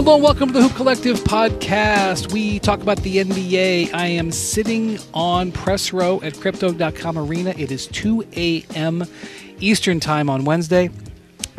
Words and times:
Hello 0.00 0.14
and 0.14 0.24
welcome 0.24 0.48
to 0.48 0.54
the 0.54 0.62
Hoop 0.62 0.76
Collective 0.76 1.18
podcast. 1.18 2.32
We 2.32 2.58
talk 2.58 2.80
about 2.80 3.02
the 3.02 3.18
NBA. 3.18 3.92
I 3.92 4.06
am 4.06 4.32
sitting 4.32 4.98
on 5.12 5.52
press 5.52 5.92
row 5.92 6.22
at 6.22 6.40
Crypto.com 6.40 7.18
Arena. 7.18 7.50
It 7.50 7.70
is 7.70 7.86
2 7.88 8.24
a.m. 8.34 9.04
Eastern 9.58 10.00
Time 10.00 10.30
on 10.30 10.46
Wednesday. 10.46 10.88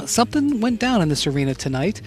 Something 0.07 0.59
went 0.59 0.79
down 0.79 1.03
in 1.03 1.09
this 1.09 1.27
arena 1.27 1.53
tonight, 1.53 2.01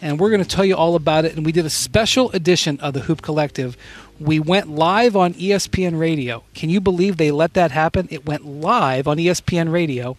and 0.00 0.20
we're 0.20 0.30
going 0.30 0.40
to 0.40 0.48
tell 0.48 0.64
you 0.64 0.76
all 0.76 0.94
about 0.94 1.24
it. 1.24 1.34
And 1.34 1.44
we 1.44 1.50
did 1.50 1.66
a 1.66 1.70
special 1.70 2.30
edition 2.30 2.78
of 2.78 2.94
the 2.94 3.00
Hoop 3.00 3.20
Collective. 3.20 3.76
We 4.20 4.38
went 4.38 4.68
live 4.68 5.16
on 5.16 5.34
ESPN 5.34 5.98
Radio. 5.98 6.44
Can 6.54 6.70
you 6.70 6.80
believe 6.80 7.16
they 7.16 7.32
let 7.32 7.54
that 7.54 7.72
happen? 7.72 8.06
It 8.08 8.24
went 8.24 8.46
live 8.46 9.08
on 9.08 9.16
ESPN 9.16 9.72
Radio 9.72 10.16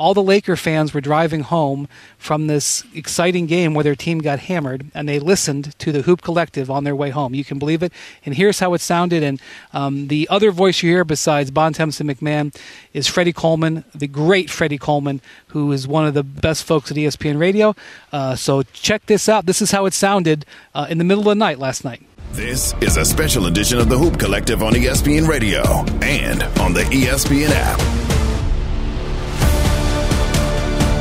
all 0.00 0.14
the 0.14 0.22
Laker 0.22 0.56
fans 0.56 0.94
were 0.94 1.00
driving 1.02 1.42
home 1.42 1.86
from 2.16 2.46
this 2.46 2.82
exciting 2.94 3.46
game 3.46 3.74
where 3.74 3.84
their 3.84 3.94
team 3.94 4.18
got 4.18 4.38
hammered, 4.38 4.86
and 4.94 5.06
they 5.06 5.18
listened 5.18 5.78
to 5.78 5.92
the 5.92 6.02
Hoop 6.02 6.22
Collective 6.22 6.70
on 6.70 6.84
their 6.84 6.96
way 6.96 7.10
home. 7.10 7.34
You 7.34 7.44
can 7.44 7.58
believe 7.58 7.82
it. 7.82 7.92
And 8.24 8.34
here's 8.34 8.60
how 8.60 8.72
it 8.72 8.80
sounded. 8.80 9.22
And 9.22 9.40
um, 9.74 10.08
the 10.08 10.26
other 10.30 10.52
voice 10.52 10.82
you 10.82 10.90
hear 10.90 11.04
besides 11.04 11.50
Bontemps 11.50 12.00
and 12.00 12.08
MacMahon 12.08 12.56
is 12.94 13.08
Freddie 13.08 13.34
Coleman, 13.34 13.84
the 13.94 14.06
great 14.08 14.48
Freddie 14.48 14.78
Coleman, 14.78 15.20
who 15.48 15.70
is 15.70 15.86
one 15.86 16.06
of 16.06 16.14
the 16.14 16.24
best 16.24 16.64
folks 16.64 16.90
at 16.90 16.96
ESPN 16.96 17.38
Radio. 17.38 17.76
Uh, 18.10 18.34
so 18.34 18.62
check 18.62 19.04
this 19.04 19.28
out. 19.28 19.44
This 19.44 19.60
is 19.60 19.70
how 19.70 19.84
it 19.84 19.92
sounded 19.92 20.46
uh, 20.74 20.86
in 20.88 20.96
the 20.96 21.04
middle 21.04 21.22
of 21.22 21.26
the 21.26 21.34
night 21.34 21.58
last 21.58 21.84
night. 21.84 22.02
This 22.32 22.72
is 22.80 22.96
a 22.96 23.04
special 23.04 23.46
edition 23.46 23.78
of 23.78 23.90
the 23.90 23.98
Hoop 23.98 24.18
Collective 24.18 24.62
on 24.62 24.72
ESPN 24.72 25.28
Radio 25.28 25.62
and 26.00 26.42
on 26.58 26.72
the 26.72 26.84
ESPN 26.84 27.50
app. 27.50 28.19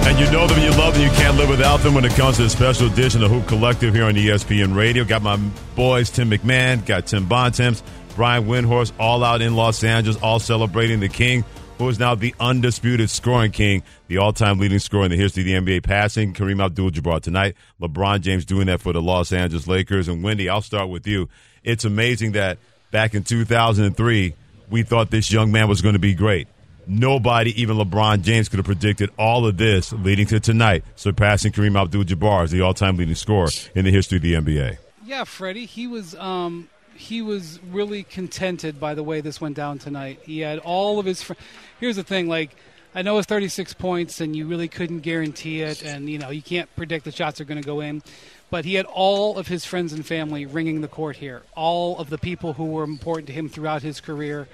And 0.08 0.18
you 0.20 0.32
know 0.32 0.48
them, 0.48 0.60
you 0.60 0.72
love 0.72 0.94
them, 0.96 1.04
you 1.04 1.10
can't 1.12 1.38
live 1.38 1.50
without 1.50 1.78
them 1.78 1.94
when 1.94 2.04
it 2.04 2.14
comes 2.14 2.38
to 2.38 2.44
the 2.44 2.50
special 2.50 2.88
edition 2.88 3.22
of 3.24 3.30
Hoop 3.30 3.48
Collective 3.48 3.94
here 3.94 4.06
on 4.06 4.16
ESPN 4.16 4.76
Radio. 4.76 5.04
Got 5.04 5.22
my 5.22 5.38
boys, 5.76 6.10
Tim 6.10 6.32
MacMahon, 6.32 6.86
got 6.86 7.08
Tim 7.08 7.28
Bontemps, 7.28 7.84
Brian 8.16 8.46
Windhorst, 8.46 8.92
all 9.00 9.24
out 9.24 9.42
in 9.42 9.56
Los 9.56 9.84
Angeles, 9.84 10.18
all 10.22 10.40
celebrating 10.40 11.00
the 11.00 11.10
king, 11.10 11.44
who 11.78 11.88
is 11.90 12.00
now 12.00 12.16
the 12.16 12.34
undisputed 12.40 13.10
scoring 13.10 13.52
king, 13.52 13.84
the 14.08 14.18
all-time 14.18 14.58
leading 14.58 14.80
scorer 14.80 15.06
in 15.06 15.12
the 15.12 15.18
history 15.18 15.44
of 15.44 15.66
the 15.66 15.74
NBA 15.78 15.84
passing, 15.84 16.34
Kareem 16.34 16.64
Abdul-Jabbar 16.64 17.22
tonight. 17.22 17.56
LeBron 17.80 18.22
James 18.22 18.46
doing 18.46 18.66
that 18.66 18.82
for 18.82 18.94
the 18.94 19.02
Los 19.02 19.32
Angeles 19.32 19.68
Lakers. 19.68 20.08
And 20.08 20.24
Windy, 20.24 20.50
I'll 20.50 20.62
start 20.62 20.90
with 20.90 21.06
you. 21.08 21.30
It's 21.64 21.86
amazing 21.86 22.32
that 22.32 22.58
back 22.92 23.14
in 23.14 23.24
2003, 23.24 24.34
we 24.70 24.84
thought 24.84 25.12
this 25.12 25.32
young 25.32 25.52
man 25.52 25.68
was 25.68 25.82
going 25.82 25.94
to 25.94 26.00
be 26.00 26.14
great 26.14 26.48
nobody, 26.90 27.62
even 27.62 27.78
LeBron 27.78 28.22
James, 28.22 28.50
could 28.50 28.58
have 28.58 28.66
predicted 28.66 29.12
all 29.18 29.46
of 29.46 29.58
this 29.58 29.94
leading 29.94 30.26
to 30.28 30.40
tonight, 30.40 30.84
surpassing 30.96 31.52
Kareem 31.52 31.80
Abdul-Jabbar 31.80 32.44
as 32.44 32.52
the 32.52 32.62
all-time 32.62 32.98
leading 32.98 33.16
scorer 33.16 33.50
in 33.76 33.86
the 33.86 33.92
history 33.92 34.18
of 34.18 34.24
the 34.24 34.34
NBA. 34.34 34.78
Yeah, 35.06 35.24
Freddie, 35.24 35.66
he 35.66 35.88
was 35.88 36.16
um, 36.16 36.70
he 36.96 37.22
was 37.22 37.60
really 37.72 38.04
contented 38.04 38.80
by 38.80 38.94
the 38.94 39.04
way 39.04 39.22
this 39.22 39.40
went 39.40 39.56
down 39.56 39.80
tonight. 39.80 40.20
He 40.24 40.40
had 40.40 40.60
all 40.60 41.00
of 41.00 41.06
his. 41.06 41.22
Fr- 41.24 41.34
Here's 41.80 41.96
the 41.96 42.04
thing, 42.04 42.28
like. 42.28 42.56
I 42.96 43.04
know 43.04 43.20
it's 43.20 43.28
36 43.28 43.76
points, 43.76 44.20
and 44.20 44.36
you 44.36 44.48
really 44.48 44.68
couldn't 44.68 45.02
guarantee 45.02 45.62
it, 45.62 45.84
and 45.84 46.10
you 46.10 46.18
know 46.18 46.32
you 46.32 46.42
can't 46.42 46.76
predict 46.76 47.06
the 47.06 47.12
shots 47.12 47.40
are 47.40 47.46
going 47.46 47.62
to 47.62 47.66
go 47.66 47.82
in. 47.82 48.02
But 48.50 48.66
he 48.66 48.74
had 48.74 48.88
all 48.88 49.38
of 49.38 49.48
his 49.48 49.64
friends 49.64 49.94
and 49.94 50.04
family 50.04 50.48
ringing 50.48 50.82
the 50.82 50.88
court 50.88 51.18
here. 51.18 51.44
All 51.56 52.00
of 52.00 52.10
the 52.10 52.18
people 52.18 52.54
who 52.54 52.66
were 52.66 52.84
important 52.84 53.28
to 53.28 53.34
him 53.34 53.48
throughout 53.48 53.84
his 53.84 54.02
career 54.02 54.48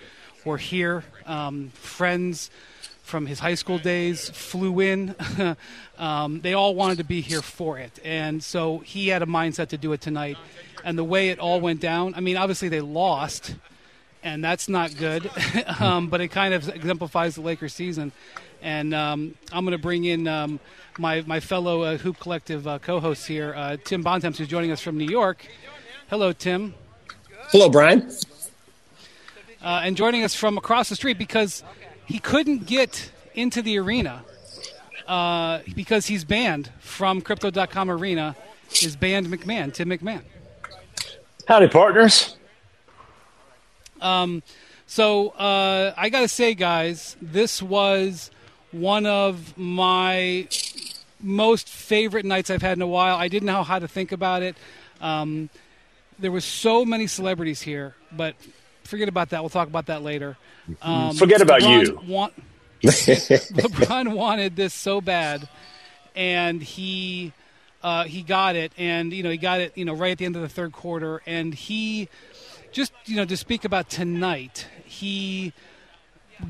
were 0.45 0.57
here. 0.57 1.03
Um, 1.25 1.71
friends 1.73 2.49
from 3.05 3.27
his 3.27 3.39
high 3.39 3.53
school 3.55 3.77
days 3.77 4.29
flew 4.29 4.79
in. 4.79 5.15
um, 5.97 6.41
they 6.41 6.53
all 6.53 6.73
wanted 6.73 6.97
to 6.97 7.03
be 7.03 7.21
here 7.21 7.41
for 7.41 7.77
it. 7.77 7.99
And 8.03 8.43
so 8.43 8.79
he 8.79 9.09
had 9.09 9.21
a 9.21 9.27
mindset 9.27 9.69
to 9.69 9.77
do 9.77 9.93
it 9.93 10.01
tonight. 10.01 10.37
And 10.83 10.97
the 10.97 11.03
way 11.03 11.29
it 11.29 11.39
all 11.39 11.59
went 11.59 11.81
down, 11.81 12.15
I 12.15 12.19
mean, 12.19 12.37
obviously 12.37 12.69
they 12.69 12.81
lost, 12.81 13.55
and 14.23 14.43
that's 14.43 14.67
not 14.69 14.95
good, 14.97 15.29
um, 15.79 16.09
but 16.09 16.21
it 16.21 16.29
kind 16.29 16.53
of 16.53 16.67
exemplifies 16.69 17.35
the 17.35 17.41
Lakers 17.41 17.73
season. 17.73 18.11
And 18.61 18.93
um, 18.93 19.35
I'm 19.51 19.65
going 19.65 19.77
to 19.77 19.81
bring 19.81 20.05
in 20.05 20.27
um, 20.27 20.59
my, 20.97 21.21
my 21.21 21.39
fellow 21.39 21.83
uh, 21.83 21.97
Hoop 21.97 22.19
Collective 22.19 22.67
uh, 22.67 22.79
co 22.79 22.99
hosts 22.99 23.25
here, 23.25 23.53
uh, 23.55 23.77
Tim 23.83 24.01
Bontemps, 24.01 24.39
who's 24.39 24.47
joining 24.47 24.71
us 24.71 24.81
from 24.81 24.97
New 24.97 25.07
York. 25.07 25.45
Hello, 26.09 26.33
Tim. 26.33 26.73
Hello, 27.51 27.69
Brian 27.69 28.09
uh, 29.65 29.81
and 29.83 29.97
joining 29.97 30.23
us 30.23 30.35
from 30.35 30.57
across 30.57 30.89
the 30.89 30.95
street 30.95 31.17
because 31.17 31.63
he 32.05 32.19
couldn't 32.19 32.67
get 32.67 33.11
into 33.33 33.63
the 33.63 33.79
arena 33.79 34.23
uh, 35.07 35.59
because 35.75 36.05
he's 36.05 36.23
banned 36.23 36.71
from 36.79 37.19
Crypto.com 37.19 37.89
Arena. 37.89 38.35
Is 38.81 38.95
banned 38.95 39.27
MacMahon, 39.27 39.73
Tim 39.73 39.89
MacMahon. 39.89 40.21
Howdy, 41.47 41.67
partners. 41.67 42.35
Um, 44.01 44.43
so 44.87 45.29
uh, 45.29 45.93
I 45.95 46.09
got 46.09 46.21
to 46.21 46.27
say, 46.27 46.55
guys, 46.55 47.15
this 47.21 47.61
was 47.61 48.31
one 48.71 49.05
of 49.05 49.57
my 49.57 50.47
most 51.21 51.69
favorite 51.69 52.25
nights 52.25 52.49
I've 52.49 52.61
had 52.61 52.77
in 52.77 52.81
a 52.81 52.87
while. 52.87 53.15
I 53.15 53.27
didn't 53.27 53.45
know 53.45 53.63
how 53.63 53.79
to 53.79 53.87
think 53.87 54.11
about 54.11 54.41
it. 54.41 54.57
Um, 54.99 55.49
there 56.19 56.31
was 56.31 56.43
so 56.43 56.83
many 56.83 57.07
celebrities 57.07 57.61
here, 57.61 57.95
but 58.11 58.35
forget 58.85 59.09
about 59.09 59.29
that. 59.29 59.41
We'll 59.41 59.49
talk 59.49 59.67
about 59.67 59.87
that 59.87 60.01
later. 60.01 60.37
Um, 60.81 61.15
forget 61.15 61.41
about 61.41 61.61
LeBron 61.61 61.87
you. 61.87 61.99
Want, 62.07 62.33
LeBron 62.83 64.13
wanted 64.13 64.55
this 64.55 64.73
so 64.73 65.01
bad, 65.01 65.47
and 66.15 66.61
he 66.61 67.33
uh, 67.83 68.05
he 68.05 68.23
got 68.23 68.55
it, 68.55 68.71
and 68.77 69.13
you 69.13 69.23
know 69.23 69.29
he 69.29 69.37
got 69.37 69.61
it, 69.61 69.77
you 69.77 69.85
know, 69.85 69.93
right 69.93 70.11
at 70.11 70.17
the 70.17 70.25
end 70.25 70.35
of 70.35 70.41
the 70.41 70.49
third 70.49 70.71
quarter, 70.71 71.21
and 71.25 71.53
he 71.53 72.09
just 72.71 72.93
you 73.05 73.15
know 73.15 73.25
to 73.25 73.37
speak 73.37 73.65
about 73.65 73.89
tonight, 73.89 74.67
he 74.85 75.53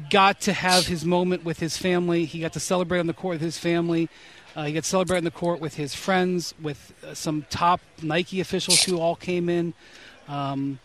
got 0.10 0.42
to 0.42 0.54
have 0.54 0.88
his 0.88 1.06
moment 1.06 1.44
with 1.44 1.60
his 1.60 1.78
family. 1.78 2.26
He 2.26 2.40
got 2.40 2.54
to 2.54 2.60
celebrate 2.60 3.00
on 3.00 3.08
the 3.08 3.14
court 3.14 3.34
with 3.34 3.42
his 3.42 3.58
family. 3.58 4.10
Uh, 4.56 4.64
he 4.64 4.74
got 4.74 4.84
to 4.84 4.90
celebrate 4.90 5.18
on 5.18 5.24
the 5.26 5.32
court 5.32 5.60
with 5.60 5.76
his 5.76 5.94
friends, 5.94 6.54
with 6.62 6.94
uh, 7.06 7.14
some 7.14 7.46
top 7.50 7.82
Nike 8.02 8.40
officials 8.40 8.84
who 8.84 8.98
all 9.00 9.16
came 9.16 9.50
in. 9.50 9.74
Um, 10.28 10.80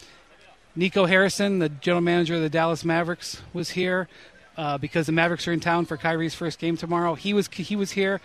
Nico 0.77 1.07
Harrison, 1.07 1.59
the 1.59 1.69
general 1.69 2.01
manager 2.01 2.37
of 2.37 2.43
the 2.43 2.51
Dallas 2.51 2.85
Mavericks, 2.85 3.43
was 3.53 3.71
here 3.71 4.09
uh, 4.57 4.79
because 4.79 5.07
the 5.07 5.13
Mavericks 5.13 5.49
are 5.49 5.53
in 5.53 5.61
town 5.61 5.87
for 5.87 5.97
Kyrie's 5.97 6.35
first 6.35 6.59
game 6.59 6.77
tomorrow. 6.77 7.15
He 7.15 7.33
was 7.33 7.49
he 7.49 7.77
was 7.77 7.91
here. 7.91 8.21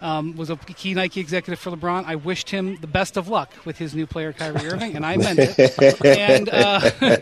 Um, 0.00 0.34
was 0.36 0.48
a 0.48 0.56
key 0.56 0.94
Nike 0.94 1.20
executive 1.20 1.58
for 1.58 1.70
LeBron. 1.72 2.04
I 2.06 2.14
wished 2.14 2.48
him 2.48 2.78
the 2.80 2.86
best 2.86 3.18
of 3.18 3.28
luck 3.28 3.52
with 3.66 3.76
his 3.76 3.94
new 3.94 4.06
player, 4.06 4.32
Kyrie 4.32 4.66
Irving, 4.66 4.96
and 4.96 5.04
I 5.04 5.18
meant 5.18 5.40
it. 5.42 6.04
and 6.04 6.48
uh, 6.48 7.18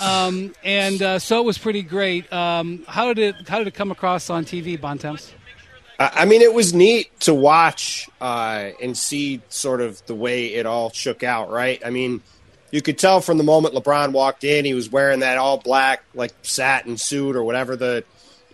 um, 0.00 0.54
and 0.62 1.02
uh, 1.02 1.18
so 1.18 1.40
it 1.40 1.44
was 1.44 1.58
pretty 1.58 1.82
great. 1.82 2.32
Um, 2.32 2.84
how 2.86 3.12
did 3.12 3.18
it 3.18 3.48
how 3.48 3.58
did 3.58 3.66
it 3.66 3.74
come 3.74 3.90
across 3.90 4.30
on 4.30 4.44
TV, 4.44 4.80
Bontemps? 4.80 5.32
I 5.98 6.26
mean, 6.26 6.42
it 6.42 6.52
was 6.52 6.74
neat 6.74 7.18
to 7.20 7.32
watch 7.32 8.06
uh, 8.20 8.68
and 8.82 8.94
see 8.96 9.40
sort 9.48 9.80
of 9.80 10.04
the 10.04 10.14
way 10.14 10.52
it 10.52 10.66
all 10.66 10.90
shook 10.90 11.22
out. 11.22 11.50
Right? 11.50 11.80
I 11.84 11.90
mean 11.90 12.20
you 12.70 12.82
could 12.82 12.98
tell 12.98 13.20
from 13.20 13.38
the 13.38 13.44
moment 13.44 13.74
LeBron 13.74 14.12
walked 14.12 14.44
in, 14.44 14.64
he 14.64 14.74
was 14.74 14.90
wearing 14.90 15.20
that 15.20 15.38
all 15.38 15.58
black 15.58 16.02
like 16.14 16.32
satin 16.42 16.96
suit 16.96 17.36
or 17.36 17.44
whatever 17.44 17.76
the 17.76 18.04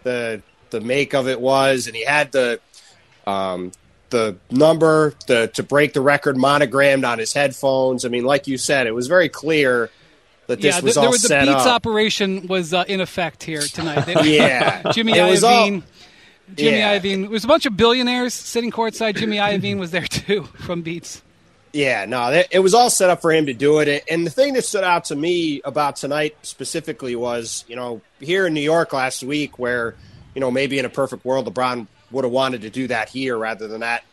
the 0.03 0.43
the 0.71 0.81
make 0.81 1.15
of 1.15 1.29
it 1.29 1.41
was, 1.41 1.87
and 1.87 1.97
he 1.97 2.05
had 2.05 2.33
the 2.33 2.61
um, 3.27 3.73
the 4.11 4.37
number 4.51 5.15
the, 5.27 5.49
to 5.55 5.63
break 5.63 5.93
the 5.93 6.01
record 6.01 6.37
monogrammed 6.37 7.05
on 7.05 7.19
his 7.19 7.33
headphones. 7.33 8.05
I 8.05 8.09
mean, 8.09 8.25
like 8.25 8.47
you 8.47 8.59
said, 8.59 8.87
it 8.87 8.95
was 8.95 9.07
very 9.07 9.29
clear 9.29 9.91
that 10.47 10.61
this 10.61 10.77
yeah, 10.77 10.81
was 10.83 10.95
the, 10.95 11.01
all 11.01 11.11
was, 11.11 11.23
set 11.27 11.47
the 11.47 11.53
Beats 11.53 11.67
up. 11.67 11.75
operation 11.77 12.47
was 12.47 12.75
uh, 12.75 12.85
in 12.89 13.01
effect 13.01 13.43
here 13.43 13.63
tonight. 13.63 14.07
yeah, 14.25 14.83
Jimmy 14.93 15.17
it 15.17 15.23
was 15.29 15.43
Iovine. 15.43 15.83
Jimmy 16.57 16.79
Yeah. 16.79 16.99
Iovine. 16.99 17.21
There 17.23 17.31
was 17.31 17.45
a 17.45 17.49
bunch 17.49 17.65
of 17.67 17.77
billionaires 17.77 18.35
sitting 18.35 18.71
courtside. 18.71 19.17
Jimmy 19.17 19.39
Iovine 19.39 19.79
was 19.79 19.91
there 19.91 20.03
too 20.07 20.43
from 20.59 20.83
Beats. 20.83 21.23
Yeah, 21.73 22.05
no, 22.05 22.43
it 22.51 22.59
was 22.59 22.75
all 22.75 22.91
set 22.91 23.09
up 23.09 23.23
for 23.23 23.33
him 23.33 23.47
to 23.47 23.55
do 23.55 23.79
it. 23.79 24.05
And 24.11 24.27
the 24.27 24.31
thing 24.31 24.53
that 24.55 24.65
stood 24.65 24.85
out 24.85 25.07
to 25.07 25.17
me 25.17 25.63
about 25.65 25.97
tonight 25.97 26.37
specifically 26.43 27.17
was, 27.17 27.65
you 27.67 27.77
know, 27.77 28.03
here 28.21 28.47
in 28.47 28.53
New 28.53 28.61
York 28.61 28.93
last 28.93 29.23
week, 29.23 29.59
where, 29.59 29.95
you 30.35 30.41
know, 30.43 30.51
maybe 30.51 30.79
in 30.79 30.85
a 30.85 30.91
perfect 30.91 31.25
world, 31.25 31.47
LeBron 31.47 31.87
would 32.11 32.25
have 32.25 32.33
wanted 32.33 32.61
to 32.63 32.71
do 32.71 32.89
that 32.89 33.09
here 33.09 33.39
rather 33.39 33.69
than 33.69 33.81
that 33.81 34.05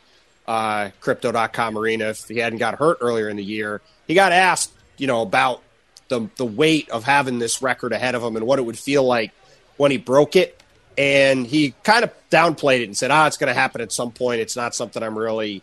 uh, 0.49 0.89
Crypto.com 0.99 1.77
arena 1.77 2.05
if 2.09 2.27
he 2.27 2.39
hadn't 2.39 2.57
got 2.57 2.75
hurt 2.79 2.97
earlier 3.01 3.29
in 3.29 3.37
the 3.37 3.43
year. 3.43 3.81
He 4.07 4.15
got 4.15 4.31
asked, 4.31 4.73
you 4.97 5.05
know, 5.05 5.21
about 5.21 5.61
the 6.07 6.27
the 6.37 6.45
weight 6.45 6.89
of 6.89 7.03
having 7.03 7.37
this 7.37 7.61
record 7.61 7.93
ahead 7.93 8.15
of 8.15 8.23
him 8.23 8.35
and 8.35 8.47
what 8.47 8.57
it 8.57 8.63
would 8.63 8.77
feel 8.77 9.03
like 9.03 9.31
when 9.77 9.91
he 9.91 9.97
broke 9.97 10.35
it. 10.35 10.61
And 10.97 11.45
he 11.45 11.75
kind 11.83 12.03
of 12.03 12.11
downplayed 12.31 12.81
it 12.81 12.85
and 12.85 12.97
said, 12.97 13.11
"Ah, 13.11 13.27
it's 13.27 13.37
going 13.37 13.47
to 13.47 13.53
happen 13.53 13.79
at 13.79 13.91
some 13.91 14.11
point. 14.11 14.41
It's 14.41 14.55
not 14.55 14.73
something 14.73 15.03
I'm 15.03 15.17
really." 15.17 15.61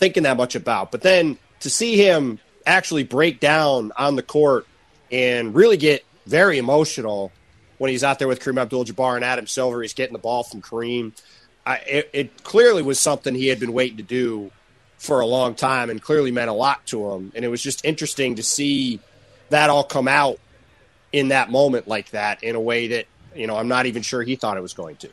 Thinking 0.00 0.24
that 0.24 0.36
much 0.36 0.56
about. 0.56 0.90
But 0.90 1.02
then 1.02 1.38
to 1.60 1.70
see 1.70 1.96
him 1.96 2.40
actually 2.66 3.04
break 3.04 3.38
down 3.38 3.92
on 3.96 4.16
the 4.16 4.22
court 4.22 4.66
and 5.12 5.54
really 5.54 5.76
get 5.76 6.04
very 6.26 6.58
emotional 6.58 7.30
when 7.78 7.90
he's 7.90 8.02
out 8.02 8.18
there 8.18 8.28
with 8.28 8.40
Kareem 8.40 8.60
Abdul-Jabbar 8.60 9.16
and 9.16 9.24
Adam 9.24 9.46
Silver, 9.46 9.82
he's 9.82 9.94
getting 9.94 10.12
the 10.12 10.18
ball 10.18 10.42
from 10.42 10.60
Kareem. 10.60 11.12
I, 11.64 11.76
it, 11.76 12.10
it 12.12 12.44
clearly 12.44 12.82
was 12.82 12.98
something 12.98 13.34
he 13.34 13.48
had 13.48 13.60
been 13.60 13.72
waiting 13.72 13.98
to 13.98 14.02
do 14.02 14.50
for 14.98 15.20
a 15.20 15.26
long 15.26 15.54
time 15.54 15.88
and 15.88 16.00
clearly 16.00 16.30
meant 16.30 16.50
a 16.50 16.54
lot 16.54 16.84
to 16.86 17.10
him. 17.10 17.32
And 17.34 17.44
it 17.44 17.48
was 17.48 17.62
just 17.62 17.84
interesting 17.84 18.34
to 18.36 18.42
see 18.42 19.00
that 19.50 19.70
all 19.70 19.84
come 19.84 20.08
out 20.08 20.38
in 21.12 21.28
that 21.28 21.50
moment 21.50 21.88
like 21.88 22.10
that 22.10 22.42
in 22.42 22.54
a 22.54 22.60
way 22.60 22.88
that, 22.88 23.06
you 23.34 23.46
know, 23.46 23.56
I'm 23.56 23.68
not 23.68 23.86
even 23.86 24.02
sure 24.02 24.22
he 24.22 24.36
thought 24.36 24.56
it 24.56 24.62
was 24.62 24.74
going 24.74 24.96
to. 24.96 25.10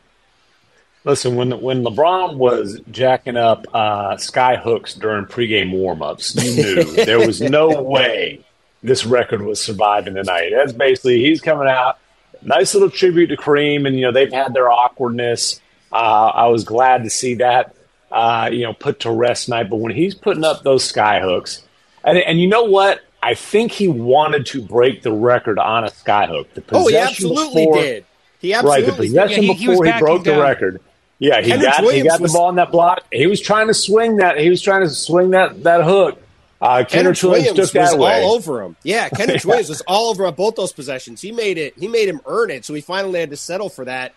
Listen, 1.08 1.38
when 1.38 1.62
when 1.62 1.86
LeBron 1.86 2.36
was 2.36 2.82
jacking 2.92 3.38
up 3.38 3.66
uh, 3.74 4.18
sky 4.18 4.58
hooks 4.58 4.94
during 4.94 5.24
pregame 5.26 5.72
warmups, 5.72 6.36
you 6.36 6.62
knew 6.62 6.84
there 7.06 7.26
was 7.26 7.40
no 7.40 7.82
way 7.82 8.44
this 8.84 9.06
record 9.06 9.42
was 9.42 9.62
surviving 9.62 10.16
tonight. 10.16 10.52
That's 10.54 10.74
basically 10.74 11.24
he's 11.24 11.40
coming 11.40 11.70
out. 11.70 11.98
Nice 12.42 12.74
little 12.74 12.90
tribute 12.90 13.28
to 13.28 13.38
Kareem, 13.38 13.88
and 13.88 13.96
you 13.96 14.02
know 14.02 14.12
they've 14.12 14.34
had 14.34 14.54
their 14.54 14.70
awkwardness. 14.70 15.62
Uh, 15.94 15.96
I 15.96 16.48
was 16.48 16.66
glad 16.66 17.06
to 17.06 17.10
see 17.10 17.36
that 17.36 17.74
uh, 18.12 18.50
you 18.52 18.64
know 18.64 18.74
put 18.74 19.00
to 19.02 19.12
rest 19.12 19.46
tonight. 19.46 19.70
But 19.70 19.78
when 19.78 19.96
he's 19.96 20.14
putting 20.14 20.44
up 20.44 20.64
those 20.64 20.84
sky 20.84 21.22
hooks, 21.22 21.64
and, 22.04 22.18
and 22.18 22.38
you 22.38 22.48
know 22.48 22.66
what, 22.66 23.00
I 23.24 23.34
think 23.34 23.72
he 23.72 23.88
wanted 23.88 24.46
to 24.48 24.62
break 24.62 25.04
the 25.04 25.14
record 25.14 25.58
on 25.58 25.86
a 25.86 25.88
skyhook. 25.88 26.54
The 26.54 26.64
oh, 26.74 26.90
he 26.90 26.98
absolutely 26.98 27.66
before, 27.66 27.82
did. 27.82 28.06
He 28.40 28.54
absolutely 28.54 28.82
right. 28.82 28.92
The 28.92 29.04
possession 29.04 29.44
yeah, 29.44 29.54
he, 29.54 29.68
before 29.68 29.86
he, 29.86 29.92
he 29.94 30.00
broke 30.00 30.26
down. 30.26 30.36
the 30.36 30.44
record. 30.44 30.82
Yeah, 31.20 31.42
he 31.42 31.50
got 31.50 31.82
Williams 31.82 32.04
he 32.04 32.08
got 32.08 32.22
the 32.22 32.30
ball 32.30 32.50
in 32.50 32.56
that 32.56 32.72
block. 32.72 33.04
He 33.12 33.26
was 33.28 33.42
trying 33.42 33.68
to 33.68 33.74
swing 33.74 34.18
that. 34.18 34.40
He 34.40 34.50
was 34.50 34.62
trying 34.62 34.82
to 34.82 34.90
swing 34.90 35.32
that 35.32 35.64
that 35.64 35.84
hook. 35.84 36.22
Uh, 36.60 36.84
Kenrich 36.84 37.24
Williams, 37.24 37.24
Williams 37.24 37.56
took 37.56 37.72
that 37.72 37.98
was 37.98 38.24
all 38.24 38.36
over 38.36 38.64
him. 38.64 38.76
Yeah, 38.84 39.10
Kenrich 39.14 39.46
Williams 39.46 39.70
was 39.70 39.82
all 39.82 40.10
over 40.10 40.26
on 40.26 40.34
both 40.34 40.56
those 40.56 40.74
possessions. 40.74 41.22
He 41.22 41.32
made 41.32 41.58
it. 41.58 41.76
He 41.78 41.88
made 41.88 42.10
him 42.10 42.22
earn 42.26 42.50
it. 42.50 42.66
So 42.66 42.74
he 42.74 42.82
finally 42.82 43.20
had 43.20 43.30
to 43.30 43.38
settle 43.38 43.70
for 43.70 43.86
that. 43.86 44.14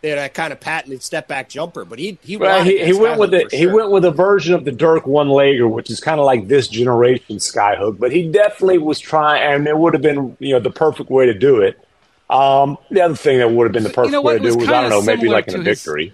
That 0.00 0.32
kind 0.32 0.52
of 0.52 0.60
patented 0.60 1.02
step 1.02 1.26
back 1.26 1.48
jumper, 1.48 1.84
but 1.84 1.98
he 1.98 2.18
he 2.22 2.36
well, 2.36 2.62
he, 2.62 2.84
he 2.84 2.92
went 2.92 3.18
with 3.18 3.34
it. 3.34 3.50
Sure. 3.50 3.58
He 3.58 3.66
went 3.66 3.90
with 3.90 4.04
a 4.04 4.12
version 4.12 4.54
of 4.54 4.64
the 4.64 4.70
Dirk 4.70 5.08
one 5.08 5.26
legger, 5.26 5.68
which 5.68 5.90
is 5.90 5.98
kind 5.98 6.20
of 6.20 6.26
like 6.26 6.46
this 6.46 6.68
generation 6.68 7.38
skyhook. 7.38 7.98
But 7.98 8.12
he 8.12 8.30
definitely 8.30 8.78
was 8.78 9.00
trying, 9.00 9.42
and 9.42 9.66
it 9.66 9.76
would 9.76 9.94
have 9.94 10.02
been 10.02 10.36
you 10.38 10.52
know 10.52 10.60
the 10.60 10.70
perfect 10.70 11.10
way 11.10 11.26
to 11.26 11.34
do 11.34 11.62
it. 11.62 11.84
Um, 12.30 12.78
the 12.92 13.00
other 13.00 13.16
thing 13.16 13.38
that 13.38 13.50
would 13.50 13.64
have 13.64 13.72
been 13.72 13.82
the 13.82 13.88
perfect 13.90 14.10
you 14.10 14.12
know 14.12 14.22
way 14.22 14.34
to 14.34 14.38
do 14.38 14.56
was 14.56 14.68
I 14.68 14.82
don't 14.82 14.90
know 14.90 15.02
maybe 15.02 15.28
like 15.28 15.48
in 15.48 15.56
a 15.56 15.62
victory. 15.64 16.12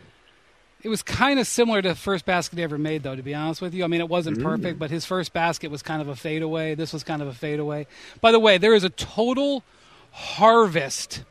It 0.84 0.88
was 0.90 1.02
kind 1.02 1.40
of 1.40 1.46
similar 1.46 1.80
to 1.80 1.88
the 1.88 1.94
first 1.94 2.26
basket 2.26 2.58
he 2.58 2.62
ever 2.62 2.76
made, 2.76 3.02
though. 3.02 3.16
To 3.16 3.22
be 3.22 3.34
honest 3.34 3.62
with 3.62 3.72
you, 3.72 3.84
I 3.84 3.86
mean, 3.86 4.02
it 4.02 4.08
wasn't 4.08 4.38
mm. 4.38 4.42
perfect, 4.42 4.78
but 4.78 4.90
his 4.90 5.06
first 5.06 5.32
basket 5.32 5.70
was 5.70 5.82
kind 5.82 6.02
of 6.02 6.08
a 6.08 6.14
fadeaway. 6.14 6.74
This 6.74 6.92
was 6.92 7.02
kind 7.02 7.22
of 7.22 7.28
a 7.28 7.32
fadeaway. 7.32 7.86
By 8.20 8.32
the 8.32 8.38
way, 8.38 8.58
there 8.58 8.74
is 8.74 8.84
a 8.84 8.90
total 8.90 9.64
harvest 10.12 11.24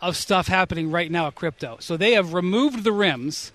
of 0.00 0.16
stuff 0.16 0.48
happening 0.48 0.90
right 0.90 1.10
now 1.10 1.26
at 1.26 1.34
crypto. 1.34 1.76
So 1.78 1.98
they 1.98 2.12
have 2.12 2.32
removed 2.32 2.84
the 2.84 2.92
rims. 2.92 3.52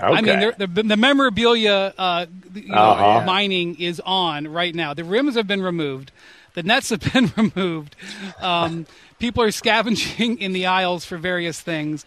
Okay. 0.00 0.14
I 0.14 0.20
mean, 0.22 0.52
the, 0.56 0.66
the 0.66 0.96
memorabilia 0.96 1.92
uh, 1.98 2.24
you 2.54 2.68
know, 2.68 2.74
uh-huh. 2.74 3.26
mining 3.26 3.78
is 3.78 4.00
on 4.00 4.48
right 4.48 4.74
now. 4.74 4.94
The 4.94 5.04
rims 5.04 5.34
have 5.34 5.46
been 5.46 5.62
removed. 5.62 6.10
The 6.54 6.62
nets 6.62 6.88
have 6.88 7.00
been 7.12 7.30
removed. 7.36 7.96
Um, 8.40 8.86
people 9.18 9.42
are 9.42 9.50
scavenging 9.50 10.38
in 10.38 10.54
the 10.54 10.66
aisles 10.66 11.04
for 11.04 11.18
various 11.18 11.60
things. 11.60 12.06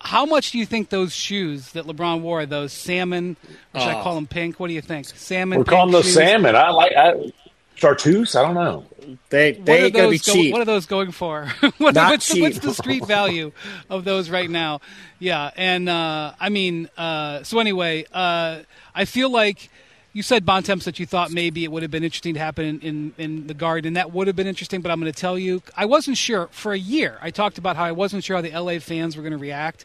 How 0.00 0.24
much 0.24 0.52
do 0.52 0.58
you 0.58 0.66
think 0.66 0.90
those 0.90 1.12
shoes 1.12 1.72
that 1.72 1.84
LeBron 1.84 2.20
wore, 2.20 2.46
those 2.46 2.72
salmon, 2.72 3.36
or 3.74 3.80
should 3.80 3.90
I 3.90 4.02
call 4.02 4.14
them 4.14 4.26
pink? 4.26 4.60
What 4.60 4.68
do 4.68 4.74
you 4.74 4.80
think? 4.80 5.06
Salmon. 5.06 5.58
We're 5.58 5.64
calling 5.64 5.92
those 5.92 6.12
salmon. 6.12 6.54
I 6.54 6.70
like 6.70 6.92
I, 6.96 7.32
chartreuse. 7.74 8.36
I 8.36 8.42
don't 8.42 8.54
know. 8.54 8.86
They 9.30 9.52
they 9.52 9.84
ain't 9.84 9.94
gonna 9.94 10.10
be 10.10 10.18
go, 10.18 10.32
cheap. 10.32 10.52
What 10.52 10.60
are 10.62 10.66
those 10.66 10.86
going 10.86 11.12
for? 11.12 11.46
what, 11.78 11.94
Not 11.94 12.10
what's, 12.10 12.28
cheap. 12.28 12.42
what's 12.42 12.58
the 12.58 12.74
street 12.74 13.06
value 13.06 13.52
of 13.88 14.04
those 14.04 14.30
right 14.30 14.50
now? 14.50 14.80
Yeah, 15.18 15.50
and 15.56 15.88
uh, 15.88 16.34
I 16.38 16.48
mean, 16.48 16.88
uh, 16.96 17.42
so 17.42 17.58
anyway, 17.58 18.04
uh, 18.12 18.60
I 18.94 19.04
feel 19.04 19.30
like 19.30 19.70
you 20.12 20.22
said 20.22 20.44
Bontemps 20.44 20.84
that 20.84 20.98
you 20.98 21.06
thought 21.06 21.30
maybe 21.30 21.64
it 21.64 21.72
would 21.72 21.82
have 21.82 21.90
been 21.90 22.04
interesting 22.04 22.34
to 22.34 22.40
happen 22.40 22.64
in, 22.64 22.80
in, 22.80 23.14
in 23.18 23.46
the 23.46 23.54
Garden. 23.54 23.94
That 23.94 24.12
would 24.12 24.26
have 24.26 24.36
been 24.36 24.46
interesting, 24.46 24.80
but 24.80 24.90
I'm 24.90 25.00
going 25.00 25.12
to 25.12 25.18
tell 25.18 25.38
you, 25.38 25.62
I 25.76 25.86
wasn't 25.86 26.16
sure 26.16 26.48
for 26.50 26.72
a 26.72 26.78
year. 26.78 27.18
I 27.20 27.30
talked 27.30 27.58
about 27.58 27.76
how 27.76 27.84
I 27.84 27.92
wasn't 27.92 28.24
sure 28.24 28.36
how 28.36 28.42
the 28.42 28.50
LA 28.50 28.78
fans 28.78 29.16
were 29.16 29.22
going 29.22 29.32
to 29.32 29.38
react. 29.38 29.84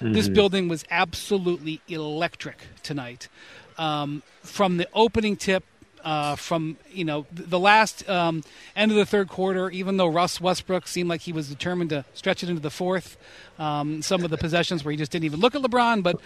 Mm-hmm. 0.00 0.12
This 0.12 0.28
building 0.28 0.68
was 0.68 0.84
absolutely 0.90 1.80
electric 1.88 2.58
tonight. 2.82 3.28
Um, 3.76 4.22
from 4.42 4.76
the 4.76 4.88
opening 4.94 5.36
tip 5.36 5.64
uh, 6.04 6.36
from 6.36 6.76
you 6.92 7.04
know 7.04 7.26
the 7.32 7.58
last 7.58 8.08
um, 8.08 8.44
end 8.76 8.92
of 8.92 8.96
the 8.96 9.06
third 9.06 9.28
quarter. 9.28 9.70
Even 9.70 9.96
though 9.96 10.06
Russ 10.06 10.40
Westbrook 10.40 10.86
seemed 10.86 11.08
like 11.08 11.22
he 11.22 11.32
was 11.32 11.48
determined 11.48 11.90
to 11.90 12.04
stretch 12.14 12.42
it 12.42 12.48
into 12.48 12.60
the 12.60 12.70
fourth, 12.70 13.16
um, 13.58 14.02
some 14.02 14.22
of 14.24 14.30
the 14.30 14.38
possessions 14.38 14.84
where 14.84 14.92
he 14.92 14.98
just 14.98 15.10
didn't 15.10 15.24
even 15.24 15.40
look 15.40 15.54
at 15.54 15.62
LeBron. 15.62 16.02
But 16.02 16.20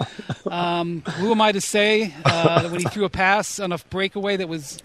um, 0.52 1.02
who 1.02 1.30
am 1.30 1.40
I 1.40 1.52
to 1.52 1.60
say 1.60 2.12
uh, 2.24 2.68
when 2.68 2.80
he 2.80 2.86
threw 2.86 3.04
a 3.04 3.10
pass 3.10 3.60
on 3.60 3.72
a 3.72 3.78
breakaway 3.90 4.36
that 4.36 4.48
was 4.48 4.82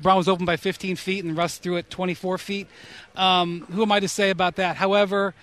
Brown 0.00 0.18
was 0.18 0.28
open 0.28 0.44
by 0.44 0.56
15 0.56 0.96
feet 0.96 1.24
and 1.24 1.36
Russ 1.36 1.58
threw 1.58 1.76
it 1.76 1.90
24 1.90 2.38
feet? 2.38 2.68
Um, 3.16 3.66
who 3.72 3.82
am 3.82 3.92
I 3.92 4.00
to 4.00 4.08
say 4.08 4.30
about 4.30 4.56
that? 4.56 4.76
However, 4.76 5.34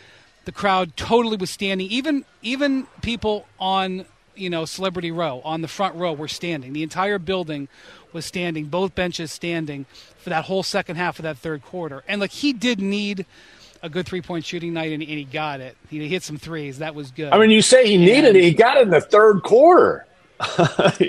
the 0.45 0.51
crowd 0.51 0.95
totally 0.95 1.37
was 1.37 1.49
standing. 1.49 1.87
Even 1.87 2.25
even 2.41 2.87
people 3.01 3.47
on 3.59 4.05
you 4.35 4.49
know 4.49 4.65
Celebrity 4.65 5.11
Row 5.11 5.41
on 5.43 5.61
the 5.61 5.67
front 5.67 5.95
row 5.95 6.13
were 6.13 6.27
standing. 6.27 6.73
The 6.73 6.83
entire 6.83 7.19
building 7.19 7.67
was 8.13 8.25
standing, 8.25 8.65
both 8.65 8.95
benches 8.95 9.31
standing 9.31 9.85
for 10.17 10.29
that 10.29 10.45
whole 10.45 10.63
second 10.63 10.95
half 10.95 11.19
of 11.19 11.23
that 11.23 11.37
third 11.37 11.63
quarter. 11.63 12.03
And 12.07 12.21
like 12.21 12.31
he 12.31 12.53
did 12.53 12.79
need 12.79 13.25
a 13.81 13.89
good 13.89 14.05
three 14.05 14.21
point 14.21 14.45
shooting 14.45 14.73
night, 14.73 14.93
and, 14.93 15.03
and, 15.03 15.11
he 15.11 15.25
got 15.25 15.59
it. 15.59 15.75
He 15.89 16.07
hit 16.07 16.23
some 16.23 16.37
threes. 16.37 16.79
That 16.79 16.95
was 16.95 17.11
good. 17.11 17.33
I 17.33 17.37
mean, 17.37 17.49
you 17.49 17.61
say 17.61 17.85
he 17.85 17.97
needed 17.97 18.35
it. 18.35 18.43
He 18.43 18.53
got 18.53 18.77
it 18.77 18.83
in 18.83 18.89
the 18.89 19.01
third 19.01 19.43
quarter. 19.43 20.07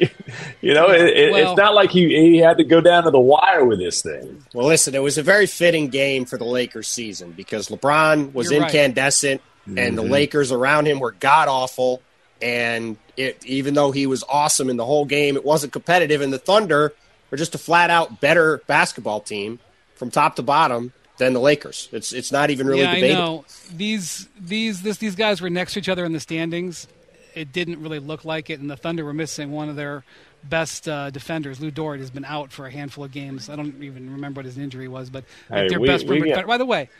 you 0.60 0.74
know, 0.74 0.90
it, 0.90 1.16
it, 1.16 1.32
well, 1.32 1.50
it's 1.50 1.56
not 1.56 1.74
like 1.74 1.90
he, 1.90 2.08
he 2.08 2.38
had 2.38 2.58
to 2.58 2.64
go 2.64 2.80
down 2.80 3.04
to 3.04 3.10
the 3.10 3.20
wire 3.20 3.64
with 3.64 3.78
this 3.78 4.02
thing. 4.02 4.44
Well, 4.52 4.66
listen, 4.66 4.94
it 4.94 5.02
was 5.02 5.18
a 5.18 5.22
very 5.22 5.46
fitting 5.46 5.88
game 5.88 6.24
for 6.24 6.36
the 6.36 6.44
Lakers 6.44 6.88
season 6.88 7.32
because 7.32 7.68
LeBron 7.68 8.32
was 8.32 8.52
incandescent 8.52 9.40
right. 9.66 9.78
and 9.78 9.96
mm-hmm. 9.96 9.96
the 9.96 10.12
Lakers 10.12 10.52
around 10.52 10.86
him 10.86 11.00
were 11.00 11.12
god 11.12 11.48
awful. 11.48 12.02
And 12.42 12.96
it, 13.16 13.44
even 13.44 13.74
though 13.74 13.92
he 13.92 14.06
was 14.06 14.24
awesome 14.28 14.68
in 14.68 14.76
the 14.76 14.84
whole 14.84 15.04
game, 15.04 15.36
it 15.36 15.44
wasn't 15.44 15.72
competitive. 15.72 16.20
And 16.20 16.32
the 16.32 16.38
Thunder 16.38 16.92
are 17.32 17.36
just 17.36 17.54
a 17.54 17.58
flat 17.58 17.90
out 17.90 18.20
better 18.20 18.62
basketball 18.66 19.20
team 19.20 19.58
from 19.94 20.10
top 20.10 20.36
to 20.36 20.42
bottom 20.42 20.92
than 21.18 21.32
the 21.32 21.40
Lakers. 21.40 21.88
It's 21.92 22.12
it's 22.12 22.32
not 22.32 22.50
even 22.50 22.66
really 22.66 22.82
yeah, 22.82 22.94
debatable. 22.94 23.22
I 23.22 23.26
know. 23.26 23.44
These 23.72 24.28
these 24.38 24.82
this, 24.82 24.98
these 24.98 25.14
guys 25.14 25.40
were 25.40 25.50
next 25.50 25.74
to 25.74 25.78
each 25.78 25.88
other 25.88 26.04
in 26.04 26.12
the 26.12 26.20
standings. 26.20 26.86
It 27.34 27.52
didn't 27.52 27.82
really 27.82 27.98
look 27.98 28.24
like 28.24 28.50
it, 28.50 28.60
and 28.60 28.70
the 28.70 28.76
Thunder 28.76 29.04
were 29.04 29.12
missing 29.12 29.50
one 29.50 29.68
of 29.68 29.76
their 29.76 30.04
best 30.44 30.88
uh, 30.88 31.10
defenders. 31.10 31.60
Lu 31.60 31.70
Dort 31.70 32.00
has 32.00 32.10
been 32.10 32.24
out 32.24 32.52
for 32.52 32.66
a 32.66 32.70
handful 32.70 33.04
of 33.04 33.12
games. 33.12 33.48
I 33.48 33.56
don't 33.56 33.82
even 33.82 34.12
remember 34.12 34.40
what 34.40 34.46
his 34.46 34.58
injury 34.58 34.88
was, 34.88 35.10
but 35.10 35.24
like 35.50 35.68
their 35.68 35.80
we, 35.80 35.88
best 35.88 36.06
we 36.06 36.20
get, 36.20 36.46
By 36.46 36.58
the 36.58 36.64
way, 36.64 36.90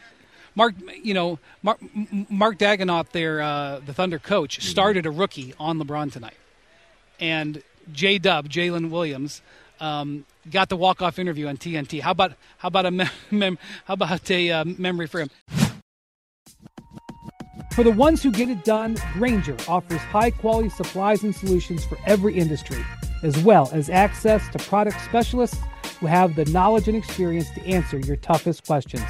Mark, 0.56 0.74
you 1.02 1.14
know, 1.14 1.38
Mark, 1.62 1.78
Mark 2.30 2.58
Daigneault, 2.58 3.10
their 3.10 3.42
uh, 3.42 3.80
the 3.84 3.92
Thunder 3.92 4.18
coach, 4.18 4.58
mm-hmm. 4.58 4.68
started 4.68 5.06
a 5.06 5.10
rookie 5.10 5.54
on 5.58 5.78
LeBron 5.78 6.12
tonight, 6.12 6.36
and 7.18 7.62
J 7.92 8.18
Dub, 8.18 8.48
Jalen 8.48 8.90
Williams, 8.90 9.42
um, 9.80 10.24
got 10.50 10.68
the 10.68 10.76
walk 10.76 11.02
off 11.02 11.18
interview 11.18 11.48
on 11.48 11.56
TNT. 11.56 12.00
How 12.00 12.12
about 12.12 12.32
how 12.58 12.68
about 12.68 12.86
a 12.86 12.90
mem- 12.90 13.10
mem- 13.30 13.58
how 13.84 13.94
about 13.94 14.30
a 14.30 14.50
uh, 14.50 14.64
memory 14.64 15.06
for 15.06 15.20
him? 15.20 15.30
For 17.72 17.82
the 17.82 17.90
ones 17.90 18.22
who 18.22 18.30
get 18.30 18.48
it 18.48 18.62
done, 18.62 18.96
Grainger 19.14 19.56
offers 19.66 19.98
high 19.98 20.30
quality 20.30 20.68
supplies 20.68 21.24
and 21.24 21.34
solutions 21.34 21.84
for 21.84 21.98
every 22.06 22.36
industry, 22.36 22.84
as 23.24 23.36
well 23.42 23.68
as 23.72 23.90
access 23.90 24.48
to 24.50 24.58
product 24.60 25.00
specialists 25.00 25.58
who 25.98 26.06
have 26.06 26.36
the 26.36 26.44
knowledge 26.46 26.86
and 26.86 26.96
experience 26.96 27.50
to 27.50 27.66
answer 27.66 27.98
your 27.98 28.14
toughest 28.14 28.64
questions. 28.64 29.02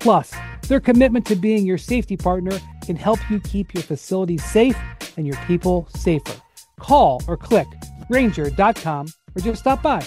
Plus, 0.00 0.34
their 0.68 0.80
commitment 0.80 1.26
to 1.26 1.36
being 1.36 1.66
your 1.66 1.78
safety 1.78 2.16
partner 2.16 2.58
can 2.84 2.96
help 2.96 3.18
you 3.30 3.40
keep 3.40 3.74
your 3.74 3.82
facilities 3.82 4.44
safe 4.44 4.76
and 5.16 5.26
your 5.26 5.36
people 5.46 5.88
safer. 5.94 6.34
Call 6.78 7.22
or 7.26 7.36
click 7.36 7.66
grainger.com 8.08 9.06
or 9.34 9.40
just 9.42 9.60
stop 9.60 9.82
by. 9.82 10.06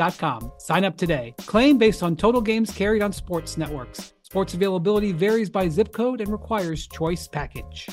sportsnet.com. 0.01 0.51
Sign 0.57 0.83
up 0.83 0.97
today. 0.97 1.33
Claim 1.45 1.77
based 1.77 2.03
on 2.03 2.15
total 2.15 2.41
games 2.41 2.71
carried 2.71 3.01
on 3.01 3.13
sports 3.13 3.57
networks. 3.57 4.13
Sports 4.23 4.53
availability 4.53 5.11
varies 5.11 5.49
by 5.49 5.67
zip 5.67 5.91
code 5.91 6.21
and 6.21 6.31
requires 6.31 6.87
choice 6.87 7.27
package. 7.27 7.87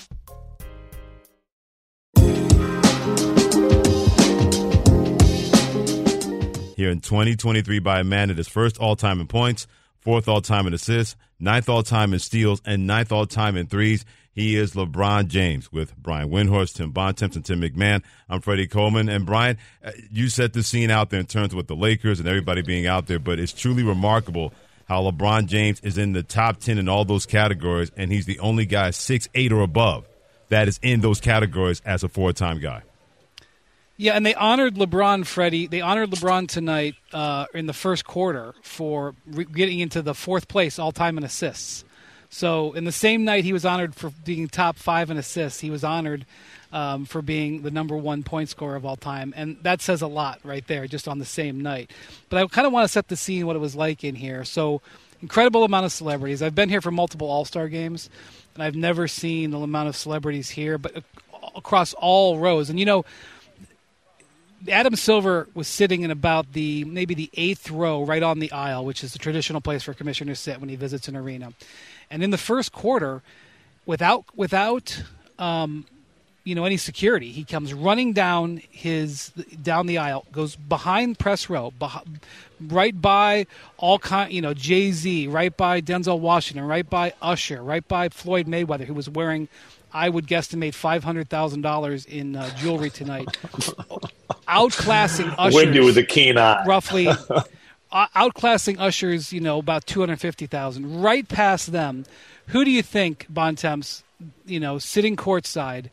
Here 6.76 6.90
in 6.90 7.00
2023 7.00 7.80
by 7.80 8.00
a 8.00 8.04
man 8.04 8.30
at 8.30 8.36
his 8.36 8.46
first 8.46 8.78
all 8.78 8.94
time 8.94 9.20
in 9.20 9.26
points 9.26 9.66
fourth 10.08 10.26
all 10.26 10.40
time 10.40 10.66
in 10.66 10.72
assists, 10.72 11.16
ninth 11.38 11.68
all 11.68 11.82
time 11.82 12.14
in 12.14 12.18
steals, 12.18 12.62
and 12.64 12.86
ninth 12.86 13.12
all 13.12 13.26
time 13.26 13.58
in 13.58 13.66
threes. 13.66 14.06
He 14.32 14.56
is 14.56 14.72
LeBron 14.72 15.28
James 15.28 15.70
with 15.70 15.94
Brian 15.98 16.30
Windhorst, 16.30 16.76
Tim 16.76 16.92
Bontemps, 16.92 17.36
and 17.36 17.44
Tim 17.44 17.60
MacMahon. 17.60 18.02
I'm 18.26 18.40
Freddie 18.40 18.68
Coleman. 18.68 19.10
And 19.10 19.26
Brian, 19.26 19.58
uh, 19.84 19.90
you 20.10 20.30
set 20.30 20.54
the 20.54 20.62
scene 20.62 20.90
out 20.90 21.10
there 21.10 21.20
in 21.20 21.26
terms 21.26 21.52
of 21.52 21.58
with 21.58 21.66
the 21.66 21.76
Lakers 21.76 22.20
and 22.20 22.26
everybody 22.26 22.62
being 22.62 22.86
out 22.86 23.06
there, 23.06 23.18
but 23.18 23.38
it's 23.38 23.52
truly 23.52 23.82
remarkable 23.82 24.54
how 24.86 25.02
LeBron 25.02 25.44
James 25.44 25.78
is 25.80 25.98
in 25.98 26.14
the 26.14 26.22
top 26.22 26.58
10 26.58 26.78
in 26.78 26.88
all 26.88 27.04
those 27.04 27.26
categories, 27.26 27.92
and 27.94 28.10
he's 28.10 28.24
the 28.24 28.38
only 28.38 28.64
guy 28.64 28.92
six 28.92 29.28
eight 29.34 29.52
or 29.52 29.60
above 29.60 30.08
that 30.48 30.68
is 30.68 30.80
in 30.80 31.02
those 31.02 31.20
categories 31.20 31.82
as 31.84 32.02
a 32.02 32.08
four 32.08 32.32
time 32.32 32.60
guy. 32.60 32.80
Yeah, 34.00 34.12
and 34.12 34.24
they 34.24 34.34
honored 34.34 34.76
LeBron, 34.76 35.26
Freddie. 35.26 35.66
They 35.66 35.80
honored 35.80 36.12
LeBron 36.12 36.46
tonight 36.46 36.94
uh, 37.12 37.46
in 37.52 37.66
the 37.66 37.72
first 37.72 38.04
quarter 38.04 38.54
for 38.62 39.16
re- 39.26 39.44
getting 39.44 39.80
into 39.80 40.02
the 40.02 40.14
fourth 40.14 40.46
place 40.46 40.78
all 40.78 40.92
time 40.92 41.18
in 41.18 41.24
assists. 41.24 41.84
So, 42.30 42.74
in 42.74 42.84
the 42.84 42.92
same 42.92 43.24
night 43.24 43.42
he 43.42 43.52
was 43.52 43.64
honored 43.64 43.96
for 43.96 44.10
being 44.24 44.46
top 44.46 44.76
five 44.76 45.10
in 45.10 45.16
assists, 45.16 45.58
he 45.58 45.70
was 45.70 45.82
honored 45.82 46.26
um, 46.72 47.06
for 47.06 47.22
being 47.22 47.62
the 47.62 47.72
number 47.72 47.96
one 47.96 48.22
point 48.22 48.48
scorer 48.50 48.76
of 48.76 48.86
all 48.86 48.94
time. 48.94 49.34
And 49.36 49.56
that 49.62 49.82
says 49.82 50.00
a 50.00 50.06
lot 50.06 50.38
right 50.44 50.64
there, 50.68 50.86
just 50.86 51.08
on 51.08 51.18
the 51.18 51.24
same 51.24 51.60
night. 51.60 51.90
But 52.28 52.40
I 52.40 52.46
kind 52.46 52.68
of 52.68 52.72
want 52.72 52.84
to 52.84 52.92
set 52.92 53.08
the 53.08 53.16
scene 53.16 53.48
what 53.48 53.56
it 53.56 53.60
was 53.60 53.74
like 53.74 54.04
in 54.04 54.14
here. 54.14 54.44
So, 54.44 54.80
incredible 55.20 55.64
amount 55.64 55.86
of 55.86 55.92
celebrities. 55.92 56.40
I've 56.40 56.54
been 56.54 56.68
here 56.68 56.80
for 56.80 56.92
multiple 56.92 57.28
All 57.28 57.44
Star 57.44 57.66
games, 57.66 58.10
and 58.54 58.62
I've 58.62 58.76
never 58.76 59.08
seen 59.08 59.50
the 59.50 59.58
amount 59.58 59.88
of 59.88 59.96
celebrities 59.96 60.50
here, 60.50 60.78
but 60.78 61.02
across 61.56 61.94
all 61.94 62.38
rows. 62.38 62.70
And 62.70 62.78
you 62.78 62.84
know, 62.84 63.04
Adam 64.66 64.96
Silver 64.96 65.48
was 65.54 65.68
sitting 65.68 66.02
in 66.02 66.10
about 66.10 66.52
the 66.52 66.84
maybe 66.84 67.14
the 67.14 67.30
eighth 67.34 67.70
row, 67.70 68.02
right 68.02 68.22
on 68.22 68.40
the 68.40 68.50
aisle, 68.50 68.84
which 68.84 69.04
is 69.04 69.12
the 69.12 69.18
traditional 69.18 69.60
place 69.60 69.84
for 69.84 69.94
commissioners 69.94 70.38
to 70.38 70.42
sit 70.42 70.60
when 70.60 70.68
he 70.68 70.76
visits 70.76 71.06
an 71.06 71.16
arena. 71.16 71.52
And 72.10 72.22
in 72.22 72.30
the 72.30 72.38
first 72.38 72.72
quarter, 72.72 73.22
without 73.86 74.24
without 74.34 75.02
um, 75.38 75.86
you 76.44 76.54
know 76.54 76.64
any 76.64 76.76
security, 76.76 77.30
he 77.30 77.44
comes 77.44 77.72
running 77.72 78.12
down 78.12 78.60
his 78.70 79.30
down 79.62 79.86
the 79.86 79.98
aisle, 79.98 80.26
goes 80.32 80.56
behind 80.56 81.18
press 81.18 81.48
row, 81.48 81.72
right 82.60 83.00
by 83.00 83.46
all 83.76 83.98
kind, 83.98 84.32
you 84.32 84.42
know 84.42 84.54
Jay 84.54 84.90
Z, 84.90 85.28
right 85.28 85.56
by 85.56 85.80
Denzel 85.80 86.18
Washington, 86.18 86.66
right 86.66 86.88
by 86.88 87.12
Usher, 87.22 87.62
right 87.62 87.86
by 87.86 88.08
Floyd 88.08 88.46
Mayweather, 88.46 88.84
who 88.84 88.94
was 88.94 89.08
wearing. 89.08 89.48
I 89.92 90.08
would 90.08 90.26
guesstimate 90.26 90.74
five 90.74 91.04
hundred 91.04 91.28
thousand 91.28 91.62
dollars 91.62 92.04
in 92.04 92.36
uh, 92.36 92.50
jewelry 92.56 92.90
tonight, 92.90 93.26
outclassing 94.46 95.34
Usher. 95.38 95.56
Windy 95.56 95.80
with 95.80 95.98
a 95.98 96.02
keen 96.04 96.36
eye. 96.38 96.64
roughly 96.66 97.08
uh, 97.08 98.06
outclassing 98.14 98.78
Usher's, 98.78 99.32
you 99.32 99.40
know, 99.40 99.58
about 99.58 99.86
250,000. 99.86 101.00
Right 101.00 101.26
past 101.28 101.72
them, 101.72 102.04
who 102.48 102.64
do 102.64 102.70
you 102.70 102.82
think, 102.82 103.26
Bontemps, 103.28 104.02
you 104.46 104.60
know, 104.60 104.78
sitting 104.78 105.16
courtside, 105.16 105.90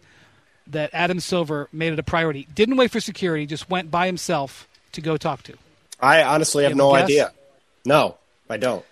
that 0.68 0.90
Adam 0.94 1.20
Silver 1.20 1.70
made 1.72 1.94
it 1.94 2.00
a 2.00 2.04
priority? 2.04 2.48
Didn't 2.54 2.78
wait 2.78 2.92
for 2.92 3.00
security, 3.00 3.46
just 3.46 3.70
went 3.70 3.92
by 3.92 4.08
himself 4.08 4.68
to 4.94 5.02
go 5.02 5.18
talk 5.18 5.44
to. 5.44 5.54
I 6.00 6.24
honestly 6.24 6.64
have 6.64 6.72
have 6.72 6.78
no 6.78 6.94
guess? 6.94 7.04
idea. 7.04 7.32
No, 7.86 8.18
I 8.50 8.58
don't. 8.58 8.84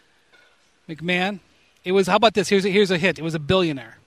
MacMahon. 0.88 1.40
It 1.84 1.92
was. 1.92 2.08
How 2.08 2.16
about 2.16 2.34
this? 2.34 2.48
Here's 2.48 2.64
a, 2.64 2.70
here's 2.70 2.92
a 2.92 2.98
hit. 2.98 3.20
It 3.20 3.24
was 3.24 3.36
a 3.36 3.40
billionaire. 3.40 3.98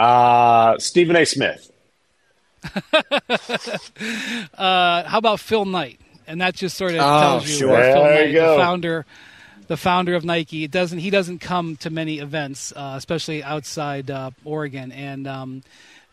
Uh, 0.00 0.78
Stephen 0.78 1.16
A. 1.16 1.24
Smith. 1.26 1.70
Uh, 4.56 5.04
how 5.04 5.18
about 5.18 5.40
Phil 5.40 5.64
Knight? 5.64 6.00
And 6.26 6.40
that 6.40 6.54
just 6.54 6.76
sort 6.76 6.92
of 6.92 6.98
Oh, 7.00 7.20
tells 7.20 7.48
you 7.48 7.54
sure. 7.56 7.68
Phil 7.76 8.02
There 8.04 8.24
Knight, 8.24 8.30
you 8.30 8.40
the 8.40 8.56
founder, 8.56 9.06
the 9.66 9.76
founder 9.76 10.14
of 10.14 10.24
Nike. 10.24 10.64
It 10.64 10.70
doesn't. 10.70 10.98
He 10.98 11.10
doesn't 11.10 11.38
come 11.40 11.76
to 11.78 11.90
many 11.90 12.18
events, 12.18 12.72
uh, 12.76 12.94
especially 12.96 13.42
outside 13.42 14.10
uh, 14.10 14.30
Oregon, 14.44 14.92
and 14.92 15.26
um, 15.26 15.62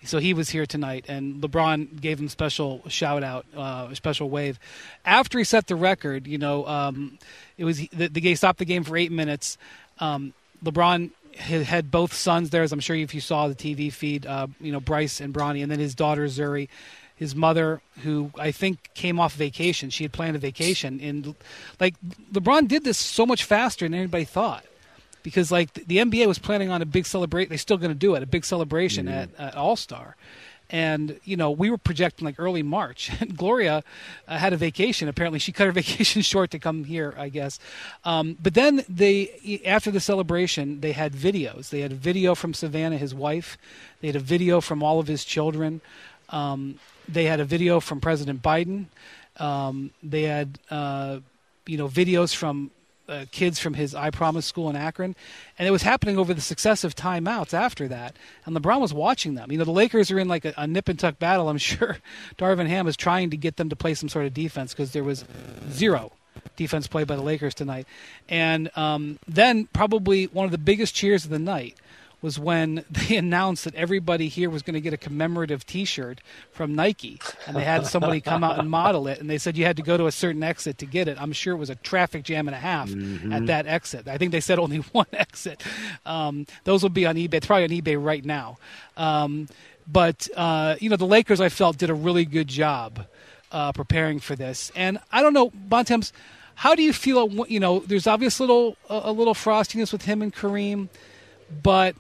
so 0.04 0.18
he 0.20 0.34
was 0.34 0.50
here 0.50 0.66
tonight. 0.66 1.06
And 1.08 1.42
LeBron 1.42 2.00
gave 2.02 2.20
him 2.20 2.30
special 2.30 2.82
shout 2.88 3.24
out, 3.24 3.46
uh, 3.56 3.94
special 3.94 4.30
wave. 4.30 4.60
After 5.06 5.38
he 5.38 5.44
set 5.44 5.68
the 5.68 5.76
record, 5.76 6.26
you 6.28 6.38
know, 6.38 6.66
um, 6.66 7.20
it 7.58 7.66
was 7.66 7.78
the, 7.90 8.08
the 8.08 8.22
game 8.22 8.36
stopped 8.36 8.60
the 8.60 8.66
game 8.66 8.84
for 8.84 8.98
eight 8.98 9.12
minutes. 9.12 9.58
Um, 10.00 10.34
LeBron 10.64 11.12
had, 11.38 11.64
had 11.64 11.92
both 11.92 12.14
sons 12.14 12.50
there, 12.50 12.64
as 12.64 12.72
I'm 12.72 12.80
sure 12.80 12.96
if 12.96 13.14
you 13.14 13.22
saw 13.22 13.48
the 13.48 13.56
TV 13.56 13.92
feed, 13.92 14.26
uh, 14.26 14.48
you 14.60 14.72
know, 14.72 14.80
Bryce 14.80 15.22
and 15.22 15.34
Bronny, 15.34 15.62
and 15.62 15.72
then 15.72 15.80
his 15.80 15.96
daughter 15.96 16.26
Zuri, 16.26 16.68
his 17.16 17.36
mother, 17.36 17.82
who 18.04 18.32
I 18.38 18.52
think 18.52 18.92
came 18.94 19.20
off 19.20 19.34
vacation. 19.34 19.90
She 19.90 20.04
had 20.04 20.14
planned 20.14 20.36
a 20.36 20.40
vacation, 20.40 21.00
and 21.02 21.36
like 21.80 21.96
LeBron 22.32 22.68
did 22.68 22.84
this 22.84 22.98
so 22.98 23.26
much 23.26 23.44
faster 23.44 23.86
than 23.86 23.94
anybody 23.94 24.24
thought. 24.24 24.66
Because 25.24 25.52
like 25.52 25.74
the 25.74 25.98
NBA 25.98 26.26
was 26.28 26.40
planning 26.40 26.70
on 26.70 26.82
a 26.82 26.86
big 26.86 27.06
celebration, 27.06 27.50
they're 27.50 27.58
still 27.58 27.78
going 27.78 27.92
to 27.92 27.96
do 27.96 28.16
it, 28.16 28.24
a 28.24 28.28
big 28.28 28.46
celebration 28.46 29.08
at, 29.08 29.30
at 29.38 29.56
All 29.56 29.76
Star, 29.76 30.16
and 30.70 31.20
you 31.24 31.38
know 31.38 31.52
we 31.52 31.70
were 31.70 31.78
projecting 31.78 32.26
like 32.26 32.36
early 32.40 32.64
March. 32.64 33.12
And 33.22 33.36
Gloria 33.36 33.84
uh, 34.28 34.38
had 34.38 34.54
a 34.54 34.58
vacation. 34.58 35.08
Apparently, 35.08 35.40
she 35.40 35.52
cut 35.52 35.66
her 35.66 35.72
vacation 35.84 36.22
short 36.22 36.52
to 36.52 36.60
come 36.60 36.84
here, 36.84 37.14
I 37.18 37.30
guess. 37.30 37.60
Um, 38.04 38.38
but 38.42 38.54
then 38.54 38.84
they, 38.88 39.62
after 39.66 39.92
the 39.92 40.00
celebration, 40.00 40.82
they 40.82 40.92
had 40.92 41.14
videos. 41.14 41.70
They 41.70 41.82
had 41.82 41.92
a 41.92 41.96
video 41.96 42.36
from 42.36 42.54
Savannah, 42.54 42.98
his 42.98 43.16
wife. 43.16 43.58
They 44.02 44.08
had 44.08 44.16
a 44.16 44.20
video 44.36 44.62
from 44.62 44.84
all 44.84 45.00
of 45.00 45.08
his 45.08 45.26
children. 45.26 45.82
Um, 46.30 46.80
they 47.08 47.26
had 47.26 47.40
a 47.40 47.46
video 47.46 47.80
from 47.80 48.00
President 48.00 48.42
Biden. 48.42 48.86
Um, 49.38 49.92
they 50.04 50.24
had, 50.24 50.60
uh, 50.70 51.20
you 51.66 51.78
know, 51.78 51.88
videos 51.88 52.36
from 52.36 52.72
uh, 53.08 53.26
kids 53.32 53.60
from 53.60 53.74
his 53.74 53.96
I 53.96 54.10
Promise 54.10 54.46
school 54.46 54.70
in 54.70 54.76
Akron, 54.76 55.16
and 55.58 55.68
it 55.68 55.72
was 55.72 55.84
happening 55.84 56.18
over 56.18 56.34
the 56.34 56.42
successive 56.42 56.96
timeouts 56.96 57.54
after 57.54 57.88
that. 57.88 58.16
And 58.46 58.56
LeBron 58.56 58.80
was 58.80 58.94
watching 58.94 59.36
them. 59.36 59.52
You 59.52 59.58
know, 59.58 59.64
the 59.64 59.72
Lakers 59.72 60.12
are 60.12 60.20
in 60.20 60.28
like 60.28 60.46
a, 60.46 60.54
a 60.58 60.68
nip 60.68 60.90
and 60.90 61.00
tuck 61.00 61.20
battle. 61.20 61.50
I'm 61.50 61.58
sure 61.58 61.98
Darvin 62.38 62.68
Ham 62.68 62.88
is 62.88 62.98
trying 62.98 63.30
to 63.30 63.38
get 63.38 63.58
them 63.58 63.70
to 63.70 63.76
play 63.76 63.94
some 63.94 64.10
sort 64.10 64.26
of 64.26 64.34
defense 64.34 64.74
because 64.74 64.92
there 64.92 65.04
was 65.04 65.26
zero 65.72 66.12
defense 66.56 66.88
played 66.88 67.08
by 67.08 67.16
the 67.16 67.22
Lakers 67.22 67.54
tonight. 67.54 67.88
And 68.30 68.70
um, 68.78 69.20
then 69.28 69.68
probably 69.74 70.26
one 70.26 70.46
of 70.46 70.52
the 70.52 70.58
biggest 70.58 70.94
cheers 70.96 71.24
of 71.26 71.32
the 71.32 71.40
night 71.40 71.76
was 72.22 72.40
when 72.40 72.84
they 72.90 73.18
announced 73.18 73.64
that 73.66 73.76
everybody 73.76 74.28
here 74.28 74.50
was 74.50 74.62
going 74.62 74.74
to 74.74 74.82
get 74.82 74.94
a 74.94 74.98
commemorative 74.98 75.66
T-shirt 75.66 76.22
from 76.52 76.76
Nike, 76.76 77.20
and 77.46 77.56
they 77.56 77.64
had 77.64 77.86
somebody 77.86 78.22
come 78.22 78.44
out 78.44 78.60
and 78.60 78.70
model 78.70 79.08
it, 79.08 79.20
and 79.20 79.30
they 79.30 79.38
said 79.38 79.58
you 79.58 79.66
had 79.66 79.78
to 79.78 79.84
go 79.84 79.98
to 79.98 80.08
a 80.08 80.12
certain 80.12 80.44
exit 80.44 80.78
to 80.80 80.86
get 80.86 81.08
it. 81.08 81.22
I'm 81.22 81.32
sure 81.32 81.54
it 81.54 81.58
was 81.58 81.70
a 81.70 81.76
traffic 81.76 82.24
jam 82.24 82.48
and 82.48 82.56
a 82.56 82.60
half 82.60 82.90
at 83.32 83.48
that 83.48 83.68
exit. 83.68 84.08
I 84.08 84.18
think 84.18 84.32
they 84.32 84.42
said 84.42 84.60
only 84.60 84.78
one 84.92 85.08
exit. 85.14 85.64
Um, 86.06 86.48
those 86.64 86.84
will 86.84 86.90
be 86.90 87.06
on 87.06 87.16
eBay. 87.16 87.36
It's 87.36 87.48
probably 87.48 87.66
on 87.66 87.70
eBay 87.70 88.04
right 88.04 88.24
now. 88.24 88.58
Um, 88.96 89.48
but 89.90 90.28
uh, 90.36 90.76
you 90.80 90.90
know, 90.90 90.98
the 90.98 91.06
Lakers, 91.06 91.40
I 91.40 91.50
felt, 91.50 91.78
did 91.78 91.90
a 91.90 91.94
really 91.94 92.26
good 92.26 92.48
job 92.48 93.06
uh, 93.52 93.72
preparing 93.72 94.20
for 94.20 94.36
this. 94.36 94.72
And 94.76 95.00
I 95.12 95.22
don't 95.22 95.34
know, 95.34 95.52
Bontemps, 95.52 96.12
how 96.56 96.76
do 96.76 96.82
you 96.82 96.92
feel? 96.92 97.48
You 97.48 97.60
know, 97.60 97.80
there's 97.80 98.08
obvious 98.08 98.40
little 98.40 98.76
a 98.90 99.12
little 99.12 99.36
frostiness 99.36 99.92
with 99.92 100.04
him 100.04 100.22
and 100.22 100.34
Kareem, 100.34 100.90
but 101.64 101.96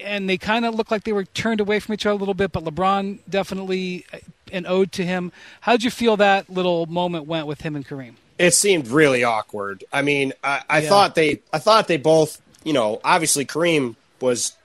and 0.00 0.28
they 0.28 0.38
kind 0.38 0.64
of 0.64 0.74
looked 0.74 0.90
like 0.90 1.04
they 1.04 1.12
were 1.12 1.24
turned 1.24 1.60
away 1.60 1.80
from 1.80 1.94
each 1.94 2.06
other 2.06 2.14
a 2.14 2.18
little 2.18 2.34
bit. 2.34 2.52
But 2.52 2.64
LeBron 2.64 3.18
definitely 3.28 4.04
uh, 4.12 4.18
an 4.52 4.66
ode 4.66 4.92
to 4.92 5.04
him. 5.04 5.32
How 5.62 5.72
did 5.72 5.84
you 5.84 5.90
feel 5.90 6.16
that 6.18 6.48
little 6.50 6.86
moment 6.86 7.26
went 7.26 7.46
with 7.46 7.62
him 7.62 7.76
and 7.76 7.86
Kareem? 7.86 8.14
It 8.38 8.54
seemed 8.54 8.88
really 8.88 9.24
awkward. 9.24 9.84
I 9.92 10.02
mean, 10.02 10.32
I, 10.42 10.62
I 10.68 10.80
Yeah. 10.80 10.88
thought 10.88 11.14
they, 11.14 11.40
I 11.52 11.58
thought 11.58 11.88
they 11.88 11.96
both, 11.96 12.40
you 12.64 12.72
know, 12.72 13.00
obviously 13.04 13.44
Kareem 13.44 13.94
was, 14.20 14.56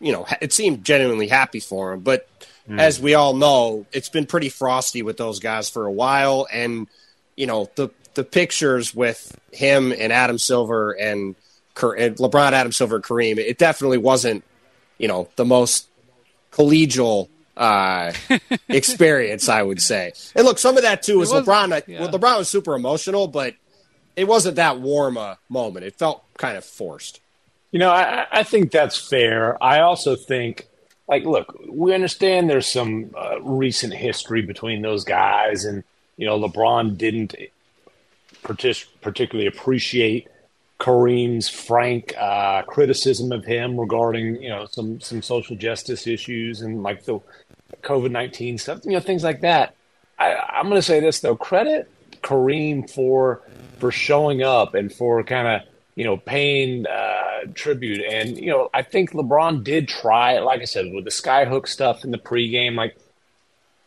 you 0.00 0.12
know, 0.12 0.26
it 0.40 0.52
seemed 0.52 0.84
genuinely 0.84 1.28
happy 1.28 1.60
for 1.60 1.92
him, 1.92 2.00
but 2.00 2.26
hmm. 2.66 2.80
as 2.80 2.98
we 3.00 3.14
all 3.14 3.34
know, 3.34 3.86
it's 3.92 4.08
been 4.08 4.26
pretty 4.26 4.48
frosty 4.48 5.02
with 5.02 5.16
those 5.16 5.38
guys 5.38 5.68
for 5.68 5.86
a 5.86 5.92
while, 5.92 6.46
and 6.50 6.88
you 7.36 7.46
know 7.46 7.70
the 7.76 7.90
the 8.14 8.24
pictures 8.24 8.94
with 8.94 9.38
him 9.52 9.92
and 9.92 10.12
Adam 10.12 10.36
Silver 10.38 10.92
and, 10.92 11.36
Ker- 11.74 11.94
and 11.94 12.16
LeBron, 12.16 12.52
Adam 12.52 12.72
Silver, 12.72 12.96
and 12.96 13.04
Kareem, 13.04 13.38
it 13.38 13.56
definitely 13.56 13.98
wasn't, 13.98 14.42
you 15.00 15.08
know, 15.08 15.28
the 15.36 15.44
most 15.46 15.88
collegial 16.52 17.28
uh, 17.56 18.12
experience, 18.68 19.48
I 19.48 19.62
would 19.62 19.80
say. 19.80 20.12
And 20.36 20.44
look, 20.44 20.58
some 20.58 20.76
of 20.76 20.82
that 20.82 21.02
too 21.02 21.18
was, 21.18 21.32
was- 21.32 21.46
LeBron. 21.46 21.82
Yeah. 21.86 22.00
well, 22.00 22.10
LeBron 22.10 22.38
was 22.38 22.48
super 22.48 22.74
emotional, 22.74 23.26
but 23.26 23.54
it 24.14 24.24
wasn't 24.28 24.56
that 24.56 24.78
warm 24.78 25.16
a 25.16 25.38
moment. 25.48 25.86
It 25.86 25.94
felt 25.96 26.22
kind 26.36 26.56
of 26.58 26.64
forced. 26.64 27.20
You 27.72 27.78
know, 27.78 27.90
I, 27.90 28.26
I 28.30 28.42
think 28.42 28.72
that's 28.72 28.96
fair. 28.98 29.62
I 29.62 29.80
also 29.80 30.16
think, 30.16 30.66
like, 31.08 31.24
look, 31.24 31.58
we 31.68 31.94
understand 31.94 32.50
there's 32.50 32.66
some 32.66 33.14
uh, 33.16 33.40
recent 33.40 33.94
history 33.94 34.42
between 34.42 34.82
those 34.82 35.04
guys, 35.04 35.64
and 35.64 35.84
you 36.16 36.26
know, 36.26 36.38
LeBron 36.38 36.98
didn't 36.98 37.34
partic- 38.42 38.86
particularly 39.00 39.46
appreciate 39.46 40.28
Kareem's 40.80 41.46
frank 41.46 42.14
uh, 42.18 42.62
criticism 42.62 43.32
of 43.32 43.44
him 43.44 43.78
regarding 43.78 44.42
you 44.42 44.48
know 44.48 44.66
some 44.66 44.98
some 44.98 45.20
social 45.20 45.54
justice 45.54 46.06
issues 46.06 46.62
and 46.62 46.82
like 46.82 47.04
the 47.04 47.20
COVID 47.82 48.10
nineteen 48.10 48.56
stuff, 48.56 48.80
you 48.84 48.92
know, 48.92 49.00
things 49.00 49.22
like 49.22 49.42
that. 49.42 49.74
I, 50.18 50.34
I'm 50.34 50.64
going 50.64 50.76
to 50.76 50.82
say 50.82 50.98
this 50.98 51.20
though: 51.20 51.36
credit 51.36 51.90
Kareem 52.22 52.90
for 52.90 53.42
for 53.78 53.92
showing 53.92 54.42
up 54.42 54.74
and 54.74 54.90
for 54.90 55.22
kind 55.22 55.48
of 55.48 55.68
you 55.96 56.04
know 56.04 56.16
paying 56.16 56.86
uh, 56.86 57.42
tribute. 57.54 58.00
And 58.00 58.38
you 58.38 58.46
know, 58.46 58.70
I 58.72 58.80
think 58.80 59.12
LeBron 59.12 59.62
did 59.62 59.86
try. 59.86 60.38
Like 60.38 60.62
I 60.62 60.64
said, 60.64 60.92
with 60.94 61.04
the 61.04 61.10
skyhook 61.10 61.68
stuff 61.68 62.04
in 62.04 62.10
the 62.10 62.18
pregame, 62.18 62.74
like 62.74 62.96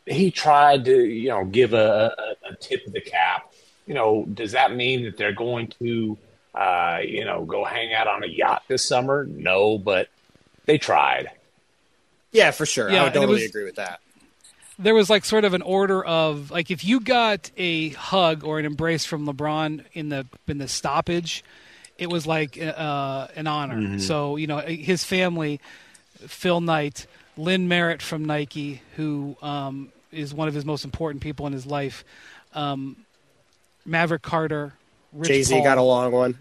he 0.05 0.29
tried 0.29 0.85
to 0.85 1.05
you 1.05 1.29
know 1.29 1.43
give 1.43 1.73
a, 1.73 2.13
a, 2.45 2.51
a 2.51 2.55
tip 2.57 2.85
of 2.85 2.93
the 2.93 3.01
cap. 3.01 3.51
You 3.87 3.95
know, 3.95 4.25
does 4.31 4.51
that 4.51 4.75
mean 4.75 5.05
that 5.05 5.17
they're 5.17 5.33
going 5.33 5.67
to 5.79 6.19
uh, 6.53 6.99
you 7.03 7.25
know 7.25 7.45
go 7.45 7.63
hang 7.63 7.93
out 7.93 8.07
on 8.07 8.23
a 8.23 8.27
yacht 8.27 8.63
this 8.67 8.83
summer? 8.85 9.25
No, 9.25 9.77
but 9.77 10.09
they 10.65 10.77
tried. 10.77 11.31
Yeah, 12.31 12.51
for 12.51 12.65
sure. 12.65 12.89
Yeah, 12.89 13.01
I 13.01 13.03
would 13.05 13.13
totally 13.13 13.33
was- 13.41 13.49
agree 13.49 13.63
with 13.65 13.75
that. 13.75 13.99
there 14.79 14.95
was 14.95 15.09
like 15.09 15.23
sort 15.25 15.45
of 15.45 15.53
an 15.53 15.61
order 15.61 16.03
of 16.03 16.49
like 16.51 16.71
if 16.71 16.83
you 16.83 16.99
got 16.99 17.51
a 17.57 17.89
hug 17.89 18.43
or 18.43 18.59
an 18.59 18.65
embrace 18.65 19.05
from 19.05 19.27
LeBron 19.27 19.83
in 19.93 20.09
the 20.09 20.25
in 20.47 20.57
the 20.57 20.67
stoppage, 20.67 21.43
it 21.97 22.07
was 22.09 22.25
like 22.25 22.57
uh, 22.61 23.27
an 23.35 23.45
honor. 23.47 23.99
So 23.99 24.35
you 24.35 24.47
know 24.47 24.57
his 24.57 25.03
family, 25.03 25.59
Phil 26.27 26.59
Knight, 26.61 27.05
Lynn 27.37 27.67
Merritt 27.67 28.01
from 28.01 28.25
Nike, 28.25 28.81
who 28.95 29.37
um, 29.41 29.91
is 30.11 30.33
one 30.33 30.47
of 30.47 30.53
his 30.55 30.65
most 30.65 30.85
important 30.85 31.21
people 31.21 31.45
in 31.45 31.53
his 31.53 31.65
life, 31.67 32.03
um, 32.53 32.95
Maverick 33.85 34.21
Carter, 34.23 34.73
Rich 34.73 34.82
Jay 35.21 35.43
Z 35.43 35.61
got 35.63 35.77
a 35.77 35.81
long 35.81 36.11
one. 36.11 36.37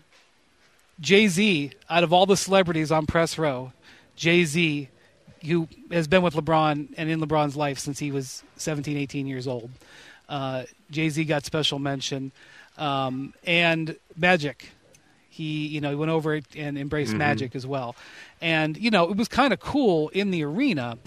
Jay 1.01 1.27
Z, 1.29 1.73
out 1.91 2.05
of 2.05 2.13
all 2.13 2.27
the 2.27 2.37
celebrities 2.37 2.93
on 2.93 3.07
press 3.07 3.39
row, 3.39 3.73
Jay 4.17 4.45
Z, 4.45 4.89
who 5.45 5.69
has 5.91 6.07
been 6.07 6.23
with 6.23 6.35
LeBron 6.35 6.89
and 6.97 7.11
in 7.11 7.21
LeBron's 7.21 7.57
life 7.57 7.79
since 7.79 7.99
he 7.99 8.11
was 8.11 8.45
17, 8.57 8.97
18 8.97 9.27
years 9.27 9.49
old, 9.49 9.71
uh, 10.29 10.65
Jay 10.91 11.09
Z 11.09 11.25
got 11.25 11.45
special 11.45 11.79
mention. 11.79 12.33
Um, 12.79 13.35
and 13.45 13.97
Magic, 14.17 14.71
he 15.29 15.67
you 15.67 15.81
know 15.81 15.91
he 15.91 15.97
went 15.97 16.11
over 16.11 16.35
it 16.35 16.45
and 16.57 16.79
embraced 16.79 17.15
Magic 17.15 17.55
as 17.55 17.67
well. 17.67 17.97
And 18.41 18.77
you 18.77 18.91
know 18.91 19.11
it 19.11 19.17
was 19.17 19.29
kind 19.29 19.53
of 19.53 19.61
cool 19.61 20.09
in 20.11 20.31
the 20.31 20.45
arena 20.45 20.99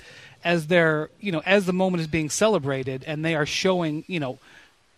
as 0.43 0.67
they're 0.67 1.09
you 1.19 1.31
know 1.31 1.41
as 1.45 1.65
the 1.65 1.73
moment 1.73 2.01
is 2.01 2.07
being 2.07 2.29
celebrated 2.29 3.03
and 3.07 3.23
they 3.23 3.35
are 3.35 3.45
showing 3.45 4.03
you 4.07 4.19
know 4.19 4.39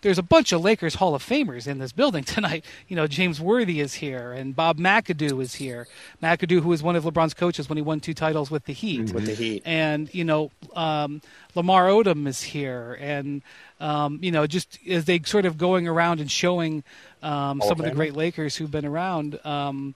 there's 0.01 0.17
a 0.17 0.23
bunch 0.23 0.51
of 0.51 0.61
Lakers 0.61 0.95
Hall 0.95 1.15
of 1.15 1.23
Famers 1.23 1.67
in 1.67 1.79
this 1.79 1.91
building 1.91 2.23
tonight. 2.35 2.63
You 2.87 2.95
know, 2.95 3.07
James 3.07 3.41
Worthy 3.41 3.79
is 3.79 3.95
here, 3.95 4.31
and 4.31 4.55
Bob 4.55 4.77
McAdoo 4.77 5.41
is 5.41 5.55
here. 5.55 5.87
McAdoo, 6.21 6.61
who 6.61 6.69
was 6.69 6.83
one 6.83 6.95
of 6.95 7.03
LeBron's 7.03 7.33
coaches 7.33 7.67
when 7.69 7.77
he 7.77 7.81
won 7.81 7.99
two 7.99 8.13
titles 8.13 8.51
with 8.51 8.65
the 8.65 8.73
Heat, 8.73 9.11
With 9.11 9.25
the 9.25 9.33
Heat. 9.33 9.63
and 9.65 10.13
you 10.13 10.23
know, 10.23 10.51
um, 10.75 11.21
Lamar 11.55 11.87
Odom 11.87 12.27
is 12.27 12.41
here, 12.41 12.97
and 12.99 13.41
um, 13.79 14.19
you 14.21 14.31
know, 14.31 14.45
just 14.47 14.79
as 14.87 15.05
they 15.05 15.19
sort 15.19 15.45
of 15.45 15.57
going 15.57 15.87
around 15.87 16.19
and 16.19 16.29
showing 16.29 16.83
um, 17.23 17.61
some 17.61 17.79
of 17.79 17.85
the 17.85 17.91
great 17.91 18.13
Lakers 18.13 18.55
who've 18.55 18.71
been 18.71 18.85
around. 18.85 19.43
Um, 19.45 19.95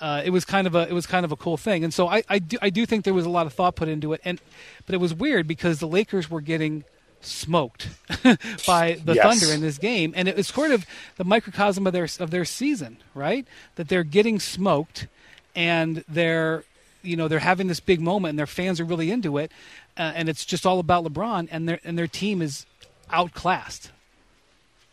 uh, 0.00 0.22
it 0.24 0.30
was 0.30 0.44
kind 0.44 0.68
of 0.68 0.76
a 0.76 0.86
it 0.88 0.92
was 0.92 1.06
kind 1.06 1.24
of 1.24 1.32
a 1.32 1.36
cool 1.36 1.56
thing, 1.56 1.82
and 1.82 1.92
so 1.92 2.06
I, 2.06 2.22
I 2.28 2.38
do 2.38 2.56
I 2.62 2.70
do 2.70 2.86
think 2.86 3.04
there 3.04 3.14
was 3.14 3.26
a 3.26 3.30
lot 3.30 3.46
of 3.46 3.52
thought 3.52 3.74
put 3.74 3.88
into 3.88 4.12
it, 4.12 4.20
and 4.24 4.40
but 4.86 4.94
it 4.94 4.98
was 4.98 5.12
weird 5.12 5.48
because 5.48 5.80
the 5.80 5.88
Lakers 5.88 6.30
were 6.30 6.40
getting 6.40 6.84
smoked 7.20 7.88
by 8.66 8.98
the 9.04 9.14
Yes. 9.14 9.40
Thunder 9.40 9.54
in 9.54 9.60
this 9.60 9.78
game, 9.78 10.12
and 10.16 10.28
it 10.28 10.36
was 10.36 10.48
sort 10.48 10.70
of 10.70 10.86
the 11.16 11.24
microcosm 11.24 11.86
of 11.86 11.92
their 11.92 12.08
of 12.18 12.30
their 12.30 12.44
season, 12.44 12.98
right? 13.14 13.46
That 13.76 13.88
they're 13.88 14.04
getting 14.04 14.38
smoked, 14.40 15.06
and 15.54 16.04
they're 16.08 16.64
you 17.02 17.16
know 17.16 17.28
they're 17.28 17.38
having 17.40 17.66
this 17.68 17.80
big 17.80 18.00
moment, 18.00 18.30
and 18.30 18.38
their 18.38 18.46
fans 18.46 18.80
are 18.80 18.84
really 18.84 19.10
into 19.10 19.38
it, 19.38 19.50
uh, 19.96 20.12
and 20.14 20.28
it's 20.28 20.44
just 20.44 20.64
all 20.66 20.78
about 20.78 21.04
LeBron, 21.04 21.48
and 21.50 21.68
their 21.68 21.80
and 21.84 21.98
their 21.98 22.06
team 22.08 22.40
is 22.42 22.66
outclassed. 23.10 23.90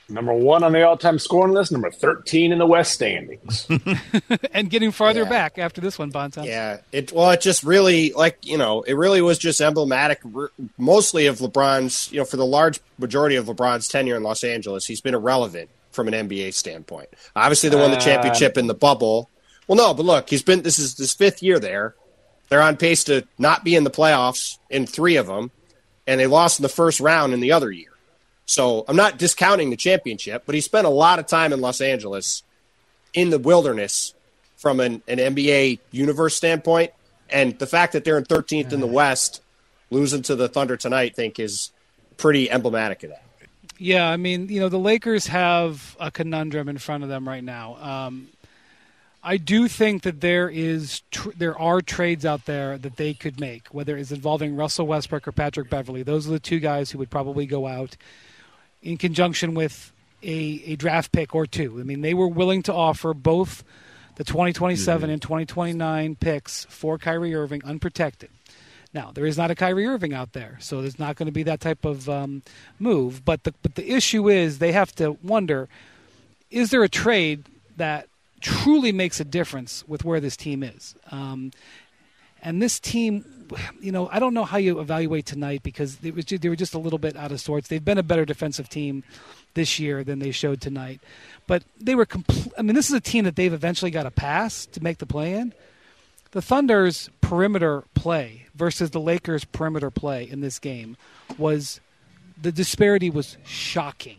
Number 0.08 0.34
one 0.34 0.64
on 0.64 0.72
the 0.72 0.84
all-time 0.84 1.18
scoring 1.18 1.54
list. 1.54 1.72
Number 1.72 1.90
thirteen 1.90 2.52
in 2.52 2.60
the 2.60 2.66
West 2.68 2.92
standings. 2.94 3.68
and 4.54 4.70
getting 4.70 4.92
farther 4.92 5.24
Yeah. 5.24 5.30
back 5.30 5.58
after 5.58 5.82
this 5.82 5.98
one, 5.98 6.12
Bontemps. 6.12 6.48
Yeah, 6.48 6.78
it 6.92 7.12
well, 7.12 7.32
it 7.32 7.42
just 7.42 7.64
really 7.64 8.12
like 8.14 8.38
you 8.44 8.58
know, 8.58 8.84
it 8.84 8.94
really 8.94 9.22
was 9.22 9.40
just 9.40 9.62
emblematic, 9.62 10.22
mostly 10.78 11.26
of 11.26 11.40
LeBron's. 11.40 12.12
You 12.12 12.20
know, 12.20 12.26
for 12.26 12.38
the 12.38 12.46
large 12.46 12.80
majority 13.00 13.36
of 13.36 13.46
LeBron's 13.48 13.88
tenure 13.88 14.16
in 14.16 14.22
Los 14.24 14.44
Angeles, 14.44 14.86
he's 14.86 15.02
been 15.02 15.16
irrelevant 15.16 15.70
from 15.92 16.08
an 16.08 16.14
NBA 16.30 16.54
standpoint. 16.54 17.10
Obviously, 17.36 17.70
they 17.70 17.76
won 17.78 17.90
the 17.92 17.98
Uh, 17.98 18.02
championship 18.02 18.58
in 18.60 18.68
the 18.68 18.74
bubble. 18.76 19.30
Well, 19.68 19.76
no, 19.78 19.94
but 19.96 20.06
look, 20.06 20.30
he's 20.30 20.44
been. 20.44 20.62
This 20.62 20.78
is 20.78 20.96
his 20.98 21.14
fifth 21.14 21.42
year 21.42 21.58
there. 21.58 21.96
They're 22.50 22.62
on 22.62 22.78
pace 22.78 23.06
to 23.06 23.26
not 23.40 23.64
be 23.64 23.76
in 23.76 23.84
the 23.86 23.90
playoffs 23.90 24.60
in 24.70 24.86
three 24.86 25.16
of 25.16 25.26
them, 25.26 25.50
and 26.06 26.20
they 26.20 26.28
lost 26.28 26.60
in 26.60 26.64
the 26.64 26.70
first 26.70 27.00
round 27.00 27.34
in 27.34 27.40
the 27.40 27.54
other 27.54 27.72
year. 27.72 27.90
So 28.46 28.86
I'm 28.88 28.96
not 28.96 29.18
discounting 29.18 29.70
the 29.70 29.76
championship, 29.76 30.44
but 30.46 30.56
he 30.56 30.62
spent 30.62 30.86
a 30.86 30.92
lot 30.92 31.20
of 31.20 31.28
time 31.28 31.52
in 31.52 31.62
Los 31.62 31.82
Angeles 31.82 32.44
in 33.14 33.30
the 33.30 33.40
wilderness 33.40 34.14
from 34.58 34.80
an, 34.80 35.02
an 35.08 35.18
NBA 35.18 35.80
universe 35.92 36.36
standpoint. 36.36 36.92
And 37.30 37.58
the 37.58 37.68
fact 37.68 37.94
that 37.94 38.04
they're 38.04 38.18
in 38.18 38.24
13th 38.24 38.72
in 38.72 38.82
the 38.82 38.88
West, 38.88 39.42
losing 39.90 40.22
to 40.24 40.36
the 40.36 40.48
Thunder 40.48 40.78
tonight, 40.78 41.14
I 41.14 41.16
think 41.16 41.40
is 41.40 41.72
pretty 42.18 42.50
emblematic 42.52 43.04
of 43.04 43.12
that. 43.12 43.24
Yeah, 43.78 44.10
I 44.10 44.16
mean, 44.16 44.48
you 44.48 44.60
know, 44.60 44.70
the 44.70 44.80
Lakers 44.80 45.28
have 45.28 45.98
a 46.00 46.12
conundrum 46.12 46.70
in 46.70 46.78
front 46.78 47.04
of 47.04 47.10
them 47.10 47.28
right 47.28 47.44
now. 47.44 47.76
Um, 47.76 48.30
I 49.22 49.38
do 49.38 49.68
think 49.68 50.04
that 50.04 50.22
there 50.22 50.48
is 50.50 51.02
tr- 51.12 51.32
there 51.36 51.60
are 51.60 51.82
trades 51.82 52.26
out 52.26 52.46
there 52.46 52.78
that 52.78 52.96
they 52.96 53.16
could 53.16 53.40
make, 53.40 53.68
whether 53.70 53.98
it's 53.98 54.12
involving 54.12 54.56
Russell 54.56 54.86
Westbrook 54.86 55.28
or 55.28 55.32
Patrick 55.32 55.70
Beverley. 55.70 56.04
Those 56.04 56.28
are 56.28 56.32
the 56.32 56.40
two 56.40 56.60
guys 56.60 56.92
who 56.92 57.00
would 57.00 57.10
probably 57.10 57.48
go 57.48 57.66
out 57.68 57.98
in 58.86 58.98
conjunction 58.98 59.56
with 59.56 59.92
a, 60.24 60.62
a 60.66 60.76
draft 60.78 61.12
pick 61.12 61.36
or 61.36 61.46
two. 61.46 61.78
I 61.80 61.84
mean, 61.84 62.02
they 62.02 62.14
were 62.14 62.28
willing 62.28 62.64
to 62.64 62.74
offer 62.74 63.14
both 63.14 63.64
the 64.16 64.24
2027 64.24 65.10
and 65.10 65.22
2029 65.22 66.16
picks 66.16 66.66
for 66.66 66.98
Kyrie 66.98 67.36
Irving 67.36 67.62
unprotected. 67.66 68.30
Now 68.94 69.12
there 69.14 69.26
is 69.26 69.38
not 69.38 69.52
a 69.52 69.56
Kyrie 69.56 69.86
Irving 69.86 70.14
out 70.14 70.32
there, 70.32 70.58
so 70.62 70.82
there's 70.82 70.98
not 70.98 71.18
going 71.18 71.26
to 71.26 71.34
be 71.34 71.44
that 71.44 71.60
type 71.60 71.84
of 71.84 72.08
um, 72.08 72.44
move. 72.80 73.26
But 73.26 73.44
the 73.44 73.54
but 73.62 73.76
the 73.76 73.92
issue 73.92 74.30
is 74.30 74.60
they 74.60 74.72
have 74.72 74.96
to 74.96 75.18
wonder: 75.22 75.68
is 76.50 76.72
there 76.72 76.82
a 76.82 76.88
trade 76.88 77.44
that 77.76 78.08
truly 78.40 78.94
makes 78.94 79.20
a 79.20 79.26
difference 79.26 79.86
with 79.86 80.06
where 80.06 80.22
this 80.22 80.38
team 80.38 80.64
is? 80.64 80.96
Um, 81.12 81.52
and 82.42 82.62
this 82.62 82.80
team, 82.80 83.26
you 83.80 83.92
know, 83.92 84.10
I 84.12 84.20
don't 84.20 84.34
know 84.34 84.46
how 84.46 84.58
you 84.58 84.80
evaluate 84.80 85.26
tonight 85.26 85.64
because 85.64 85.98
it 86.04 86.16
was 86.16 86.26
ju- 86.26 86.38
they 86.38 86.50
were 86.50 86.56
just 86.56 86.74
a 86.74 86.80
little 86.80 87.00
bit 87.00 87.16
out 87.16 87.32
of 87.32 87.40
sorts. 87.40 87.68
They've 87.68 87.84
been 87.84 87.98
a 87.98 88.04
better 88.04 88.26
defensive 88.26 88.70
team 88.70 89.04
this 89.54 89.80
year 89.80 90.04
than 90.04 90.20
they 90.20 90.32
showed 90.32 90.62
tonight, 90.62 91.02
but 91.48 91.64
they 91.80 91.96
were. 91.96 92.06
Compl- 92.06 92.52
I 92.58 92.62
mean, 92.62 92.76
this 92.76 92.90
is 92.90 92.94
a 92.94 93.02
team 93.02 93.24
that 93.26 93.36
they've 93.36 93.54
eventually 93.54 93.92
got 93.92 94.04
to 94.04 94.12
pass 94.12 94.66
to 94.68 94.84
make 94.84 94.98
the 94.98 95.06
play 95.06 95.34
in 95.34 95.54
the 96.36 96.42
Thunder's 96.42 97.10
perimeter 97.22 97.86
play 97.94 98.48
versus 98.54 98.90
the 98.90 99.00
Lakers' 99.00 99.46
perimeter 99.46 99.90
play 99.90 100.30
in 100.30 100.42
this 100.42 100.60
game 100.60 100.98
was 101.38 101.80
the 102.40 102.52
disparity 102.52 103.10
was 103.10 103.38
shocking. 103.46 104.18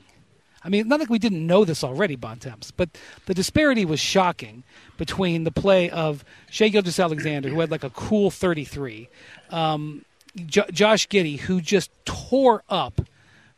I 0.66 0.68
mean, 0.68 0.88
not 0.88 0.98
like 0.98 1.09
we 1.09 1.20
didn't 1.20 1.46
know 1.46 1.64
this 1.64 1.85
already, 1.85 2.16
Bontemps, 2.16 2.72
but 2.72 2.90
the 3.26 3.35
disparity 3.35 3.85
was 3.85 4.00
shocking 4.00 4.64
between 4.96 5.44
the 5.44 5.52
play 5.52 5.88
of 5.88 6.24
Shai 6.50 6.68
Gilgeous-Alexander, 6.70 7.48
who 7.48 7.61
had 7.61 7.70
like 7.70 7.85
a 7.85 7.90
cool 7.90 8.33
33, 8.33 9.09
um, 9.50 10.05
Jo- 10.35 10.66
Josh 10.72 11.07
Giddey, 11.07 11.38
who 11.38 11.61
just 11.61 11.92
tore 12.05 12.64
up 12.68 13.00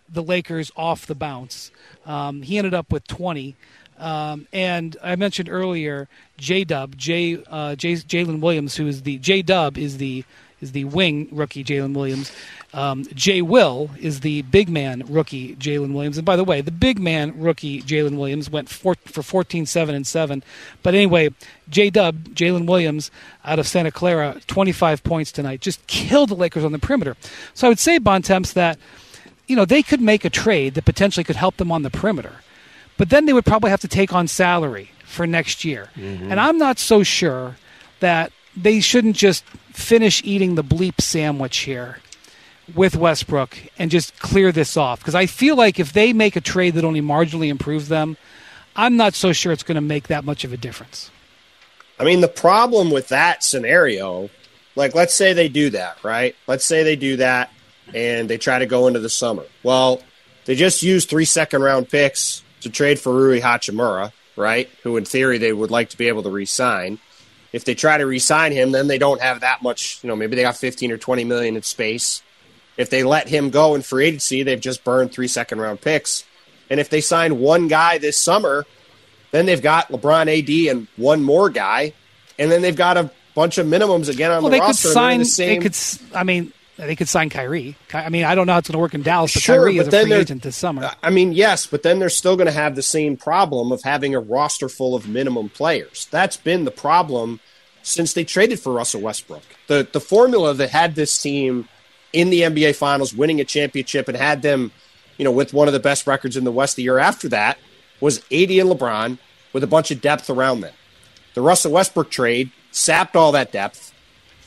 the 0.07 0.23
Lakers 0.23 0.71
off 0.77 1.07
the 1.07 1.15
bounce. 1.15 1.71
Um, 2.05 2.43
he 2.43 2.59
ended 2.59 2.75
up 2.75 2.93
with 2.93 3.07
20. 3.07 3.57
Um, 3.99 4.47
and 4.53 4.95
I 5.03 5.17
mentioned 5.17 5.49
earlier 5.49 6.09
J 6.37 6.65
Dub, 6.65 6.97
J 6.97 7.43
uh, 7.51 7.75
J- 7.75 7.95
Jalen 7.95 8.41
Williams, 8.41 8.77
who 8.77 8.87
is 8.87 9.03
the 9.03 9.17
J 9.19 9.41
Dub 9.41 9.79
is 9.79 9.97
the 9.97 10.25
is 10.61 10.73
the 10.73 10.85
wing 10.85 11.29
rookie 11.31 11.65
Jalen 11.65 11.95
Williams. 11.95 12.33
Um, 12.75 13.05
J 13.15 13.43
Will 13.43 13.91
is 13.99 14.21
the 14.21 14.43
big 14.43 14.69
man 14.69 15.03
rookie 15.09 15.57
Jaylin 15.57 15.95
Williams. 15.95 16.19
And 16.19 16.25
by 16.25 16.37
the 16.37 16.45
way, 16.45 16.61
the 16.61 16.71
big 16.71 16.99
man 16.99 17.39
rookie 17.39 17.83
Jaylin 17.83 18.17
Williams 18.19 18.51
went 18.51 18.69
four, 18.69 18.95
for 19.07 19.23
14, 19.23 19.67
7, 19.67 19.95
and 19.95 20.07
7. 20.07 20.43
But 20.83 20.95
anyway, 20.95 21.31
J 21.71 21.91
Dub, 21.91 22.25
Jalen 22.35 22.67
Williams 22.67 23.11
out 23.45 23.59
of 23.59 23.67
Santa 23.67 23.91
Clara, 23.91 24.41
25 24.47 25.03
points 25.03 25.33
tonight, 25.33 25.61
just 25.61 25.87
killed 25.87 26.29
the 26.29 26.35
Lakers 26.35 26.65
on 26.65 26.73
the 26.73 26.79
perimeter. 26.79 27.17
So 27.55 27.67
I 27.67 27.71
would 27.71 27.79
say, 27.79 27.99
Bontemps, 27.99 28.53
that 28.53 28.79
you 29.47 29.57
know 29.57 29.65
they 29.65 29.83
could 29.83 30.01
make 30.01 30.25
a 30.25 30.31
trade 30.31 30.75
that 30.75 30.85
potentially 30.85 31.25
could 31.25 31.37
help 31.37 31.57
them 31.57 31.73
on 31.73 31.83
the 31.83 31.91
perimeter 31.91 32.37
but 32.99 33.11
then 33.11 33.25
they 33.25 33.33
would 33.33 33.47
probably 33.47 33.71
have 33.71 33.81
to 33.81 33.89
take 33.89 34.13
on 34.13 34.29
salary 34.29 34.91
for 35.05 35.27
next 35.27 35.65
year. 35.65 35.89
And 36.31 36.39
I'm 36.39 36.59
not 36.59 36.79
so 36.79 37.03
sure 37.03 37.57
that 38.01 38.33
they 38.55 38.81
shouldn't 38.81 39.17
just 39.17 39.45
finish 39.79 40.23
eating 40.25 40.57
the 40.57 40.65
bleep 40.65 41.01
sandwich 41.01 41.59
here 41.59 42.01
with 42.75 42.97
Westbrook 42.97 43.57
and 43.79 43.91
just 43.91 44.19
clear 44.19 44.53
this 44.53 44.77
off. 44.77 44.99
Because 44.99 45.15
I 45.15 45.27
feel 45.27 45.57
like 45.57 45.79
if 45.79 45.93
they 45.93 46.13
make 46.13 46.37
a 46.37 46.41
trade 46.41 46.75
that 46.75 46.85
only 46.85 47.01
marginally 47.01 47.49
improves 47.49 47.89
them, 47.89 48.17
I'm 48.77 48.97
not 48.97 49.15
so 49.15 49.33
sure 49.33 49.53
it's 49.53 49.63
going 49.63 49.77
to 49.77 49.81
make 49.81 50.09
that 50.09 50.25
much 50.25 50.45
of 50.45 50.53
a 50.53 50.57
difference. 50.57 51.11
I 51.99 52.05
mean, 52.05 52.21
the 52.21 52.29
problem 52.29 52.91
with 52.91 53.09
that 53.09 53.43
scenario, 53.43 54.31
like, 54.77 54.95
let's 54.95 55.15
say 55.15 55.33
they 55.33 55.49
do 55.49 55.71
that, 55.71 56.03
right? 56.05 56.37
Let's 56.47 56.65
say 56.65 56.83
they 56.83 56.97
do 56.97 57.17
that 57.17 57.51
and 57.95 58.29
they 58.29 58.37
try 58.37 58.59
to 58.59 58.67
go 58.67 58.87
into 58.87 59.01
the 59.01 59.09
summer. 59.09 59.45
Well, 59.63 60.03
they 60.45 60.55
just 60.55 60.83
used 60.83 61.09
three 61.09 61.25
second 61.25 61.63
round 61.63 61.89
picks 61.89 62.43
to 62.61 62.71
trade 62.71 62.99
for 62.99 63.13
Rui 63.13 63.41
Hachimura, 63.41 64.13
right? 64.37 64.69
Who 64.83 64.97
in 64.97 65.05
theory 65.05 65.39
they 65.39 65.53
would 65.53 65.71
like 65.71 65.91
to 65.91 65.97
be 65.97 66.09
able 66.09 66.25
to 66.25 66.31
re-sign. 66.31 66.99
If 67.53 67.65
they 67.65 67.75
try 67.75 67.99
to 67.99 68.05
re-sign 68.05 68.53
him, 68.53 68.73
then 68.73 68.89
they 68.89 68.99
don't 68.99 69.21
have 69.21 69.41
that 69.41 69.63
much. 69.63 70.01
You 70.03 70.09
know, 70.09 70.17
maybe 70.17 70.37
they 70.37 70.43
got 70.43 70.57
15 70.57 70.93
or 70.93 70.99
20 70.99 71.25
million 71.25 71.57
in 71.57 71.63
space. 71.63 72.23
If 72.77 72.91
they 72.91 73.03
let 73.03 73.29
him 73.29 73.51
go 73.51 73.75
in 73.75 73.83
free 73.83 74.07
agency, 74.07 74.43
they've 74.43 74.61
just 74.61 74.85
burned 74.85 75.13
three 75.13 75.29
second 75.29 75.61
round 75.61 75.81
picks. 75.81 76.25
And 76.71 76.79
if 76.79 76.91
they 76.91 77.01
sign 77.01 77.39
one 77.39 77.69
guy 77.69 77.99
this 77.99 78.17
summer, 78.17 78.67
then 79.31 79.47
they've 79.47 79.63
got 79.63 79.89
LeBron 79.89 80.29
AD 80.29 80.77
and 80.77 80.87
one 80.97 81.23
more 81.23 81.51
guy, 81.51 81.93
and 82.39 82.51
then 82.51 82.63
they've 82.63 82.77
got 82.77 82.97
a 82.97 83.11
bunch 83.35 83.59
of 83.59 83.67
minimums 83.67 84.09
again 84.09 84.31
on 84.31 84.43
well, 84.43 84.51
the 84.51 84.57
they 84.57 84.61
roster. 84.61 84.89
could 84.89 84.95
sign. 84.95 85.19
the 85.21 85.25
same... 85.25 85.61
They 85.61 85.69
could. 85.69 85.77
I 86.15 86.25
mean, 86.25 86.53
they 86.87 86.97
could 86.97 87.09
sign 87.09 87.29
Kyrie. 87.29 87.77
I 87.93 88.09
mean, 88.09 88.25
I 88.25 88.35
don't 88.35 88.47
know 88.47 88.53
how 88.53 88.61
it's 88.61 88.69
going 88.69 88.75
to 88.75 88.79
work 88.79 88.95
in 88.95 89.03
Dallas, 89.03 89.35
but 89.35 89.43
Sure, 89.43 89.57
Kyrie 89.57 89.79
but 89.79 89.89
is 89.89 89.95
a 89.95 90.03
free 90.03 90.13
agent 90.13 90.43
this 90.43 90.57
summer. 90.57 90.91
I 91.03 91.11
mean, 91.11 91.33
yes, 91.33 91.67
but 91.67 91.83
then 91.83 91.99
they're 91.99 92.09
still 92.09 92.37
going 92.37 92.47
to 92.47 92.53
have 92.53 92.77
the 92.77 92.83
same 92.83 93.17
problem 93.17 93.73
of 93.73 93.83
having 93.83 94.15
a 94.15 94.21
roster 94.21 94.69
full 94.69 94.95
of 94.95 95.09
minimum 95.09 95.49
players. 95.49 96.07
That's 96.11 96.37
been 96.37 96.65
the 96.65 96.71
problem 96.71 97.41
since 97.83 98.13
they 98.13 98.25
traded 98.25 98.61
for 98.61 98.73
Russell 98.73 99.01
Westbrook. 99.01 99.43
The 99.67 99.89
the 99.91 100.01
formula 100.01 100.55
that 100.55 100.71
had 100.71 100.95
this 100.95 101.21
team 101.21 101.69
in 102.13 102.31
the 102.31 102.43
NBA 102.43 102.77
Finals, 102.77 103.13
winning 103.13 103.41
a 103.41 103.45
championship, 103.45 104.09
and 104.09 104.17
had 104.17 104.43
them, 104.43 104.71
you 105.17 105.25
know, 105.25 105.33
with 105.33 105.53
one 105.53 105.67
of 105.67 105.75
the 105.75 105.81
best 105.81 106.07
records 106.07 106.37
in 106.37 106.45
the 106.45 106.53
West 106.53 106.77
the 106.77 106.83
year 106.83 106.99
after 106.99 107.29
that, 107.31 107.59
was 108.01 108.19
AD 108.31 108.51
and 108.51 108.71
LeBron 108.71 109.19
with 109.53 109.65
a 109.65 109.67
bunch 109.69 109.91
of 109.91 110.01
depth 110.01 110.31
around 110.31 110.61
them. 110.61 110.75
The 111.35 111.43
Russell 111.43 111.73
Westbrook 111.73 112.11
trade 112.11 112.51
sapped 112.71 113.17
all 113.17 113.33
that 113.33 113.51
depth, 113.53 113.93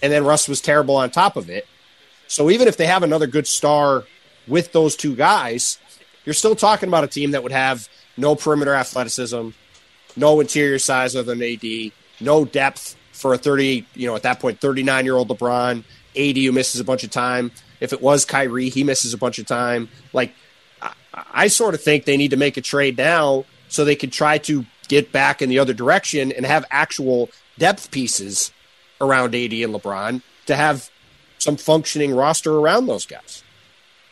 and 0.02 0.14
then 0.14 0.24
Russ 0.24 0.48
was 0.48 0.62
terrible 0.62 0.96
on 0.96 1.10
top 1.10 1.36
of 1.36 1.50
it. 1.50 1.68
So 2.32 2.50
even 2.50 2.70
if 2.70 2.78
they 2.78 2.86
have 2.86 3.04
another 3.04 3.28
good 3.28 3.46
star 3.46 4.06
with 4.48 4.72
those 4.72 4.96
two 4.96 5.18
guys, 5.18 5.78
you're 6.24 6.34
still 6.34 6.56
talking 6.56 6.88
about 6.88 7.04
a 7.04 7.08
team 7.08 7.32
that 7.32 7.44
would 7.44 7.52
have 7.52 7.90
no 8.16 8.36
perimeter 8.36 8.74
athleticism, 8.74 9.50
no 10.16 10.40
interior 10.40 10.80
size 10.80 11.14
other 11.14 11.36
than 11.36 11.44
AD, 11.44 11.92
no 12.22 12.46
depth 12.46 12.96
for 13.12 13.34
a 13.34 13.38
30, 13.38 13.86
you 13.96 14.08
know, 14.08 14.16
at 14.16 14.24
that 14.24 14.40
point, 14.40 14.62
39 14.62 15.04
year 15.04 15.16
old 15.16 15.28
LeBron, 15.28 15.84
AD 16.16 16.38
who 16.38 16.54
misses 16.54 16.80
a 16.80 16.86
bunch 16.86 17.04
of 17.04 17.12
time. 17.12 17.52
If 17.82 17.92
it 17.92 18.02
was 18.02 18.24
Kyrie, 18.24 18.70
he 18.70 18.86
misses 18.86 19.14
a 19.14 19.18
bunch 19.18 19.38
of 19.38 19.46
time. 19.46 19.90
Like, 20.14 20.34
I, 20.82 20.94
I 21.14 21.48
sort 21.50 21.74
of 21.74 21.82
think 21.82 22.06
they 22.06 22.16
need 22.16 22.32
to 22.32 22.38
make 22.38 22.56
a 22.56 22.62
trade 22.62 22.98
now 22.98 23.44
so 23.68 23.84
they 23.84 23.98
could 23.98 24.14
try 24.14 24.38
to 24.38 24.66
get 24.88 25.12
back 25.12 25.42
in 25.42 25.50
the 25.50 25.60
other 25.60 25.74
direction 25.74 26.32
and 26.32 26.46
have 26.46 26.64
actual 26.72 27.30
depth 27.58 27.92
pieces 27.92 28.54
around 29.02 29.36
AD 29.36 29.52
and 29.52 29.74
LeBron 29.74 30.22
to 30.46 30.56
have 30.56 30.90
some 31.42 31.58
functioning 31.58 32.14
roster 32.16 32.54
around 32.58 32.86
those 32.88 33.06
guys. 33.06 33.44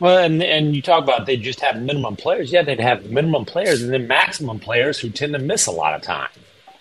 Well, 0.00 0.18
and 0.18 0.42
and 0.42 0.74
you 0.74 0.80
talk 0.82 1.04
about 1.04 1.26
they 1.26 1.36
just 1.36 1.60
have 1.60 1.80
minimum 1.80 2.16
players. 2.16 2.50
Yeah, 2.52 2.62
they'd 2.62 2.80
have 2.80 3.10
minimum 3.10 3.44
players 3.44 3.82
and 3.82 3.92
then 3.92 4.06
maximum 4.06 4.58
players 4.58 4.98
who 4.98 5.10
tend 5.10 5.34
to 5.34 5.38
miss 5.38 5.66
a 5.66 5.70
lot 5.70 5.94
of 5.94 6.02
time, 6.02 6.30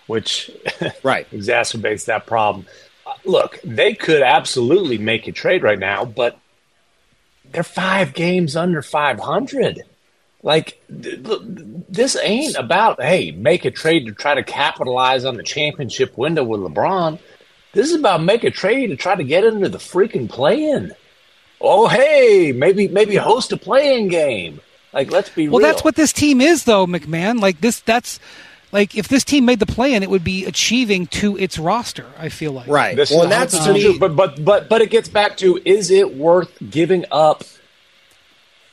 which 0.07 0.49
Right. 1.03 1.29
exacerbates 1.31 2.05
that 2.05 2.25
problem. 2.25 2.65
Uh, 3.05 3.11
look, 3.25 3.59
they 3.63 3.93
could 3.93 4.21
absolutely 4.21 4.97
make 4.97 5.27
a 5.27 5.31
trade 5.33 5.63
right 5.63 5.79
now, 5.79 6.05
but 6.05 6.37
they're 7.51 7.63
five 7.63 8.13
games 8.13 8.55
under 8.55 8.81
500. 8.81 9.81
Like, 10.41 10.81
th- 10.87 11.21
th- 11.25 11.41
this 11.89 12.15
ain't 12.23 12.55
about, 12.55 13.01
hey, 13.01 13.31
make 13.31 13.65
a 13.65 13.71
trade 13.71 14.05
to 14.05 14.13
try 14.13 14.35
to 14.35 14.43
capitalize 14.43 15.25
on 15.25 15.35
the 15.35 15.43
championship 15.43 16.17
window 16.17 16.45
with 16.45 16.61
LeBron. 16.61 17.19
This 17.73 17.89
is 17.89 17.95
about 17.95 18.23
make 18.23 18.43
a 18.43 18.51
trade 18.51 18.87
to 18.87 18.95
try 18.95 19.15
to 19.15 19.23
get 19.23 19.43
into 19.43 19.69
the 19.69 19.77
freaking 19.77 20.29
play 20.29 20.63
in. 20.63 20.91
Oh, 21.61 21.87
hey, 21.87 22.51
maybe 22.55 22.87
maybe 22.87 23.15
host 23.15 23.51
a 23.51 23.57
play-in 23.57 24.07
game. 24.07 24.61
Like, 24.93 25.11
let's 25.11 25.29
be 25.29 25.47
Well, 25.49 25.59
real. 25.59 25.67
that's 25.67 25.83
what 25.83 25.95
this 25.95 26.11
team 26.13 26.41
is, 26.41 26.63
though, 26.63 26.87
MacMahon. 26.87 27.39
Like 27.41 27.61
this, 27.61 27.79
that's 27.81 28.19
like 28.71 28.95
if 28.95 29.07
this 29.07 29.23
team 29.23 29.45
made 29.45 29.59
the 29.59 29.65
play-in, 29.65 30.01
it 30.01 30.09
would 30.09 30.23
be 30.23 30.45
achieving 30.45 31.05
to 31.07 31.37
its 31.37 31.59
roster. 31.59 32.05
I 32.17 32.29
feel 32.29 32.53
like 32.53 32.67
Right. 32.67 32.95
This 32.95 33.11
well, 33.11 33.23
is 33.23 33.29
that's 33.29 33.53
to 33.65 33.71
100% 33.71 33.73
me, 33.73 33.81
true. 33.83 33.99
But 33.99 34.15
but 34.15 34.43
but 34.43 34.69
but 34.69 34.81
it 34.81 34.89
gets 34.89 35.09
back 35.09 35.37
to: 35.37 35.59
is 35.65 35.91
it 35.91 36.15
worth 36.15 36.51
giving 36.69 37.05
up 37.11 37.43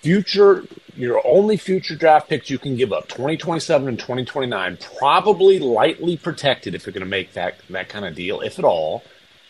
future? 0.02 0.64
Your 0.96 1.20
only 1.26 1.56
future 1.58 1.94
draft 1.94 2.28
picks 2.28 2.48
you 2.48 2.58
can 2.58 2.76
give 2.76 2.92
up 2.92 3.08
2027 3.08 3.86
and 3.86 3.98
2029, 3.98 4.78
probably 4.98 5.58
lightly 5.58 6.16
protected 6.16 6.74
if 6.74 6.86
you're 6.86 6.92
going 6.92 7.04
to 7.04 7.06
make 7.06 7.34
that 7.34 7.56
that 7.70 7.88
kind 7.88 8.06
of 8.06 8.14
deal, 8.14 8.40
if 8.40 8.58
at 8.58 8.64
all. 8.64 9.02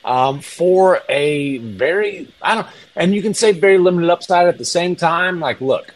Um, 0.05 0.41
for 0.41 1.03
a 1.09 1.59
very, 1.59 2.33
I 2.41 2.55
don't, 2.55 2.67
and 2.95 3.15
you 3.15 3.23
can 3.23 3.35
say 3.35 3.53
very 3.53 3.79
limited 3.79 4.09
upside 4.09 4.47
at 4.47 4.59
the 4.59 4.65
same 4.65 4.95
time. 4.95 5.41
Like, 5.41 5.61
look, 5.61 5.93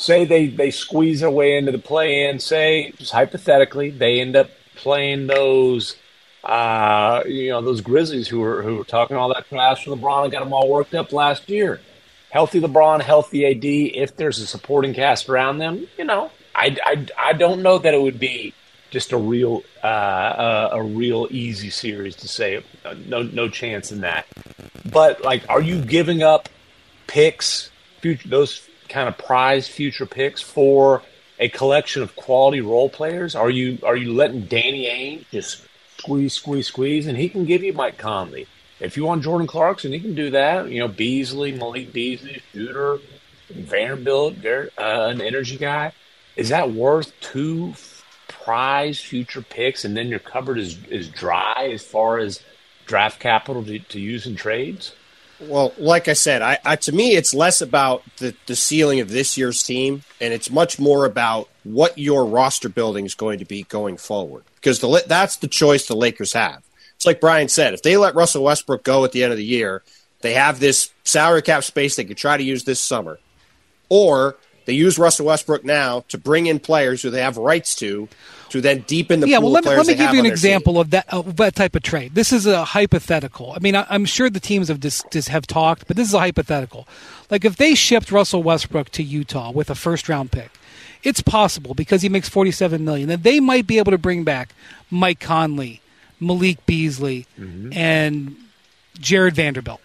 say 0.00 0.24
they 0.24 0.46
they 0.46 0.70
squeeze 0.70 1.20
their 1.20 1.30
way 1.30 1.56
into 1.56 1.72
the 1.72 1.78
play 1.78 2.28
in 2.28 2.38
say 2.38 2.92
just 2.96 3.12
hypothetically 3.12 3.90
they 3.90 4.20
end 4.20 4.34
up 4.34 4.50
playing 4.76 5.26
those 5.26 5.96
uh 6.44 7.22
you 7.26 7.50
know 7.50 7.60
those 7.60 7.80
grizzlies 7.80 8.26
who 8.26 8.40
were 8.40 8.62
who 8.62 8.76
were 8.76 8.84
talking 8.84 9.16
all 9.16 9.32
that 9.32 9.46
trash 9.48 9.84
for 9.84 9.94
lebron 9.94 10.24
and 10.24 10.32
got 10.32 10.42
them 10.42 10.52
all 10.52 10.70
worked 10.70 10.94
up 10.94 11.12
last 11.12 11.48
year 11.48 11.80
healthy 12.30 12.60
lebron 12.60 13.02
healthy 13.02 13.46
ad 13.46 13.64
if 13.64 14.16
there's 14.16 14.38
a 14.38 14.46
supporting 14.46 14.94
cast 14.94 15.28
around 15.28 15.58
them 15.58 15.86
you 15.98 16.04
know 16.04 16.30
i 16.54 16.76
i, 16.84 17.06
I 17.18 17.32
don't 17.32 17.62
know 17.62 17.78
that 17.78 17.94
it 17.94 18.00
would 18.00 18.20
be 18.20 18.54
just 18.90 19.12
a 19.12 19.16
real 19.16 19.62
uh, 19.84 20.68
a 20.72 20.82
real 20.82 21.28
easy 21.30 21.70
series 21.70 22.16
to 22.16 22.28
say 22.28 22.62
uh, 22.84 22.94
no 23.06 23.22
no 23.22 23.48
chance 23.48 23.92
in 23.92 24.00
that 24.00 24.26
but 24.90 25.22
like 25.22 25.48
are 25.48 25.60
you 25.60 25.80
giving 25.82 26.22
up 26.22 26.48
picks, 27.10 27.70
future 28.00 28.28
those 28.28 28.66
kind 28.88 29.08
of 29.08 29.18
prized 29.18 29.70
future 29.70 30.06
picks 30.06 30.40
for 30.40 31.02
a 31.40 31.48
collection 31.48 32.02
of 32.02 32.14
quality 32.16 32.60
role 32.60 32.88
players? 32.88 33.34
Are 33.34 33.50
you 33.50 33.78
are 33.82 33.96
you 33.96 34.14
letting 34.14 34.42
Danny 34.42 34.86
Ainge 34.86 35.28
just 35.30 35.66
squeeze, 35.98 36.34
squeeze, 36.34 36.68
squeeze, 36.68 37.06
and 37.06 37.18
he 37.18 37.28
can 37.28 37.44
give 37.44 37.62
you 37.62 37.72
Mike 37.72 37.98
Conley? 37.98 38.46
If 38.80 38.96
you 38.96 39.04
want 39.04 39.22
Jordan 39.22 39.46
Clarkson, 39.46 39.92
he 39.92 40.00
can 40.00 40.14
do 40.14 40.30
that. 40.30 40.70
You 40.70 40.80
know, 40.80 40.88
Beasley, 40.88 41.52
Malik 41.52 41.92
Beasley, 41.92 42.42
shooter, 42.52 42.98
Vanderbilt, 43.50 44.34
very- 44.34 44.70
uh, 44.78 45.08
an 45.08 45.20
energy 45.20 45.56
guy. 45.56 45.92
Is 46.36 46.48
that 46.48 46.72
worth 46.72 47.12
two 47.20 47.74
prize 48.28 49.00
future 49.00 49.42
picks, 49.42 49.84
and 49.84 49.96
then 49.96 50.08
your 50.08 50.18
cupboard 50.18 50.58
is 50.58 50.78
is 50.86 51.08
dry 51.08 51.70
as 51.72 51.82
far 51.82 52.18
as 52.18 52.40
draft 52.86 53.20
capital 53.20 53.62
to, 53.64 53.78
to 53.78 54.00
use 54.00 54.26
in 54.26 54.36
trades? 54.36 54.94
Well, 55.40 55.72
like 55.78 56.08
I 56.08 56.12
said, 56.12 56.42
I, 56.42 56.58
I 56.64 56.76
to 56.76 56.92
me 56.92 57.16
it's 57.16 57.34
less 57.34 57.60
about 57.60 58.02
the, 58.18 58.34
the 58.46 58.56
ceiling 58.56 59.00
of 59.00 59.10
this 59.10 59.36
year's 59.36 59.62
team, 59.62 60.02
and 60.20 60.32
it's 60.32 60.50
much 60.50 60.78
more 60.78 61.04
about 61.04 61.48
what 61.64 61.98
your 61.98 62.24
roster 62.24 62.68
building 62.68 63.04
is 63.04 63.14
going 63.14 63.38
to 63.38 63.44
be 63.44 63.64
going 63.64 63.96
forward. 63.96 64.44
Because 64.56 64.80
the 64.80 65.04
that's 65.06 65.36
the 65.36 65.48
choice 65.48 65.86
the 65.86 65.96
Lakers 65.96 66.32
have. 66.34 66.62
It's 67.00 67.06
like 67.06 67.18
Brian 67.18 67.48
said: 67.48 67.72
if 67.72 67.80
they 67.80 67.96
let 67.96 68.14
Russell 68.14 68.44
Westbrook 68.44 68.84
go 68.84 69.06
at 69.06 69.12
the 69.12 69.24
end 69.24 69.32
of 69.32 69.38
the 69.38 69.44
year, 69.44 69.82
they 70.20 70.34
have 70.34 70.60
this 70.60 70.92
salary 71.02 71.40
cap 71.40 71.64
space 71.64 71.96
they 71.96 72.04
could 72.04 72.18
try 72.18 72.36
to 72.36 72.42
use 72.42 72.64
this 72.64 72.78
summer, 72.78 73.18
or 73.88 74.36
they 74.66 74.74
use 74.74 74.98
Russell 74.98 75.24
Westbrook 75.24 75.64
now 75.64 76.04
to 76.08 76.18
bring 76.18 76.44
in 76.44 76.58
players 76.60 77.00
who 77.00 77.08
they 77.08 77.22
have 77.22 77.38
rights 77.38 77.74
to, 77.76 78.06
to 78.50 78.60
then 78.60 78.80
deepen 78.86 79.20
the 79.20 79.30
yeah, 79.30 79.38
pool 79.38 79.50
well, 79.50 79.56
of 79.56 79.64
let 79.64 79.64
me, 79.64 79.68
players 79.68 79.86
let 79.86 79.98
me 79.98 80.04
give 80.04 80.12
you 80.12 80.18
an 80.18 80.24
team. 80.24 80.30
example 80.32 80.78
of 80.78 80.90
that 80.90 81.10
of 81.10 81.36
that 81.36 81.54
type 81.54 81.74
of 81.74 81.82
trade. 81.82 82.14
This 82.14 82.34
is 82.34 82.44
a 82.44 82.66
hypothetical. 82.66 83.52
I 83.52 83.60
mean, 83.60 83.76
I, 83.76 83.86
I'm 83.88 84.04
sure 84.04 84.28
the 84.28 84.38
teams 84.38 84.68
have 84.68 84.78
dis, 84.78 85.02
dis, 85.10 85.28
have 85.28 85.46
talked, 85.46 85.86
but 85.86 85.96
this 85.96 86.06
is 86.06 86.12
a 86.12 86.18
hypothetical. 86.18 86.86
Like 87.30 87.46
if 87.46 87.56
they 87.56 87.74
shipped 87.74 88.12
Russell 88.12 88.42
Westbrook 88.42 88.90
to 88.90 89.02
Utah 89.02 89.52
with 89.52 89.70
a 89.70 89.74
first 89.74 90.06
round 90.06 90.32
pick, 90.32 90.50
it's 91.02 91.22
possible 91.22 91.72
because 91.72 92.02
he 92.02 92.10
makes 92.10 92.28
47 92.28 92.84
million 92.84 93.08
that 93.08 93.22
they 93.22 93.40
might 93.40 93.66
be 93.66 93.78
able 93.78 93.92
to 93.92 93.98
bring 93.98 94.22
back 94.22 94.54
Mike 94.90 95.18
Conley, 95.18 95.80
Malik 96.20 96.64
Beasley, 96.66 97.26
and 97.72 98.36
Jarred 98.98 99.34
Vanderbilt, 99.34 99.80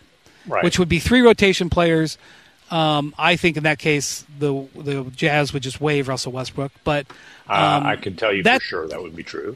Right. 0.48 0.64
which 0.64 0.78
would 0.78 0.90
be 0.90 1.00
three 1.00 1.22
rotation 1.22 1.70
players. 1.70 2.18
Um, 2.72 3.14
I 3.18 3.36
think 3.36 3.58
in 3.58 3.64
that 3.64 3.80
case, 3.80 4.26
the 4.40 4.68
the 4.76 5.06
Jazz 5.16 5.54
would 5.54 5.64
just 5.64 5.80
waive 5.80 6.08
Russell 6.08 6.32
Westbrook, 6.32 6.72
but 6.84 7.06
Uh, 7.50 7.54
um, 7.80 7.86
I 7.86 7.96
can 7.96 8.16
tell 8.16 8.34
you 8.34 8.44
that- 8.44 8.62
for 8.62 8.68
sure 8.68 8.88
that 8.88 9.02
would 9.02 9.16
be 9.16 9.24
true. 9.24 9.56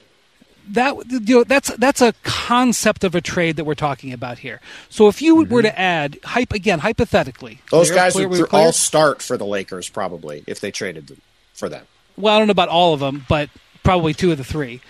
that 0.72 0.94
you 1.10 1.38
know 1.38 1.44
that's 1.44 1.70
that's 1.78 2.00
a 2.02 2.14
concept 2.24 3.04
of 3.04 3.16
a 3.16 3.22
trade 3.22 3.56
that 3.56 3.66
we're 3.66 3.74
talking 3.74 4.14
about 4.14 4.38
here. 4.40 4.62
So 4.90 5.08
if 5.08 5.20
you 5.22 5.44
were 5.44 5.64
to 5.64 5.80
add 5.80 6.20
hype 6.24 6.54
again 6.54 6.80
hypothetically, 6.80 7.60
Those 7.72 7.90
guys 7.90 8.14
clear- 8.14 8.28
would 8.28 8.32
we're 8.38 8.44
th- 8.46 8.50
clear? 8.52 8.62
all 8.68 8.72
start 8.72 9.24
for 9.24 9.36
the 9.38 9.46
Lakers 9.48 9.90
probably 9.90 10.44
if 10.46 10.60
they 10.60 10.70
traded 10.70 11.08
them 11.08 11.22
for 11.56 11.68
them. 11.70 11.86
well, 12.16 12.36
I 12.36 12.38
don't 12.38 12.48
know 12.48 12.52
about 12.52 12.70
all 12.70 12.94
of 12.94 13.00
them, 13.00 13.26
but 13.28 13.50
probably 13.84 14.14
two 14.14 14.32
of 14.32 14.38
the 14.38 14.44
three. 14.44 14.82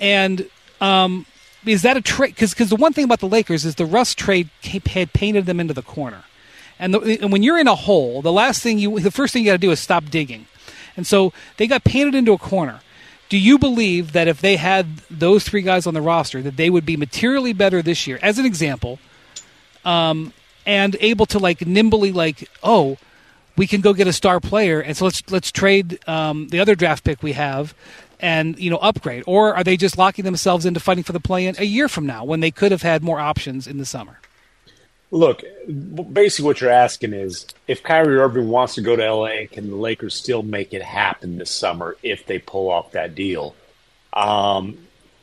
And 0.00 0.46
um, 0.80 1.26
is 1.66 1.82
that 1.82 1.96
a 1.96 2.00
trade? 2.00 2.34
Because 2.34 2.54
the 2.54 2.76
one 2.76 2.92
thing 2.92 3.04
about 3.04 3.20
the 3.20 3.28
Lakers 3.28 3.64
is 3.64 3.74
the 3.74 3.86
Russ 3.86 4.14
trade 4.14 4.48
had 4.62 5.12
painted 5.12 5.46
them 5.46 5.60
into 5.60 5.74
the 5.74 5.82
corner. 5.82 6.24
And, 6.78 6.94
the, 6.94 7.18
and 7.20 7.32
when 7.32 7.42
you're 7.42 7.58
in 7.58 7.66
a 7.66 7.74
hole, 7.74 8.22
the 8.22 8.32
last 8.32 8.62
thing 8.62 8.78
you, 8.78 9.00
the 9.00 9.10
first 9.10 9.32
thing 9.32 9.42
you 9.42 9.48
got 9.48 9.54
to 9.54 9.58
do 9.58 9.70
is 9.70 9.80
stop 9.80 10.04
digging. 10.06 10.46
And 10.96 11.06
so 11.06 11.32
they 11.56 11.66
got 11.66 11.84
painted 11.84 12.14
into 12.14 12.32
a 12.32 12.38
corner. 12.38 12.80
Do 13.28 13.38
you 13.38 13.58
believe 13.58 14.12
that 14.12 14.26
if 14.26 14.40
they 14.40 14.56
had 14.56 14.98
those 15.10 15.44
three 15.44 15.62
guys 15.62 15.86
on 15.86 15.94
the 15.94 16.00
roster, 16.00 16.40
that 16.42 16.56
they 16.56 16.70
would 16.70 16.86
be 16.86 16.96
materially 16.96 17.52
better 17.52 17.82
this 17.82 18.06
year? 18.06 18.18
As 18.22 18.38
an 18.38 18.46
example, 18.46 18.98
um, 19.84 20.32
and 20.64 20.96
able 21.00 21.26
to 21.26 21.38
like 21.38 21.66
nimbly 21.66 22.12
like, 22.12 22.48
oh, 22.62 22.96
we 23.56 23.66
can 23.66 23.80
go 23.80 23.92
get 23.92 24.06
a 24.06 24.12
star 24.12 24.40
player, 24.40 24.80
and 24.80 24.96
so 24.96 25.04
let's 25.04 25.22
let's 25.30 25.50
trade 25.50 25.98
um, 26.08 26.48
the 26.48 26.60
other 26.60 26.74
draft 26.74 27.04
pick 27.04 27.22
we 27.22 27.32
have, 27.32 27.74
and 28.20 28.58
you 28.58 28.70
know 28.70 28.78
upgrade, 28.78 29.24
or 29.26 29.54
are 29.54 29.64
they 29.64 29.76
just 29.76 29.98
locking 29.98 30.24
themselves 30.24 30.66
into 30.66 30.80
fighting 30.80 31.04
for 31.04 31.12
the 31.12 31.20
play-in 31.20 31.54
a 31.58 31.64
year 31.64 31.88
from 31.88 32.06
now 32.06 32.24
when 32.24 32.40
they 32.40 32.50
could 32.50 32.72
have 32.72 32.82
had 32.82 33.02
more 33.02 33.20
options 33.20 33.66
in 33.66 33.78
the 33.78 33.84
summer? 33.84 34.18
Look, 35.10 35.42
basically, 36.12 36.46
what 36.46 36.60
you're 36.60 36.70
asking 36.70 37.14
is 37.14 37.46
if 37.66 37.82
Kyrie 37.82 38.18
Irving 38.18 38.48
wants 38.48 38.74
to 38.74 38.82
go 38.82 38.94
to 38.94 39.14
LA, 39.14 39.46
can 39.50 39.70
the 39.70 39.76
Lakers 39.76 40.14
still 40.14 40.42
make 40.42 40.74
it 40.74 40.82
happen 40.82 41.38
this 41.38 41.50
summer 41.50 41.96
if 42.02 42.26
they 42.26 42.38
pull 42.38 42.70
off 42.70 42.92
that 42.92 43.14
deal? 43.14 43.54
Um, 44.12 44.76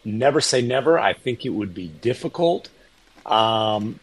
never 0.03 0.41
say 0.41 0.63
never. 0.63 0.97
I 0.97 1.13
think 1.13 1.45
it 1.45 1.49
would 1.49 1.75
be 1.75 1.87
difficult. 1.87 2.69
Um, 3.27 3.99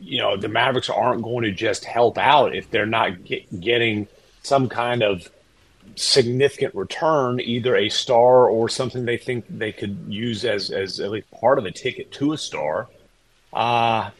you 0.00 0.18
know, 0.18 0.36
the 0.36 0.48
Mavericks 0.48 0.90
aren't 0.90 1.22
going 1.22 1.44
to 1.44 1.52
just 1.52 1.84
help 1.84 2.18
out 2.18 2.54
if 2.54 2.70
they're 2.70 2.84
not 2.86 3.24
get, 3.24 3.60
getting 3.60 4.08
some 4.42 4.68
kind 4.68 5.02
of 5.02 5.30
significant 5.96 6.74
return, 6.74 7.40
either 7.40 7.74
a 7.76 7.88
star 7.88 8.48
or 8.48 8.68
something 8.68 9.04
they 9.04 9.16
think 9.16 9.44
they 9.48 9.72
could 9.72 9.98
use 10.08 10.44
as, 10.44 10.70
as 10.70 11.00
at 11.00 11.10
least 11.10 11.30
part 11.30 11.58
of 11.58 11.64
a 11.64 11.70
ticket 11.70 12.12
to 12.12 12.32
a 12.32 12.38
star. 12.38 12.88
Uh, 13.52 14.10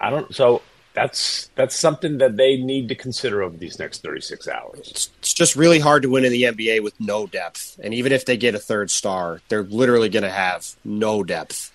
I 0.00 0.10
don't. 0.10 0.34
So 0.34 0.62
that's 0.94 1.50
that's 1.54 1.76
something 1.76 2.18
that 2.18 2.36
they 2.36 2.56
need 2.56 2.88
to 2.88 2.94
consider 2.94 3.42
over 3.42 3.56
these 3.56 3.78
next 3.78 4.02
36 4.02 4.48
hours. 4.48 4.90
It's, 4.90 5.10
it's 5.18 5.34
just 5.34 5.54
really 5.54 5.78
hard 5.78 6.02
to 6.02 6.10
win 6.10 6.24
in 6.24 6.32
the 6.32 6.42
NBA 6.42 6.82
with 6.82 6.98
no 6.98 7.26
depth, 7.26 7.78
and 7.82 7.94
even 7.94 8.12
if 8.12 8.24
they 8.24 8.36
get 8.36 8.54
a 8.54 8.58
third 8.58 8.90
star, 8.90 9.40
they're 9.48 9.62
literally 9.62 10.08
going 10.08 10.24
to 10.24 10.30
have 10.30 10.74
no 10.84 11.22
depth 11.22 11.72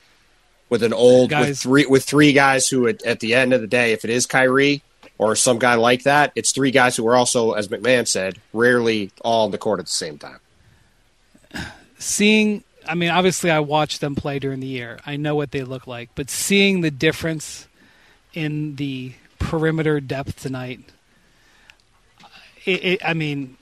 with 0.70 0.84
an 0.84 0.94
old 0.94 1.30
guys. 1.30 1.50
with 1.50 1.60
three 1.60 1.86
with 1.86 2.04
three 2.04 2.34
guys 2.34 2.68
who 2.68 2.88
at, 2.88 3.04
at 3.04 3.20
the 3.20 3.36
end 3.36 3.54
of 3.54 3.62
the 3.62 3.68
day, 3.68 3.94
if 3.94 4.04
it 4.04 4.10
is 4.10 4.26
Kyrie 4.26 4.82
or 5.24 5.36
some 5.36 5.60
guy 5.60 5.76
like 5.76 6.04
that, 6.04 6.32
it's 6.36 6.52
three 6.52 6.72
guys 6.72 6.96
who 6.96 7.08
are 7.08 7.16
also, 7.16 7.54
as 7.54 7.68
McMahon 7.68 8.08
said, 8.08 8.40
rarely 8.52 9.12
all 9.22 9.46
on 9.46 9.52
the 9.52 9.58
court 9.58 9.80
at 9.80 9.86
the 9.86 9.92
same 9.92 10.18
time. 10.18 10.40
Seeing 11.98 12.64
I 12.88 12.96
mean, 12.96 13.10
obviously, 13.10 13.50
I 13.50 13.60
watched 13.60 14.02
them 14.02 14.16
play 14.16 14.40
during 14.40 14.60
the 14.60 14.68
year. 14.68 15.00
I 15.06 15.16
know 15.16 15.36
what 15.36 15.52
they 15.52 15.64
look 15.64 15.88
like, 15.88 16.10
but 16.16 16.30
seeing 16.30 16.82
the 16.82 16.92
difference 16.92 17.68
in 18.34 18.76
the 18.76 19.14
perimeter 19.40 20.00
depth 20.00 20.42
tonight. 20.42 20.82
It, 22.66 22.84
it, 22.84 23.06
I 23.06 23.14
mean, 23.14 23.58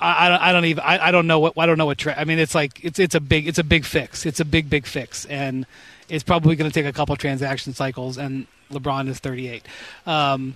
I, 0.00 0.48
I, 0.48 0.52
don't, 0.52 0.64
even 0.64 0.82
I, 0.82 1.08
I, 1.08 1.10
don't 1.10 1.26
know 1.26 1.38
what 1.40 1.58
I 1.58 1.66
don't 1.66 1.76
know 1.76 1.86
what 1.86 1.98
tra- 1.98 2.18
I 2.18 2.24
mean. 2.24 2.38
It's 2.38 2.54
like 2.54 2.82
it's 2.82 2.98
it's 2.98 3.14
a 3.14 3.20
big 3.20 3.46
it's 3.46 3.58
a 3.58 3.64
big 3.64 3.84
fix. 3.84 4.24
It's 4.24 4.40
a 4.40 4.44
big 4.44 4.70
big 4.70 4.86
fix, 4.86 5.26
and 5.26 5.66
it's 6.08 6.24
probably 6.24 6.56
going 6.56 6.70
to 6.70 6.74
take 6.74 6.86
a 6.86 6.92
couple 6.92 7.14
transaction 7.16 7.74
cycles. 7.74 8.16
And 8.16 8.46
LeBron 8.70 9.08
is 9.08 9.18
38. 9.18 9.66
Um, 10.06 10.54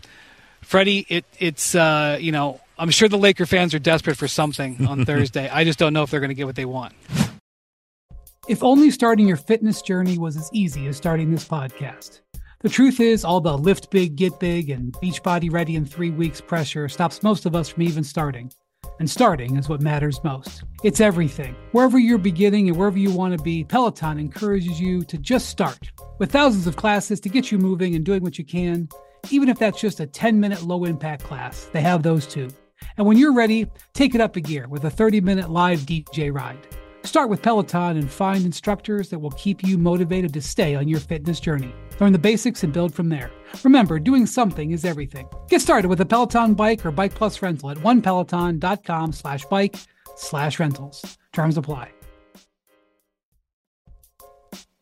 Freddie, 0.63 1.07
it 1.09 1.25
it's 1.39 1.75
uh, 1.75 2.17
you 2.21 2.33
know 2.33 2.61
I'm 2.79 2.91
sure 2.91 3.09
the 3.09 3.19
Laker 3.19 3.47
fans 3.47 3.75
are 3.75 3.79
desperate 3.79 4.17
for 4.17 4.29
something 4.29 4.87
on 4.87 5.05
Thursday. 5.07 5.49
I 5.49 5.65
just 5.65 5.79
don't 5.79 5.93
know 5.93 6.03
if 6.03 6.11
they're 6.11 6.21
going 6.21 6.31
to 6.31 6.35
get 6.35 6.47
what 6.47 6.57
they 6.57 6.65
want. 6.65 6.95
If 8.49 8.63
only 8.63 8.91
starting 8.91 9.27
your 9.27 9.37
fitness 9.37 9.81
journey 9.81 10.19
was 10.19 10.37
as 10.37 10.51
easy 10.53 10.87
as 10.87 10.97
starting 10.97 11.31
this 11.31 11.47
podcast. 11.47 12.21
The 12.61 12.69
truth 12.69 12.99
is, 12.99 13.25
all 13.25 13.41
the 13.41 13.57
lift 13.57 13.91
big, 13.91 14.17
get 14.17 14.39
big, 14.41 14.71
and 14.71 14.93
Beachbody 14.95 15.53
ready 15.53 15.77
in 15.77 15.85
three 15.85 16.11
weeks 16.11 16.41
pressure 16.41 16.89
stops 16.89 17.23
most 17.23 17.47
of 17.47 17.55
us 17.55 17.69
from 17.69 17.83
even 17.83 18.05
starting. 18.05 18.51
And 19.01 19.11
starting 19.11 19.57
is 19.57 19.69
what 19.69 19.81
matters 19.81 20.23
most. 20.23 20.63
It's 20.85 21.01
everything. 21.01 21.57
Wherever 21.73 21.99
you're 21.99 22.19
beginning 22.19 22.69
and 22.69 22.77
wherever 22.77 22.99
you 22.99 23.11
want 23.11 23.37
to 23.37 23.43
be, 23.43 23.65
Peloton 23.65 24.19
encourages 24.19 24.81
you 24.81 25.03
to 25.05 25.19
just 25.19 25.49
start. 25.49 25.91
With 26.19 26.31
thousands 26.31 26.67
of 26.67 26.77
classes 26.77 27.19
to 27.21 27.29
get 27.29 27.51
you 27.51 27.59
moving 27.59 27.95
and 27.97 28.05
doing 28.05 28.23
what 28.23 28.39
you 28.39 28.45
can, 28.45 28.89
even 29.31 29.49
if 29.49 29.59
that's 29.59 29.81
just 29.81 30.01
a 30.01 30.07
10 30.07 30.39
minute 30.39 30.63
low 30.63 30.85
impact 30.85 31.25
class, 31.25 31.69
they 31.73 31.81
have 31.81 32.03
those 32.03 32.27
too. 32.27 32.49
And 32.97 33.07
when 33.07 33.17
you're 33.17 33.35
ready, 33.35 33.67
take 33.95 34.15
it 34.15 34.21
up 34.21 34.37
a 34.37 34.41
gear 34.41 34.69
with 34.69 34.85
a 34.85 34.91
30 34.91 35.21
minute 35.21 35.51
live 35.51 35.81
DJ 35.81 36.33
ride. 36.33 36.67
Start 37.03 37.29
with 37.29 37.43
Peloton 37.43 37.99
and 37.99 38.11
find 38.11 38.47
instructors 38.47 39.11
that 39.11 39.19
will 39.19 39.33
keep 39.33 39.63
you 39.63 39.77
motivated 39.77 40.33
to 40.33 40.41
stay 40.41 40.75
on 40.75 40.89
your 40.89 41.01
fitness 41.01 41.39
journey. 41.39 41.75
Learn 42.01 42.13
the 42.13 42.19
basics 42.19 42.63
and 42.63 42.73
build 42.73 42.95
from 42.95 43.09
there. 43.09 43.31
Remember, 43.63 43.99
doing 43.99 44.27
something 44.27 44.73
is 44.73 44.85
everything. 44.85 45.29
Get 45.49 45.61
started 45.61 45.89
with 45.89 46.01
a 46.01 46.07
Peloton 46.07 46.55
bike 46.55 46.85
or 46.85 46.91
Bike 46.91 47.15
Plus 47.15 47.41
rental 47.43 47.71
at 47.71 47.79
onepeloton.com 47.79 49.13
slash 49.13 49.45
bike 49.47 49.77
slash 50.17 50.59
rentals. 50.59 51.19
Terms 51.33 51.57
apply. 51.57 51.94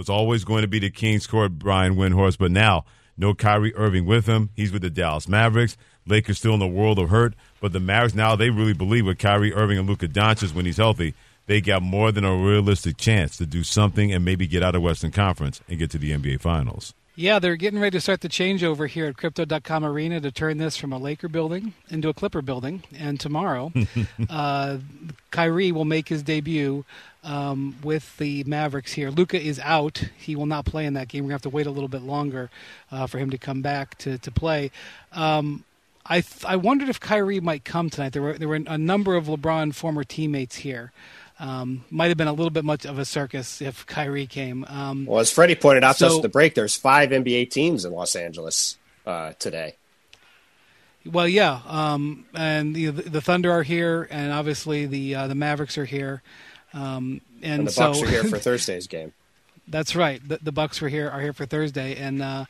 Was 0.00 0.08
always 0.08 0.44
going 0.44 0.62
to 0.62 0.68
be 0.68 0.78
the 0.78 0.88
King's 0.88 1.26
Court 1.26 1.58
Brian 1.58 1.94
Windhorst, 1.94 2.38
but 2.38 2.50
now 2.50 2.86
no 3.18 3.34
Kyrie 3.34 3.74
Irving 3.76 4.06
with 4.06 4.24
him. 4.24 4.48
He's 4.56 4.72
with 4.72 4.80
the 4.80 4.88
Dallas 4.88 5.28
Mavericks. 5.28 5.76
Lakers 6.06 6.38
still 6.38 6.54
in 6.54 6.60
the 6.60 6.66
world 6.66 6.98
of 6.98 7.10
hurt, 7.10 7.34
but 7.60 7.74
the 7.74 7.80
Mavericks 7.80 8.14
now 8.14 8.34
they 8.34 8.48
really 8.48 8.72
believe 8.72 9.04
with 9.04 9.18
Kyrie 9.18 9.52
Irving 9.52 9.78
and 9.78 9.86
Luka 9.86 10.08
Doncic 10.08 10.54
when 10.54 10.64
he's 10.64 10.78
healthy, 10.78 11.14
they 11.46 11.60
got 11.60 11.82
more 11.82 12.10
than 12.10 12.24
a 12.24 12.34
realistic 12.34 12.96
chance 12.96 13.36
to 13.36 13.44
do 13.44 13.62
something 13.62 14.10
and 14.10 14.24
maybe 14.24 14.46
get 14.46 14.62
out 14.62 14.74
of 14.74 14.80
Western 14.80 15.10
Conference 15.10 15.60
and 15.68 15.78
get 15.78 15.90
to 15.90 15.98
the 15.98 16.12
NBA 16.12 16.40
Finals. 16.40 16.94
Yeah, 17.20 17.38
they're 17.38 17.56
getting 17.56 17.78
ready 17.78 17.98
to 17.98 18.00
start 18.00 18.22
the 18.22 18.30
changeover 18.30 18.88
here 18.88 19.04
at 19.04 19.18
Crypto.com 19.18 19.84
Arena 19.84 20.22
to 20.22 20.30
turn 20.32 20.56
this 20.56 20.78
from 20.78 20.90
a 20.90 20.96
Laker 20.96 21.28
building 21.28 21.74
into 21.90 22.08
a 22.08 22.14
Clipper 22.14 22.40
building. 22.40 22.82
And 22.98 23.20
tomorrow, 23.20 23.70
uh, 24.30 24.78
Kyrie 25.30 25.70
will 25.70 25.84
make 25.84 26.08
his 26.08 26.22
debut 26.22 26.86
um, 27.22 27.76
with 27.82 28.16
the 28.16 28.42
Mavericks 28.44 28.94
here. 28.94 29.10
Luka 29.10 29.38
is 29.38 29.60
out; 29.62 30.02
he 30.16 30.34
will 30.34 30.46
not 30.46 30.64
play 30.64 30.86
in 30.86 30.94
that 30.94 31.08
game. 31.08 31.24
We're 31.24 31.28
gonna 31.28 31.34
have 31.34 31.42
to 31.42 31.50
wait 31.50 31.66
a 31.66 31.70
little 31.70 31.90
bit 31.90 32.00
longer 32.00 32.48
uh, 32.90 33.06
for 33.06 33.18
him 33.18 33.28
to 33.28 33.36
come 33.36 33.60
back 33.60 33.98
to 33.98 34.16
to 34.16 34.30
play. 34.30 34.70
Um, 35.12 35.64
I 36.06 36.22
th- 36.22 36.46
I 36.46 36.56
wondered 36.56 36.88
if 36.88 37.00
Kyrie 37.00 37.40
might 37.40 37.66
come 37.66 37.90
tonight. 37.90 38.14
There 38.14 38.22
were 38.22 38.38
there 38.38 38.48
were 38.48 38.60
a 38.66 38.78
number 38.78 39.14
of 39.14 39.26
LeBron 39.26 39.74
former 39.74 40.04
teammates 40.04 40.56
here. 40.56 40.90
Um, 41.40 41.84
might 41.90 42.08
have 42.08 42.18
been 42.18 42.28
a 42.28 42.34
little 42.34 42.50
bit 42.50 42.66
much 42.66 42.84
of 42.84 42.98
a 42.98 43.04
circus 43.06 43.62
if 43.62 43.86
Kyrie 43.86 44.26
came. 44.26 44.64
Um, 44.68 45.06
well, 45.06 45.20
as 45.20 45.32
Freddie 45.32 45.54
pointed 45.54 45.82
out 45.82 45.96
so, 45.96 46.06
to 46.06 46.12
us 46.12 46.18
at 46.18 46.22
the 46.22 46.28
break, 46.28 46.54
there's 46.54 46.76
five 46.76 47.10
NBA 47.10 47.50
teams 47.50 47.86
in 47.86 47.92
Los 47.92 48.14
Angeles 48.14 48.76
uh, 49.06 49.32
today. 49.38 49.76
Well, 51.06 51.26
yeah, 51.26 51.60
um, 51.66 52.26
and 52.34 52.76
the, 52.76 52.90
the, 52.90 53.22
Thunder 53.22 53.50
are 53.50 53.62
here, 53.62 54.06
and 54.10 54.32
obviously 54.32 54.84
the 54.84 55.14
uh, 55.14 55.26
the 55.28 55.34
Mavericks 55.34 55.78
are 55.78 55.86
here. 55.86 56.22
Um, 56.74 57.22
and, 57.42 57.60
and, 57.60 57.66
the 57.66 57.72
so, 57.72 57.86
Bucks 57.86 58.02
are 58.02 58.06
here 58.06 58.24
for 58.24 58.38
Thursday's 58.38 58.86
game. 58.86 59.14
That's 59.66 59.96
right. 59.96 60.20
The, 60.26 60.40
the 60.42 60.52
Bucks 60.52 60.82
were 60.82 60.90
here 60.90 61.08
are 61.08 61.22
here 61.22 61.32
for 61.32 61.46
Thursday, 61.46 61.96
and 61.96 62.20
uh, 62.20 62.44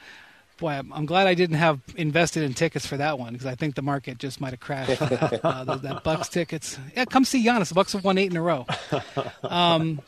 boy, 0.61 0.71
I'm, 0.71 0.93
I'm, 0.93 1.07
glad 1.07 1.27
I 1.27 1.35
didn't 1.35 1.57
have 1.57 1.81
invested 1.97 2.45
in 2.45 2.55
tickets 2.55 2.87
for 2.87 2.97
that 2.99 3.19
one 3.19 3.33
because 3.33 3.47
I 3.47 3.55
think 3.57 3.75
the 3.75 3.83
market 3.83 4.19
just 4.19 4.41
might 4.41 4.51
have 4.51 4.61
crashed. 4.61 5.03
uh, 5.03 5.65
those, 5.65 5.81
that 5.81 6.05
Bucks 6.05 6.29
tickets. 6.29 6.79
Yeah, 6.97 7.07
come 7.07 7.25
see 7.25 7.45
Giannis. 7.45 7.69
The 7.69 7.75
Bucks 7.75 7.93
have 7.95 8.05
won 8.05 8.19
eight 8.19 8.31
in 8.31 8.37
a 8.37 8.43
row. 8.43 8.67
Um, 9.43 10.01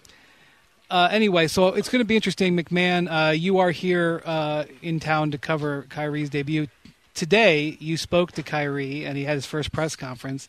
uh, 0.90 1.08
anyway, 1.10 1.48
so 1.48 1.68
it's 1.68 1.88
going 1.88 2.00
to 2.00 2.06
be 2.06 2.16
interesting, 2.16 2.54
MacMahon, 2.54 3.10
Uh, 3.10 3.30
you 3.30 3.58
are 3.58 3.70
here 3.70 4.22
uh, 4.26 4.64
in 4.82 5.00
town 5.00 5.30
to 5.30 5.38
cover 5.38 5.86
Kyrie's 5.88 6.28
debut. 6.28 6.68
Today, 7.14 7.78
you 7.80 7.96
spoke 7.96 8.32
to 8.32 8.42
Kyrie, 8.42 9.04
and 9.06 9.16
he 9.16 9.24
had 9.24 9.34
his 9.34 9.46
first 9.46 9.72
press 9.72 9.96
conference, 9.96 10.48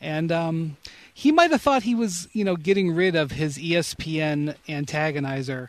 and. 0.00 0.30
Um, 0.32 0.76
he 1.18 1.32
might 1.32 1.50
have 1.50 1.62
thought 1.62 1.84
he 1.84 1.94
was, 1.94 2.28
you 2.34 2.44
know, 2.44 2.56
getting 2.56 2.94
rid 2.94 3.16
of 3.16 3.30
his 3.30 3.56
ESPN 3.56 4.54
antagonizer 4.68 5.68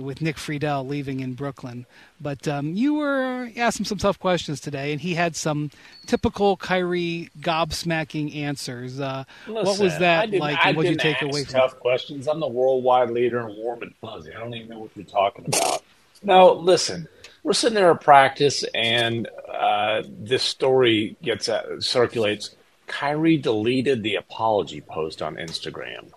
with 0.00 0.20
Nick 0.20 0.36
Friedell 0.36 0.86
leaving 0.86 1.20
in 1.20 1.34
Brooklyn. 1.34 1.86
But 2.20 2.46
um, 2.48 2.74
you 2.74 2.94
were 2.94 3.50
asked 3.56 3.78
him 3.78 3.84
some 3.84 3.98
tough 3.98 4.18
questions 4.18 4.60
today, 4.60 4.92
and 4.92 5.00
he 5.00 5.14
had 5.14 5.36
some 5.36 5.70
typical 6.06 6.56
Kyrie 6.56 7.30
gobsmacking 7.40 8.34
answers. 8.36 9.00
Uh, 9.00 9.24
Listen, 9.46 9.64
what 9.64 9.78
was 9.78 9.98
that 9.98 10.30
like, 10.32 10.64
and 10.64 10.76
what 10.76 10.84
did 10.84 10.92
you 10.92 10.96
take 10.96 11.22
away 11.22 11.44
from 11.44 11.60
tough 11.60 11.78
questions? 11.80 12.28
I'm 12.28 12.40
the 12.40 12.48
worldwide 12.48 13.10
leader 13.10 13.40
in 13.40 13.56
warm 13.56 13.82
and 13.82 13.94
fuzzy. 13.96 14.34
I 14.34 14.40
don't 14.40 14.54
even 14.54 14.68
know 14.68 14.80
what 14.80 14.90
you're 14.94 15.04
talking 15.04 15.46
about. 15.46 15.82
no, 16.22 16.52
listen. 16.52 17.08
We're 17.42 17.52
sitting 17.52 17.74
there 17.74 17.90
at 17.90 18.00
practice, 18.00 18.64
and 18.74 19.28
uh, 19.52 20.02
this 20.08 20.42
story 20.42 21.16
gets 21.22 21.48
uh, 21.48 21.78
circulates 21.80 22.56
Kyrie 22.86 23.38
deleted 23.38 24.02
the 24.02 24.16
apology 24.16 24.80
post 24.80 25.22
on 25.22 25.36
Instagram. 25.36 26.12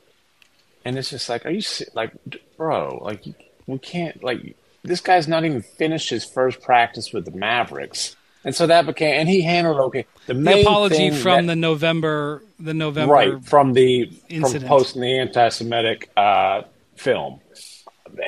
And 0.86 0.98
it's 0.98 1.10
just 1.10 1.30
like, 1.30 1.46
are 1.46 1.50
you 1.50 1.62
like, 1.94 2.12
bro? 2.56 3.00
Like, 3.02 3.24
we 3.68 3.78
can't 3.78 4.24
like 4.24 4.56
this 4.84 5.02
guy's 5.02 5.28
not 5.28 5.46
even 5.46 5.62
finished 5.62 6.10
his 6.10 6.24
first 6.26 6.62
practice 6.62 7.12
with 7.14 7.26
the 7.26 7.32
Mavericks. 7.32 8.16
And 8.44 8.56
so 8.56 8.66
that 8.68 8.86
became, 8.86 9.20
and 9.20 9.28
he 9.28 9.42
handled 9.42 9.78
okay. 9.88 10.06
The, 10.26 10.34
The 10.34 10.62
apology 10.62 11.10
from 11.12 11.48
that- 11.48 11.52
the 11.52 11.56
November, 11.58 12.44
the 12.60 12.74
November. 12.74 13.14
right 13.14 13.44
from 13.44 13.74
the 13.74 14.10
incident. 14.30 14.64
from 14.64 14.70
posting 14.70 15.02
the 15.02 15.20
anti-Semitic 15.20 16.10
uh, 16.16 16.62
film. 16.96 17.42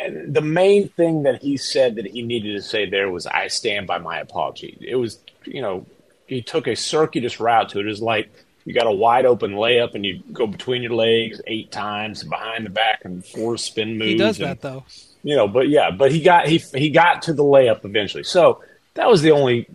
And 0.04 0.34
the 0.34 0.42
main 0.42 0.90
thing 0.90 1.24
that 1.24 1.42
he 1.42 1.56
said 1.56 1.96
that 1.96 2.06
he 2.06 2.22
needed 2.22 2.54
to 2.56 2.62
say 2.62 2.90
there 2.90 3.10
was, 3.10 3.26
"I 3.28 3.48
stand 3.48 3.88
by 3.88 3.98
my 3.98 4.20
apology." 4.20 4.78
It 4.82 4.96
was, 4.98 5.20
you 5.46 5.62
know, 5.62 5.86
he 6.28 6.42
took 6.42 6.68
a 6.68 6.76
circuitous 6.76 7.40
route 7.40 7.70
to 7.70 7.80
it. 7.80 7.86
It 7.86 7.90
was 7.90 8.02
like 8.02 8.30
you 8.66 8.74
got 8.74 8.88
a 8.88 8.92
wide 8.92 9.26
open 9.26 9.54
layup 9.54 9.96
and 9.96 10.06
you 10.06 10.22
go 10.34 10.46
between 10.48 10.84
your 10.84 10.94
legs 10.94 11.42
eight 11.48 11.72
times, 11.72 12.24
behind 12.24 12.66
the 12.66 12.70
back, 12.70 13.06
and 13.06 13.26
four 13.26 13.58
spin 13.58 13.98
moves. 13.98 14.12
He 14.12 14.18
does 14.18 14.40
and- 14.40 14.50
that 14.50 14.62
though. 14.62 14.84
You 15.24 15.36
know, 15.36 15.48
but 15.48 15.70
yeah, 15.70 15.92
but 15.92 16.12
he 16.12 16.22
got 16.22 16.48
he 16.48 16.58
he 16.58 16.90
got 16.90 17.24
to 17.24 17.34
the 17.34 17.44
layup 17.44 17.86
eventually. 17.86 18.24
So 18.24 18.64
that 18.96 19.10
was 19.10 19.22
the 19.22 19.32
only, 19.32 19.68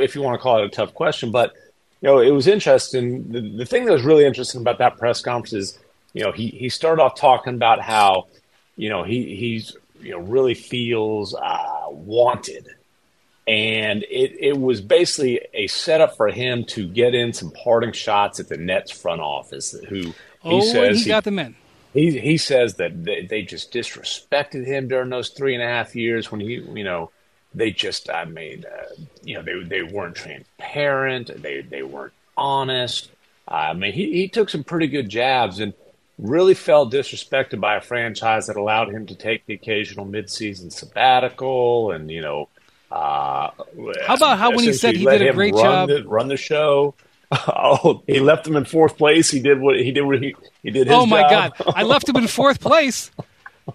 if 0.00 0.14
you 0.14 0.22
want 0.22 0.38
to 0.38 0.42
call 0.42 0.58
it 0.58 0.64
a 0.64 0.68
tough 0.68 0.94
question, 0.94 1.30
but 1.30 1.52
you 2.00 2.08
know, 2.08 2.18
it 2.20 2.30
was 2.30 2.46
interesting. 2.46 3.30
The, 3.30 3.40
the 3.40 3.64
thing 3.66 3.84
that 3.86 3.92
was 3.92 4.02
really 4.02 4.24
interesting 4.24 4.60
about 4.60 4.78
that 4.78 4.98
press 4.98 5.20
conference 5.22 5.52
is, 5.52 5.78
you 6.12 6.22
know, 6.24 6.32
he 6.32 6.48
he 6.48 6.68
started 6.68 7.02
off 7.02 7.14
talking 7.18 7.54
about 7.54 7.80
how, 7.80 8.26
you 8.76 8.88
know, 8.88 9.04
he 9.04 9.34
he's 9.36 9.76
you 10.00 10.12
know 10.12 10.18
really 10.18 10.54
feels 10.54 11.34
uh, 11.34 11.86
wanted. 11.90 12.66
And 13.46 14.04
it, 14.04 14.36
it 14.40 14.58
was 14.58 14.80
basically 14.80 15.40
a 15.52 15.66
setup 15.66 16.16
for 16.16 16.28
him 16.28 16.64
to 16.68 16.88
get 16.88 17.14
in 17.14 17.34
some 17.34 17.50
parting 17.50 17.92
shots 17.92 18.40
at 18.40 18.48
the 18.48 18.56
Nets 18.56 18.90
front 18.90 19.20
office. 19.20 19.72
Who 19.88 19.96
he 19.96 20.14
Oh, 20.42 20.60
says 20.60 21.00
he 21.00 21.08
got 21.08 21.24
them 21.24 21.38
in. 21.38 21.54
He 21.94 22.18
he 22.18 22.36
says 22.36 22.74
that 22.74 23.04
they, 23.04 23.24
they 23.24 23.42
just 23.42 23.72
disrespected 23.72 24.66
him 24.66 24.88
during 24.88 25.08
those 25.08 25.30
three 25.30 25.54
and 25.54 25.62
a 25.62 25.66
half 25.66 25.96
years 25.96 26.30
when 26.30 26.40
he 26.40 26.54
you 26.54 26.84
know 26.84 27.10
they 27.54 27.70
just 27.70 28.10
I 28.10 28.24
mean 28.24 28.64
uh, 28.66 29.02
you 29.22 29.34
know 29.34 29.42
they 29.42 29.62
they 29.62 29.82
weren't 29.82 30.16
transparent 30.16 31.30
they 31.40 31.62
they 31.62 31.82
weren't 31.82 32.12
honest 32.36 33.10
I 33.48 33.72
mean 33.72 33.92
he 33.92 34.12
he 34.12 34.28
took 34.28 34.50
some 34.50 34.64
pretty 34.64 34.88
good 34.88 35.08
jabs 35.08 35.60
and 35.60 35.72
really 36.18 36.54
felt 36.54 36.92
disrespected 36.92 37.60
by 37.60 37.76
a 37.76 37.80
franchise 37.80 38.48
that 38.48 38.56
allowed 38.56 38.92
him 38.92 39.06
to 39.06 39.14
take 39.14 39.46
the 39.46 39.54
occasional 39.54 40.04
midseason 40.04 40.72
sabbatical 40.72 41.92
and 41.92 42.10
you 42.10 42.20
know 42.20 42.48
uh, 42.90 43.50
How 44.06 44.14
about 44.14 44.38
how 44.38 44.50
when 44.50 44.64
he 44.64 44.72
said 44.72 44.94
he 44.94 45.04
did 45.04 45.22
a 45.22 45.32
great 45.32 45.54
job- 45.54 45.88
the, 45.88 46.04
run 46.06 46.28
the 46.28 46.36
show. 46.36 46.94
Oh, 47.48 48.02
he 48.06 48.20
left 48.20 48.46
him 48.46 48.56
in 48.56 48.64
fourth 48.64 48.96
place. 48.98 49.30
He 49.30 49.40
did 49.40 49.60
what 49.60 49.76
he 49.78 49.90
did. 49.92 50.02
What 50.02 50.22
he, 50.22 50.34
he 50.62 50.70
did. 50.70 50.86
His 50.86 50.96
Oh 50.96 51.06
my 51.06 51.22
job. 51.28 51.56
God! 51.58 51.72
I 51.76 51.82
left 51.82 52.08
him 52.08 52.16
in 52.16 52.26
fourth 52.26 52.60
place. 52.60 53.10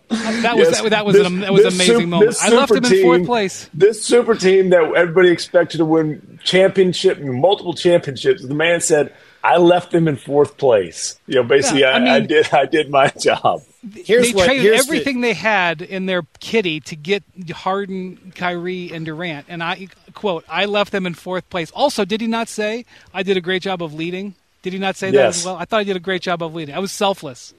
That 0.09 0.55
was 0.55 0.67
Yes, 0.69 0.81
that, 0.81 0.89
that 0.91 1.05
was 1.05 1.15
this- 1.15 1.25
an, 1.27 1.39
that 1.39 1.51
was 1.51 1.61
an 1.65 1.73
amazing 1.73 1.99
sup- 2.01 2.07
moment. 2.09 2.37
I 2.41 2.49
left 2.49 2.71
him 2.71 2.83
super 2.83 2.95
in 2.95 3.01
fourth 3.03 3.25
place. 3.25 3.69
This 3.73 4.03
super 4.05 4.35
team 4.35 4.69
that 4.69 4.83
everybody 4.95 5.29
expected 5.29 5.77
to 5.79 5.85
win 5.85 6.39
championship, 6.43 7.19
multiple 7.19 7.73
championships. 7.73 8.43
The 8.45 8.53
man 8.53 8.81
said, 8.81 9.11
"I 9.43 9.57
left 9.57 9.91
them 9.91 10.07
in 10.07 10.15
fourth 10.15 10.57
place." 10.57 11.19
You 11.25 11.35
know, 11.35 11.43
basically, 11.43 11.81
Yeah, 11.81 11.89
I 11.97 12.05
I, 12.05 12.15
I 12.15 12.19
did. 12.19 12.53
I 12.53 12.65
did 12.65 12.89
my 12.91 13.07
job. 13.19 13.63
Here's 13.95 14.27
they 14.27 14.33
what 14.33 14.45
traded 14.45 14.63
here's 14.63 14.85
the- 14.85 14.93
everything 14.93 15.21
they 15.21 15.33
had 15.33 15.81
in 15.81 16.05
their 16.05 16.21
kitty 16.39 16.81
to 16.81 16.95
get 16.95 17.23
Harden, 17.51 18.31
Kyrie, 18.35 18.91
and 18.93 19.05
Durant. 19.05 19.47
And 19.49 19.63
I 19.63 19.87
quote, 20.19 20.45
"I 20.47 20.65
left 20.65 20.91
them 20.91 21.05
in 21.05 21.13
fourth 21.13 21.49
place." 21.49 21.71
Also, 21.71 22.05
did 22.05 22.21
he 22.21 22.27
not 22.27 22.47
say 22.47 22.85
I 23.13 23.23
did 23.23 23.37
a 23.37 23.41
great 23.41 23.63
job 23.63 23.81
of 23.81 23.93
leading? 23.93 24.35
Did 24.61 24.73
he 24.73 24.79
not 24.79 24.97
say 24.97 25.11
that 25.11 25.25
as 25.27 25.45
well? 25.45 25.55
I 25.55 25.65
thought 25.65 25.79
I 25.79 25.83
did 25.85 25.95
a 25.95 26.01
great 26.01 26.21
job 26.21 26.43
of 26.43 26.53
leading. 26.53 26.75
I 26.75 26.79
was 26.79 26.91
selfless. 26.91 27.53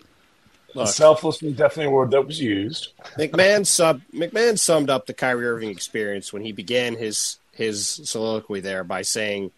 Selfless 0.84 1.42
was 1.42 1.54
definitely 1.54 1.86
a 1.86 1.90
word 1.90 2.12
that 2.12 2.26
was 2.26 2.40
used. 2.40 2.92
MacMahon 3.18 3.66
sub 3.66 4.02
MacMahon 4.14 4.58
summed 4.58 4.90
up 4.90 5.06
the 5.06 5.14
Kyrie 5.14 5.46
Irving 5.46 5.70
experience 5.70 6.32
when 6.32 6.42
he 6.42 6.52
began 6.52 6.96
his 6.96 7.38
his 7.52 8.00
soliloquy 8.04 8.60
there 8.60 8.84
by 8.84 9.02
saying, 9.02 9.50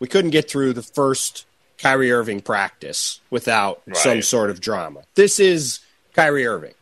"We 0.00 0.08
couldn't 0.08 0.30
get 0.30 0.50
through 0.50 0.72
the 0.72 0.82
first 0.82 1.44
Kyrie 1.76 2.10
Irving 2.10 2.40
practice 2.40 3.20
without 3.30 3.82
some 3.94 4.22
sort 4.22 4.50
of 4.50 4.60
drama." 4.60 5.02
This 5.14 5.38
is 5.38 5.80
Kyrie 6.14 6.46
Irving. 6.46 6.74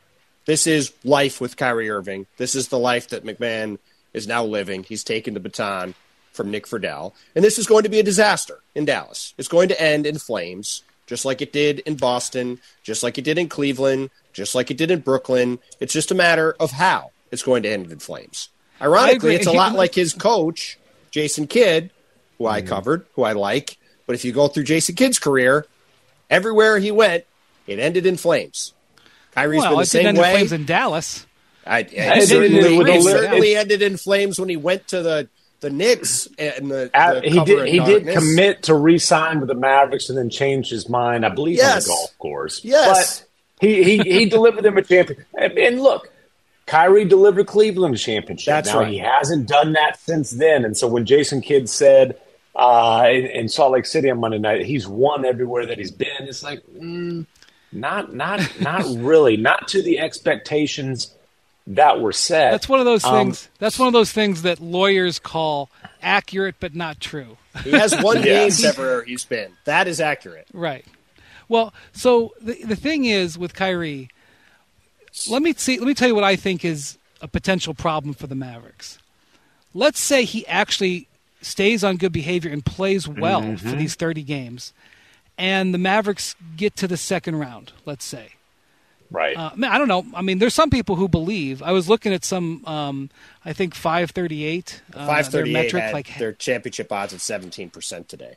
This 0.47 0.67
is 0.67 0.93
life 1.05 1.41
with 1.41 1.57
Kyrie 1.57 1.91
Irving. 1.91 2.27
This 2.39 2.55
is 2.55 2.69
the 2.69 2.79
life 2.79 3.09
that 3.09 3.25
MacMahon 3.25 3.79
is 4.17 4.27
now 4.27 4.45
living. 4.45 4.83
He's 4.83 5.05
taken 5.05 5.35
the 5.35 5.41
baton 5.41 5.95
from 6.33 6.51
Nick 6.51 6.67
Friedell, 6.67 7.13
and 7.37 7.45
this 7.45 7.59
is 7.59 7.67
going 7.69 7.85
to 7.85 7.89
be 7.89 8.01
a 8.01 8.03
disaster 8.03 8.59
in 8.75 8.85
Dallas. 8.85 9.33
It's 9.39 9.47
going 9.49 9.69
to 9.69 9.81
end 9.81 10.05
in 10.07 10.19
flames, 10.19 10.83
just 11.07 11.25
like 11.25 11.41
it 11.41 11.53
did 11.53 11.79
in 11.81 11.95
Boston, 11.97 12.59
just 12.83 13.03
like 13.05 13.17
it 13.19 13.23
did 13.25 13.39
in 13.39 13.49
Cleveland, 13.49 14.11
just 14.33 14.55
like 14.55 14.71
it 14.71 14.77
did 14.77 14.91
in 14.91 15.01
Brooklyn. 15.01 15.61
It's 15.81 15.93
just 15.93 16.11
a 16.11 16.15
matter 16.15 16.57
of 16.59 16.73
how 16.73 17.13
it's 17.31 17.43
going 17.45 17.63
to 17.63 17.71
end 17.71 17.93
in 17.93 18.01
flames. 18.01 18.49
Ironically, 18.83 19.37
it's 19.37 19.47
a 19.47 19.53
lot 19.53 19.75
like 19.75 19.95
his 19.95 20.13
coach, 20.13 20.79
Jason 21.11 21.47
Kidd, 21.47 21.91
who 22.39 22.47
I 22.47 22.61
Mm-hmm. 22.61 22.69
covered, 22.69 23.07
who 23.15 23.23
I 23.23 23.33
like. 23.33 23.79
But 24.07 24.15
if 24.17 24.25
you 24.25 24.33
go 24.33 24.49
through 24.49 24.65
Jason 24.65 24.95
Kidd's 24.95 25.19
career, 25.19 25.67
everywhere 26.29 26.79
he 26.79 26.91
went, 26.91 27.25
it 27.67 27.79
ended 27.79 28.05
in 28.07 28.17
flames. 28.19 28.75
Kyrie's 29.33 29.61
well, 29.63 29.71
been 29.71 29.77
the 29.79 29.83
it 29.83 29.87
same 29.87 30.17
way. 30.17 30.33
flames 30.33 30.53
in 30.53 30.65
Dallas. 30.67 31.27
I, 31.67 31.83
did 31.83 32.29
certainly, 32.29 32.79
it 32.79 33.03
certainly 33.03 33.57
ended 33.57 33.83
in 33.83 33.97
flames 33.97 34.39
when 34.39 34.49
he 34.49 34.57
went 34.57 34.89
to 34.89 35.03
the 35.03 35.29
the 35.61 35.71
Knicks 35.71 36.29
and 36.39 36.71
the, 36.71 36.91
the 36.93 37.23
he 37.25 37.43
did. 37.45 37.69
He 37.69 37.81
did 37.81 38.07
commit 38.09 38.65
to 38.65 38.75
re-sign 38.75 39.41
with 39.41 39.49
the 39.49 39.55
Mavericks 39.55 40.09
and 40.09 40.19
then 40.19 40.31
changed 40.31 40.71
his 40.71 40.89
mind. 40.89 41.25
I 41.25 41.31
believe 41.31 41.59
on 41.59 41.65
Yes. 41.65 41.85
the 41.85 41.89
golf 41.89 42.19
course. 42.19 42.65
Yes. 42.65 43.21
but 43.21 43.29
he 43.67 43.83
he, 43.83 43.99
he 43.99 44.27
delivered 44.29 44.63
them 44.65 44.77
a 44.77 44.83
champion. 44.83 45.25
And, 45.35 45.59
and 45.59 45.81
look, 45.81 46.11
Kyrie 46.67 47.05
delivered 47.07 47.47
Cleveland 47.47 47.95
a 47.95 47.99
championship. 47.99 48.47
That's 48.47 48.69
now 48.69 48.81
right. 48.81 48.89
he 48.93 48.99
hasn't 48.99 49.49
done 49.49 49.73
that 49.73 49.99
since 49.99 50.33
then. 50.33 50.65
And 50.65 50.77
so 50.77 50.87
when 50.87 51.07
Jason 51.07 51.41
Kidd 51.41 51.69
said 51.71 52.19
uh, 52.55 53.07
in, 53.11 53.27
in 53.27 53.49
Salt 53.49 53.73
Lake 53.73 53.87
City 53.87 54.11
on 54.11 54.21
Monday 54.21 54.39
night, 54.39 54.67
he's 54.67 54.87
won 54.87 55.25
everywhere 55.25 55.65
that 55.67 55.79
he's 55.79 55.91
been. 55.91 56.09
It's 56.21 56.43
like 56.43 56.63
mm, 56.67 57.25
not 57.73 58.13
not 58.15 58.61
not 58.61 58.85
really, 58.99 59.37
not 59.39 59.69
to 59.69 59.83
the 59.83 59.99
expectations 60.01 61.16
that 61.69 62.01
were 62.01 62.13
said. 62.13 62.53
That's 62.53 62.69
one 62.69 62.79
of 62.81 62.87
those 62.87 63.05
Um, 63.05 63.15
things. 63.15 63.49
That's 63.59 63.79
one 63.79 63.87
of 63.89 63.93
those 63.93 64.13
things 64.13 64.43
that 64.43 64.61
lawyers 64.61 65.19
call 65.19 65.69
accurate 66.03 66.57
but 66.61 66.75
not 66.75 67.01
true. 67.01 67.37
He 67.65 67.71
has 67.71 67.95
one 68.03 68.23
Yes. 68.23 68.61
game 68.61 68.69
everywhere 68.69 69.03
he's 69.05 69.25
been. 69.25 69.53
That 69.65 69.89
is 69.89 70.01
accurate. 70.01 70.47
Right. 70.53 70.85
Well, 71.49 71.73
so 71.93 72.35
the 72.41 72.63
the 72.65 72.77
thing 72.77 73.05
is 73.05 73.39
with 73.39 73.55
Kyrie, 73.55 74.09
let 75.29 75.43
me 75.43 75.55
see. 75.57 75.79
Let 75.79 75.87
me 75.87 75.95
tell 75.95 76.09
you 76.09 76.15
what 76.15 76.25
I 76.25 76.37
think 76.37 76.65
is 76.65 76.99
a 77.21 77.29
potential 77.29 77.73
problem 77.75 78.15
for 78.15 78.27
the 78.27 78.35
Mavericks. 78.35 78.99
Let's 79.75 79.99
say 80.01 80.25
he 80.25 80.47
actually 80.47 81.09
stays 81.41 81.85
on 81.85 81.97
good 81.97 82.13
behavior 82.13 82.51
and 82.51 82.65
plays 82.65 83.07
well 83.09 83.43
Mm-hmm. 83.43 83.69
for 83.71 83.77
these 83.77 83.95
thirty 83.95 84.23
games, 84.23 84.73
and 85.39 85.73
the 85.73 85.79
Mavericks 85.79 86.35
get 86.57 86.77
to 86.77 86.89
the 86.89 86.97
second 86.97 87.37
round. 87.37 87.73
Let's 87.85 88.05
say. 88.05 88.33
Right. 89.11 89.37
Uh, 89.37 89.51
I 89.65 89.79
don't 89.79 89.89
know. 89.89 90.05
I 90.15 90.23
mean, 90.23 90.39
there's 90.39 90.55
some 90.55 90.71
people 90.71 90.97
who 90.97 91.09
believe. 91.09 91.63
I 91.63 91.73
was 91.73 91.89
looking 91.89 92.13
at 92.13 92.25
some. 92.25 92.65
Um, 92.67 93.11
I 93.45 93.53
think 93.53 93.75
538. 93.75 94.83
Uh, 94.93 94.97
their 94.99 95.07
Five 95.07 95.27
thirty 95.29 95.51
eight 95.51 95.53
metric, 95.53 95.83
had 95.83 95.93
like 95.95 96.19
their 96.19 96.33
championship 96.33 96.91
odds 96.93 97.13
at 97.15 97.21
seventeen 97.21 97.71
percent 97.71 98.09
today. 98.09 98.37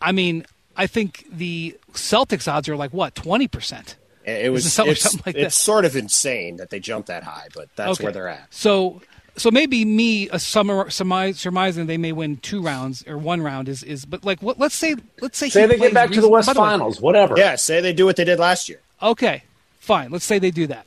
I 0.00 0.12
mean, 0.12 0.46
I 0.76 0.86
think 0.86 1.26
the 1.30 1.76
Celtics 1.92 2.50
odds 2.50 2.68
are 2.68 2.76
like 2.76 2.92
what 2.92 3.14
20 3.14 3.48
percent. 3.48 3.96
It 4.24 4.46
it 4.46 4.48
was 4.50 4.66
it 4.66 4.70
something- 4.70 4.92
it's, 4.92 5.02
something 5.02 5.22
like 5.26 5.36
it's 5.36 5.56
that? 5.56 5.60
sort 5.62 5.84
of 5.84 5.96
insane 5.96 6.56
that 6.56 6.70
they 6.70 6.80
jumped 6.80 7.08
that 7.08 7.22
high, 7.24 7.48
but 7.54 7.68
that's 7.76 7.92
Okay. 7.92 8.04
where 8.04 8.12
they're 8.12 8.28
at. 8.28 8.46
So, 8.50 9.00
so 9.36 9.50
maybe 9.50 9.84
me 9.84 10.28
a 10.30 10.38
summer 10.38 10.90
surmise, 10.90 11.38
surmising 11.40 11.86
they 11.86 11.96
may 11.96 12.12
win 12.12 12.36
two 12.38 12.60
rounds 12.62 13.02
or 13.06 13.16
one 13.16 13.40
round 13.42 13.68
is 13.68 13.82
is. 13.82 14.04
But 14.04 14.24
like, 14.24 14.42
what, 14.42 14.58
let's 14.58 14.74
say 14.74 14.96
let's 15.20 15.38
say 15.38 15.48
Say 15.48 15.62
he 15.62 15.66
they 15.68 15.76
get 15.78 15.94
back 15.94 16.10
to 16.10 16.20
the 16.20 16.28
West 16.28 16.46
by 16.46 16.52
way, 16.52 16.68
Finals, 16.68 17.00
whatever. 17.00 17.34
Yeah, 17.38 17.56
say 17.56 17.80
they 17.80 17.92
do 17.92 18.04
what 18.04 18.16
they 18.16 18.24
did 18.24 18.38
last 18.38 18.68
year. 18.68 18.80
Okay, 19.02 19.42
fine. 19.80 20.10
Let's 20.10 20.24
say 20.24 20.38
they 20.38 20.52
do 20.52 20.68
that. 20.68 20.86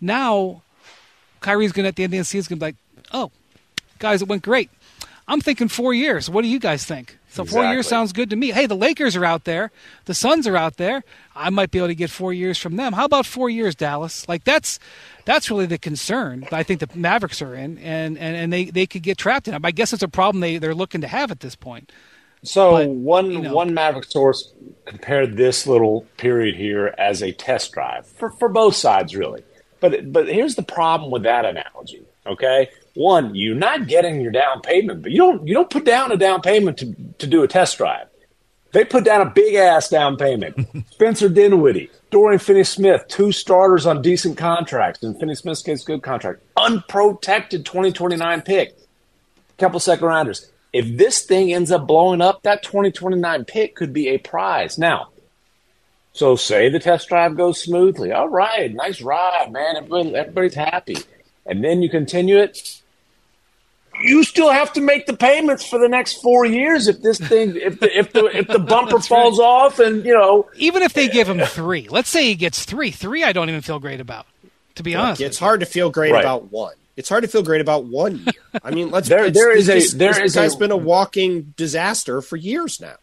Now, 0.00 0.62
Kyrie's 1.40 1.72
going 1.72 1.84
to 1.84 1.88
at 1.88 1.96
the 1.96 2.04
end 2.04 2.14
of 2.14 2.18
the 2.18 2.24
season 2.24 2.58
going 2.58 2.72
to 2.72 2.78
be 2.78 3.02
like, 3.02 3.10
oh, 3.12 3.30
guys, 3.98 4.22
it 4.22 4.28
went 4.28 4.42
great. 4.42 4.70
I'm 5.26 5.40
thinking 5.40 5.68
four 5.68 5.94
years. 5.94 6.28
What 6.28 6.42
do 6.42 6.48
you 6.48 6.58
guys 6.58 6.84
think? 6.84 7.16
So 7.28 7.44
four 7.44 7.64
years 7.64 7.86
sounds 7.86 8.12
good 8.12 8.30
to 8.30 8.36
me. 8.36 8.50
Hey, 8.50 8.66
the 8.66 8.74
Lakers 8.74 9.14
are 9.14 9.24
out 9.24 9.44
there. 9.44 9.70
The 10.06 10.14
Suns 10.14 10.48
are 10.48 10.56
out 10.56 10.76
there. 10.76 11.04
I 11.36 11.50
might 11.50 11.70
be 11.70 11.78
able 11.78 11.86
to 11.86 11.94
get 11.94 12.10
four 12.10 12.32
years 12.32 12.58
from 12.58 12.74
them. 12.74 12.92
How 12.92 13.04
about 13.04 13.24
four 13.24 13.48
years, 13.48 13.76
Dallas? 13.76 14.28
Like 14.28 14.42
that's 14.42 14.80
that's 15.26 15.48
really 15.48 15.66
the 15.66 15.78
concern 15.78 16.40
that 16.40 16.52
I 16.52 16.64
think 16.64 16.80
the 16.80 16.88
Mavericks 16.92 17.40
are 17.40 17.54
in, 17.54 17.78
and, 17.78 18.18
and, 18.18 18.36
and 18.36 18.52
they, 18.52 18.64
they 18.64 18.86
could 18.86 19.04
get 19.04 19.16
trapped 19.16 19.46
in. 19.46 19.54
it. 19.54 19.60
I 19.62 19.70
guess 19.70 19.92
it's 19.92 20.02
a 20.02 20.08
problem 20.08 20.40
they, 20.40 20.58
they're 20.58 20.74
looking 20.74 21.02
to 21.02 21.06
have 21.06 21.30
at 21.30 21.38
this 21.38 21.54
point. 21.54 21.92
So 22.42 22.72
But, 22.72 22.88
one 22.88 23.30
you 23.30 23.40
know. 23.42 23.54
one 23.54 23.74
Maverick 23.74 24.04
source 24.04 24.52
compared 24.86 25.36
this 25.36 25.66
little 25.66 26.02
period 26.16 26.56
here 26.56 26.94
as 26.98 27.22
a 27.22 27.32
test 27.32 27.72
drive 27.72 28.06
for, 28.06 28.30
for 28.30 28.48
both 28.48 28.74
sides, 28.74 29.14
really. 29.14 29.42
But 29.80 30.12
but 30.12 30.28
here's 30.28 30.54
the 30.54 30.62
problem 30.62 31.10
with 31.10 31.22
that 31.24 31.44
analogy. 31.44 32.02
Okay, 32.26 32.68
one, 32.94 33.34
you're 33.34 33.54
not 33.54 33.86
getting 33.88 34.20
your 34.20 34.32
down 34.32 34.60
payment, 34.60 35.02
but 35.02 35.10
you 35.10 35.18
don't 35.18 35.46
you 35.46 35.54
don't 35.54 35.70
put 35.70 35.84
down 35.84 36.12
a 36.12 36.16
down 36.16 36.40
payment 36.40 36.78
to 36.78 36.94
to 37.18 37.26
do 37.26 37.42
a 37.42 37.48
test 37.48 37.78
drive. 37.78 38.06
They 38.72 38.84
put 38.84 39.04
down 39.04 39.20
a 39.20 39.30
big 39.30 39.54
ass 39.56 39.88
down 39.88 40.16
payment. 40.16 40.54
Spencer 40.92 41.28
Dinwiddie, 41.28 41.90
Dorian 42.10 42.38
Finney 42.38 42.62
Smith, 42.62 43.04
two 43.08 43.32
starters 43.32 43.84
on 43.84 44.00
decent 44.00 44.36
contracts. 44.38 45.02
In 45.02 45.18
Finney 45.18 45.34
Smith's 45.34 45.62
case, 45.62 45.82
good 45.82 46.02
contract. 46.02 46.40
Unprotected 46.56 47.66
2029 47.66 48.42
pick. 48.42 48.76
Couple 49.58 49.80
second 49.80 50.06
rounders. 50.06 50.50
If 50.72 50.96
this 50.96 51.22
thing 51.22 51.52
ends 51.52 51.72
up 51.72 51.86
blowing 51.86 52.20
up, 52.20 52.42
that 52.42 52.62
2029 52.62 53.44
pick 53.44 53.74
could 53.74 53.92
be 53.92 54.08
a 54.08 54.18
prize. 54.18 54.78
Now, 54.78 55.08
so 56.12 56.36
say 56.36 56.68
the 56.68 56.78
test 56.78 57.08
drive 57.08 57.36
goes 57.36 57.62
smoothly. 57.62 58.12
All 58.12 58.28
right, 58.28 58.72
nice 58.72 59.00
ride, 59.00 59.52
man. 59.52 59.76
Everybody, 59.76 60.14
everybody's 60.14 60.54
happy. 60.54 60.96
And 61.46 61.64
then 61.64 61.82
you 61.82 61.88
continue 61.88 62.38
it 62.38 62.80
you 64.02 64.24
still 64.24 64.50
have 64.50 64.72
to 64.72 64.80
make 64.80 65.06
the 65.06 65.16
payments 65.16 65.64
for 65.66 65.78
the 65.78 65.88
next 65.88 66.22
four 66.22 66.44
years 66.44 66.88
if 66.88 67.02
this 67.02 67.18
thing 67.18 67.56
if 67.56 67.80
the 67.80 67.98
if 67.98 68.12
the 68.12 68.24
if 68.26 68.46
the 68.48 68.58
bumper 68.58 69.00
falls 69.00 69.38
right. 69.38 69.44
off 69.44 69.78
and 69.78 70.04
you 70.04 70.14
know 70.14 70.48
even 70.56 70.82
if 70.82 70.92
they 70.92 71.08
give 71.08 71.28
him 71.28 71.40
three 71.40 71.88
let's 71.88 72.08
say 72.08 72.24
he 72.24 72.34
gets 72.34 72.64
three 72.64 72.90
three 72.90 73.24
i 73.24 73.32
don't 73.32 73.48
even 73.48 73.60
feel 73.60 73.78
great 73.78 74.00
about 74.00 74.26
to 74.74 74.82
be 74.82 74.94
honest 74.94 75.20
it's 75.20 75.38
hard 75.38 75.60
to 75.60 75.66
feel 75.66 75.90
great 75.90 76.12
right. 76.12 76.20
about 76.20 76.50
one 76.50 76.74
it's 77.00 77.08
hard 77.08 77.22
to 77.22 77.28
feel 77.28 77.42
great 77.42 77.60
about 77.60 77.84
one 77.84 78.18
year 78.18 78.60
i 78.62 78.70
mean 78.70 78.90
let's 78.90 79.08
there, 79.08 79.30
there 79.30 79.56
is 79.56 79.68
a 79.68 79.96
there 79.96 80.12
this, 80.12 80.18
is 80.18 80.34
guy's 80.34 80.54
a, 80.54 80.58
been 80.58 80.70
a 80.70 80.76
walking 80.76 81.52
disaster 81.56 82.22
for 82.22 82.36
years 82.36 82.80
now 82.80 82.94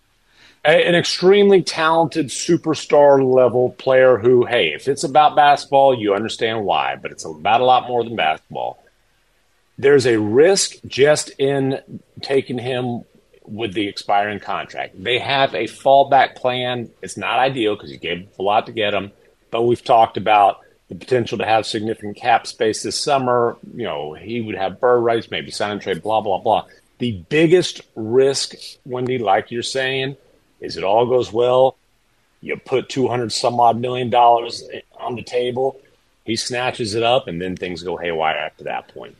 an 0.63 0.95
extremely 0.95 1.61
talented 1.61 2.27
superstar 2.27 3.23
level 3.23 3.71
player 3.71 4.17
who 4.17 4.45
hey 4.45 4.69
if 4.73 4.87
it's 4.87 5.03
about 5.03 5.35
basketball 5.35 5.97
you 5.97 6.13
understand 6.13 6.63
why 6.63 6.95
but 6.95 7.11
it's 7.11 7.25
about 7.25 7.59
a 7.59 7.65
lot 7.65 7.87
more 7.87 8.03
than 8.03 8.15
basketball 8.15 8.81
there's 9.77 10.05
a 10.05 10.17
risk 10.17 10.75
just 10.87 11.29
in 11.37 11.79
taking 12.21 12.57
him 12.57 13.03
with 13.47 13.73
the 13.73 13.87
expiring 13.87 14.39
contract. 14.39 15.01
They 15.01 15.19
have 15.19 15.53
a 15.53 15.65
fallback 15.65 16.35
plan. 16.35 16.89
It's 17.01 17.17
not 17.17 17.39
ideal 17.39 17.75
because 17.75 17.91
you 17.91 17.97
gave 17.97 18.27
a 18.37 18.41
lot 18.41 18.65
to 18.65 18.71
get 18.71 18.93
him, 18.93 19.11
but 19.51 19.63
we've 19.63 19.83
talked 19.83 20.17
about 20.17 20.59
the 20.89 20.95
potential 20.95 21.37
to 21.37 21.45
have 21.45 21.65
significant 21.65 22.17
cap 22.17 22.47
space 22.47 22.83
this 22.83 22.99
summer. 22.99 23.57
You 23.75 23.83
know, 23.83 24.13
he 24.13 24.41
would 24.41 24.55
have 24.55 24.79
bird 24.79 24.99
rights, 25.01 25.29
maybe 25.29 25.51
sign 25.51 25.71
and 25.71 25.81
trade, 25.81 26.01
blah, 26.01 26.21
blah, 26.21 26.39
blah. 26.39 26.65
The 26.99 27.23
biggest 27.29 27.81
risk, 27.95 28.55
Windy, 28.85 29.17
like 29.17 29.51
you're 29.51 29.63
saying, 29.63 30.17
is 30.59 30.77
it 30.77 30.83
all 30.83 31.05
goes 31.05 31.31
well. 31.31 31.77
You 32.41 32.55
put 32.57 32.89
200 32.89 33.31
some 33.31 33.59
odd 33.59 33.79
million 33.79 34.09
dollars 34.09 34.63
on 34.99 35.15
the 35.15 35.23
table. 35.23 35.79
He 36.23 36.35
snatches 36.35 36.93
it 36.93 37.03
up, 37.03 37.27
and 37.27 37.41
then 37.41 37.55
things 37.55 37.83
go 37.83 37.97
haywire 37.97 38.35
after 38.35 38.65
that 38.65 38.89
point. 38.89 39.15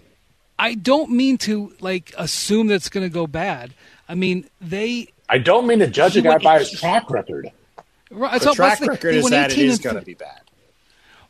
I 0.60 0.76
don't 0.76 1.12
mean 1.12 1.38
to 1.40 1.74
like 1.80 2.14
assume 2.18 2.68
that's 2.68 2.90
going 2.90 3.06
to 3.06 3.14
go 3.14 3.28
bad. 3.28 3.74
I 4.10 4.16
mean, 4.16 4.50
they. 4.60 5.10
I 5.30 5.38
don't 5.38 5.68
mean 5.68 5.80
to 5.80 5.88
judge 5.88 6.18
a 6.18 6.22
guy 6.22 6.38
by 6.38 6.60
his 6.60 6.72
track 6.72 7.10
record. 7.10 7.52
Right, 8.10 8.42
the 8.42 8.54
track 8.54 8.80
record 8.82 9.16
is 9.16 9.30
that 9.30 9.52
it 9.52 9.58
is 9.58 9.80
going 9.80 9.98
to 9.98 10.02
be 10.02 10.14
bad. 10.14 10.42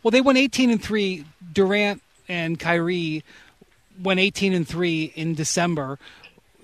Well, 0.08 0.12
they 0.12 0.22
went 0.22 0.38
18 0.38 0.70
and 0.70 0.82
three. 0.82 1.26
Durant 1.52 2.02
and 2.30 2.58
Kyrie 2.58 3.26
went 4.02 4.22
18 4.22 4.54
and 4.54 4.66
three 4.66 5.12
in 5.18 5.36
December. 5.36 6.00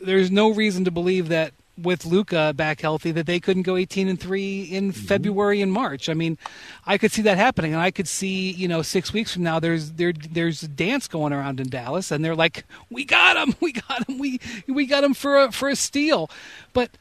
There's 0.02 0.32
no 0.32 0.54
reason 0.54 0.86
to 0.86 0.92
believe 0.92 1.28
that 1.28 1.54
with 1.78 2.06
Luka 2.06 2.54
back 2.56 2.80
healthy 2.80 3.12
that 3.12 3.26
they 3.26 3.42
couldn't 3.42 3.64
go 3.64 3.76
18 3.76 4.08
and 4.08 4.18
3 4.18 4.62
in 4.64 4.94
mm-hmm. 4.94 5.08
February 5.08 5.62
and 5.62 5.74
March. 5.74 6.08
I 6.08 6.14
mean, 6.14 6.38
I 6.86 6.98
could 6.98 7.12
see 7.12 7.22
that 7.24 7.36
happening 7.36 7.74
and 7.74 7.82
I 7.82 7.92
could 7.92 8.08
see, 8.08 8.52
you 8.52 8.70
know, 8.70 8.82
6 8.82 9.12
weeks 9.12 9.34
from 9.34 9.44
now 9.44 9.60
there's 9.60 9.92
there 9.92 10.14
there's 10.14 10.64
a 10.64 10.70
dance 10.70 11.10
going 11.10 11.34
around 11.34 11.60
in 11.60 11.68
Dallas 11.68 12.12
and 12.12 12.24
they're 12.24 12.38
like, 12.38 12.64
"We 12.90 13.04
got 13.04 13.36
him. 13.36 13.56
We 13.60 13.74
got 13.74 14.08
him. 14.08 14.20
We 14.20 14.40
we 14.70 14.86
got 14.86 15.04
him 15.04 15.14
for 15.14 15.38
a 15.38 15.52
for 15.52 15.68
a 15.68 15.76
steal." 15.76 16.30
But 16.72 16.92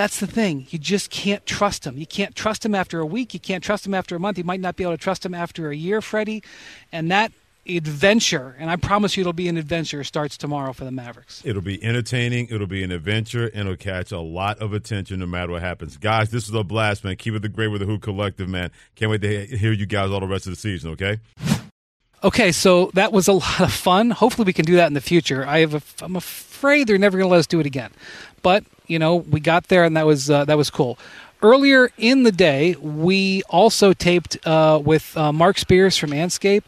that's 0.00 0.18
the 0.18 0.26
thing. 0.26 0.66
You 0.70 0.78
just 0.78 1.10
can't 1.10 1.44
trust 1.44 1.86
him. 1.86 1.98
You 1.98 2.06
can't 2.06 2.34
trust 2.34 2.64
him 2.64 2.74
after 2.74 3.00
a 3.00 3.06
week. 3.06 3.34
You 3.34 3.40
can't 3.40 3.62
trust 3.62 3.86
him 3.86 3.92
after 3.92 4.16
a 4.16 4.18
month. 4.18 4.38
You 4.38 4.44
might 4.44 4.60
not 4.60 4.74
be 4.74 4.82
able 4.82 4.94
to 4.94 4.98
trust 4.98 5.26
him 5.26 5.34
after 5.34 5.70
a 5.70 5.76
year, 5.76 6.00
Freddie. 6.00 6.42
And 6.90 7.10
that 7.10 7.32
adventure, 7.68 8.56
and 8.58 8.70
I 8.70 8.76
promise 8.76 9.14
you 9.14 9.20
it'll 9.20 9.34
be 9.34 9.46
an 9.48 9.58
adventure, 9.58 10.02
starts 10.02 10.38
tomorrow 10.38 10.72
for 10.72 10.86
the 10.86 10.90
Mavericks. 10.90 11.42
It'll 11.44 11.60
be 11.60 11.84
entertaining, 11.84 12.48
it'll 12.50 12.66
be 12.66 12.82
an 12.82 12.90
adventure, 12.90 13.48
and 13.48 13.68
it'll 13.68 13.76
catch 13.76 14.10
a 14.10 14.20
lot 14.20 14.58
of 14.60 14.72
attention 14.72 15.20
no 15.20 15.26
matter 15.26 15.52
what 15.52 15.60
happens. 15.60 15.98
Guys, 15.98 16.30
this 16.30 16.48
is 16.48 16.54
a 16.54 16.64
blast, 16.64 17.04
man. 17.04 17.16
Keep 17.16 17.34
it 17.34 17.42
the 17.42 17.50
great 17.50 17.68
with 17.68 17.82
the 17.82 17.86
Hoop 17.86 18.00
Collective, 18.00 18.48
man. 18.48 18.70
Can't 18.94 19.10
wait 19.10 19.20
to 19.20 19.44
hear 19.46 19.72
you 19.72 19.84
guys 19.84 20.10
all 20.10 20.20
the 20.20 20.26
rest 20.26 20.46
of 20.46 20.54
the 20.54 20.58
season, 20.58 20.92
okay? 20.92 21.18
Okay, 22.24 22.52
so 22.52 22.90
that 22.94 23.12
was 23.12 23.28
a 23.28 23.34
lot 23.34 23.60
of 23.60 23.72
fun. 23.72 24.12
Hopefully, 24.12 24.46
we 24.46 24.54
can 24.54 24.64
do 24.64 24.76
that 24.76 24.86
in 24.86 24.94
the 24.94 25.00
future. 25.02 25.46
I 25.46 25.58
have, 25.58 25.74
a, 25.74 25.82
I'm 26.02 26.16
afraid 26.16 26.86
they're 26.86 26.96
never 26.96 27.18
going 27.18 27.28
to 27.28 27.32
let 27.32 27.40
us 27.40 27.46
do 27.46 27.60
it 27.60 27.66
again, 27.66 27.90
but 28.42 28.64
you 28.90 28.98
know, 28.98 29.16
we 29.16 29.40
got 29.40 29.68
there, 29.68 29.84
and 29.84 29.96
that 29.96 30.04
was 30.04 30.28
uh, 30.28 30.44
that 30.46 30.56
was 30.56 30.68
cool. 30.68 30.98
Earlier 31.42 31.90
in 31.96 32.24
the 32.24 32.32
day, 32.32 32.74
we 32.80 33.42
also 33.48 33.92
taped 33.92 34.36
uh, 34.46 34.80
with 34.84 35.16
uh, 35.16 35.32
Marc 35.32 35.56
Spears 35.58 35.96
from 35.96 36.10
Andscape 36.10 36.64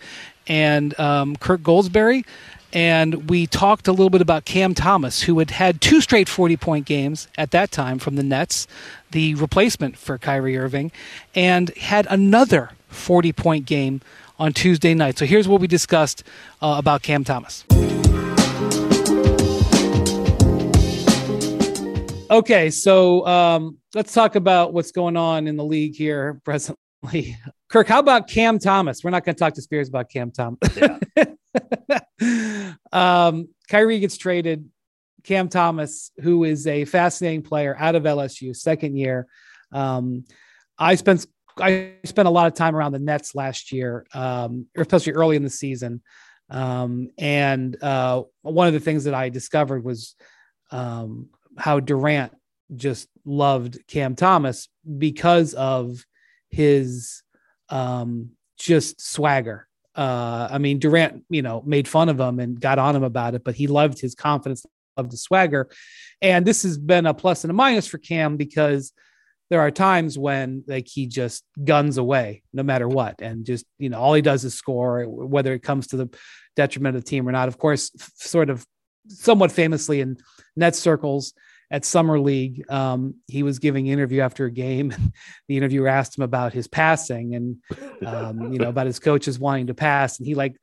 and 0.46 0.98
um, 0.98 1.36
Kirk 1.36 1.60
Goldsberry. 1.60 2.24
And 2.74 3.28
we 3.28 3.46
talked 3.46 3.86
a 3.86 3.92
little 3.92 4.08
bit 4.08 4.22
about 4.22 4.46
Cam 4.46 4.72
Thomas, 4.72 5.24
who 5.24 5.38
had 5.40 5.50
had 5.50 5.82
two 5.82 6.00
straight 6.00 6.26
40 6.26 6.56
point 6.56 6.86
games 6.86 7.28
at 7.36 7.50
that 7.50 7.70
time 7.70 7.98
from 7.98 8.16
the 8.16 8.22
Nets, 8.22 8.66
the 9.10 9.34
replacement 9.34 9.98
for 9.98 10.16
Kyrie 10.16 10.56
Irving, 10.56 10.90
and 11.34 11.68
had 11.76 12.06
another 12.08 12.70
40 12.88 13.32
point 13.32 13.66
game 13.66 14.00
on 14.38 14.54
Tuesday 14.54 14.94
night. 14.94 15.18
So 15.18 15.26
here's 15.26 15.46
what 15.46 15.60
we 15.60 15.66
discussed 15.66 16.24
uh, 16.62 16.76
about 16.78 17.02
Cam 17.02 17.24
Thomas. 17.24 17.64
Okay, 22.32 22.70
so 22.70 23.26
um, 23.26 23.76
let's 23.94 24.14
talk 24.14 24.36
about 24.36 24.72
what's 24.72 24.90
going 24.90 25.18
on 25.18 25.46
in 25.46 25.58
the 25.58 25.64
league 25.64 25.94
here 25.94 26.40
presently. 26.46 27.36
Kirk, 27.68 27.86
how 27.86 27.98
about 27.98 28.26
Cam 28.26 28.58
Thomas? 28.58 29.04
We're 29.04 29.10
not 29.10 29.26
going 29.26 29.34
to 29.34 29.38
talk 29.38 29.52
to 29.52 29.60
Spears 29.60 29.90
about 29.90 30.08
Cam 30.08 30.32
Thomas. 30.32 30.58
Yeah. 32.18 32.72
um, 32.92 33.48
Kyrie 33.68 33.98
gets 33.98 34.16
traded. 34.16 34.70
Cam 35.24 35.50
Thomas, 35.50 36.10
who 36.22 36.44
is 36.44 36.66
a 36.66 36.86
fascinating 36.86 37.42
player 37.42 37.76
out 37.78 37.94
of 37.94 38.04
LSU, 38.04 38.56
second 38.56 38.96
year. 38.96 39.26
Um, 39.70 40.24
I 40.78 40.94
spent 40.94 41.26
I 41.58 41.96
spent 42.04 42.28
a 42.28 42.30
lot 42.30 42.46
of 42.46 42.54
time 42.54 42.74
around 42.74 42.92
the 42.92 43.00
Nets 43.00 43.34
last 43.34 43.72
year, 43.72 44.06
um, 44.14 44.66
especially 44.74 45.12
early 45.12 45.36
in 45.36 45.42
the 45.42 45.50
season. 45.50 46.00
Um, 46.48 47.10
and 47.18 47.76
uh, 47.82 48.22
one 48.40 48.68
of 48.68 48.72
the 48.72 48.80
things 48.80 49.04
that 49.04 49.14
I 49.14 49.28
discovered 49.28 49.84
was 49.84 50.14
um, 50.70 51.28
how 51.58 51.80
Durant 51.80 52.32
just 52.74 53.08
loved 53.24 53.78
Cam 53.86 54.14
Thomas 54.14 54.68
because 54.98 55.54
of 55.54 56.04
his 56.50 57.22
um, 57.68 58.30
just 58.58 59.00
swagger. 59.00 59.68
Uh, 59.94 60.48
I 60.50 60.58
mean, 60.58 60.78
Durant, 60.78 61.24
you 61.28 61.42
know, 61.42 61.62
made 61.66 61.86
fun 61.86 62.08
of 62.08 62.18
him 62.18 62.40
and 62.40 62.60
got 62.60 62.78
on 62.78 62.96
him 62.96 63.02
about 63.02 63.34
it, 63.34 63.44
but 63.44 63.54
he 63.54 63.66
loved 63.66 64.00
his 64.00 64.14
confidence, 64.14 64.64
loved 64.96 65.10
his 65.10 65.22
swagger. 65.22 65.68
And 66.20 66.46
this 66.46 66.62
has 66.62 66.78
been 66.78 67.06
a 67.06 67.14
plus 67.14 67.44
and 67.44 67.50
a 67.50 67.54
minus 67.54 67.86
for 67.86 67.98
Cam 67.98 68.36
because 68.36 68.92
there 69.52 69.60
are 69.60 69.70
times 69.70 70.16
when 70.16 70.64
like 70.66 70.88
he 70.88 71.06
just 71.06 71.44
guns 71.62 71.98
away 71.98 72.42
no 72.54 72.62
matter 72.62 72.88
what 72.88 73.20
and 73.20 73.44
just 73.44 73.66
you 73.78 73.90
know 73.90 73.98
all 73.98 74.14
he 74.14 74.22
does 74.22 74.44
is 74.44 74.54
score 74.54 75.04
whether 75.04 75.52
it 75.52 75.62
comes 75.62 75.88
to 75.88 75.98
the 75.98 76.08
detriment 76.56 76.96
of 76.96 77.04
the 77.04 77.10
team 77.10 77.28
or 77.28 77.32
not 77.32 77.48
of 77.48 77.58
course 77.58 77.90
f- 78.00 78.12
sort 78.14 78.48
of 78.48 78.66
somewhat 79.08 79.52
famously 79.52 80.00
in 80.00 80.16
net 80.56 80.76
circles 80.76 81.34
at 81.70 81.84
summer 81.84 82.20
league 82.20 82.64
um, 82.70 83.14
he 83.26 83.42
was 83.42 83.58
giving 83.58 83.86
interview 83.86 84.20
after 84.20 84.46
a 84.46 84.50
game 84.50 84.94
the 85.48 85.56
interviewer 85.56 85.88
asked 85.88 86.16
him 86.16 86.24
about 86.24 86.52
his 86.52 86.68
passing 86.68 87.34
and 87.34 87.56
um, 88.06 88.52
you 88.52 88.58
know 88.58 88.68
about 88.68 88.86
his 88.86 88.98
coaches 88.98 89.38
wanting 89.38 89.66
to 89.66 89.74
pass 89.74 90.18
and 90.18 90.26
he 90.26 90.34
like 90.34 90.56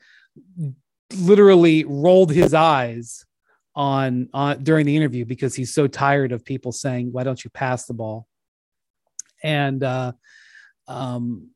literally 1.18 1.84
rolled 1.86 2.32
his 2.32 2.54
eyes 2.54 3.26
on 3.76 4.30
on 4.34 4.62
during 4.64 4.86
the 4.86 4.96
interview 4.96 5.26
because 5.26 5.56
he's 5.56 5.74
so 5.74 5.88
tired 5.88 6.32
of 6.32 6.44
people 6.44 6.72
saying 6.72 7.12
why 7.12 7.24
don't 7.24 7.44
you 7.44 7.50
pass 7.50 7.86
the 7.86 7.94
ball? 7.94 8.28
And 9.42 9.84
uh, 9.84 10.12
um, 10.88 11.52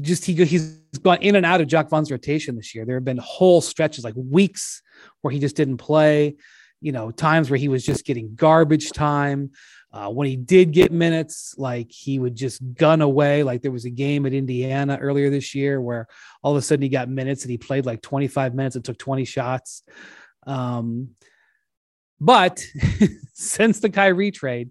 just 0.00 0.24
he 0.24 0.34
he's 0.44 0.78
gone 1.02 1.18
in 1.22 1.36
and 1.36 1.46
out 1.46 1.60
of 1.60 1.66
Jacque 1.66 1.88
Vaughn's 1.88 2.10
rotation 2.10 2.56
this 2.56 2.74
year. 2.74 2.84
There 2.84 2.96
have 2.96 3.04
been 3.04 3.18
whole 3.18 3.60
stretches, 3.60 4.04
like 4.04 4.14
weeks, 4.16 4.82
where 5.22 5.32
he 5.32 5.38
just 5.38 5.56
didn't 5.56 5.78
play 5.78 6.36
you 6.80 6.92
know, 6.92 7.10
times 7.10 7.50
where 7.50 7.58
he 7.58 7.68
was 7.68 7.84
just 7.84 8.04
getting 8.04 8.34
garbage 8.34 8.90
time. 8.90 9.50
Uh, 9.92 10.10
when 10.10 10.26
he 10.26 10.36
did 10.36 10.72
get 10.72 10.92
minutes, 10.92 11.54
like 11.56 11.90
he 11.90 12.18
would 12.18 12.34
just 12.34 12.60
gun 12.74 13.00
away. 13.00 13.42
Like 13.42 13.62
there 13.62 13.72
was 13.72 13.86
a 13.86 13.90
game 13.90 14.26
at 14.26 14.34
Indiana 14.34 14.98
earlier 15.00 15.30
this 15.30 15.54
year 15.54 15.80
where 15.80 16.06
all 16.42 16.52
of 16.52 16.58
a 16.58 16.62
sudden 16.62 16.82
he 16.82 16.88
got 16.88 17.08
minutes 17.08 17.42
and 17.42 17.50
he 17.50 17.56
played 17.56 17.86
like 17.86 18.02
25 18.02 18.54
minutes 18.54 18.76
and 18.76 18.84
took 18.84 18.98
20 18.98 19.24
shots. 19.24 19.82
Um, 20.46 21.10
but 22.20 22.64
since 23.34 23.80
the 23.80 23.90
Kyrie 23.90 24.30
trade, 24.30 24.70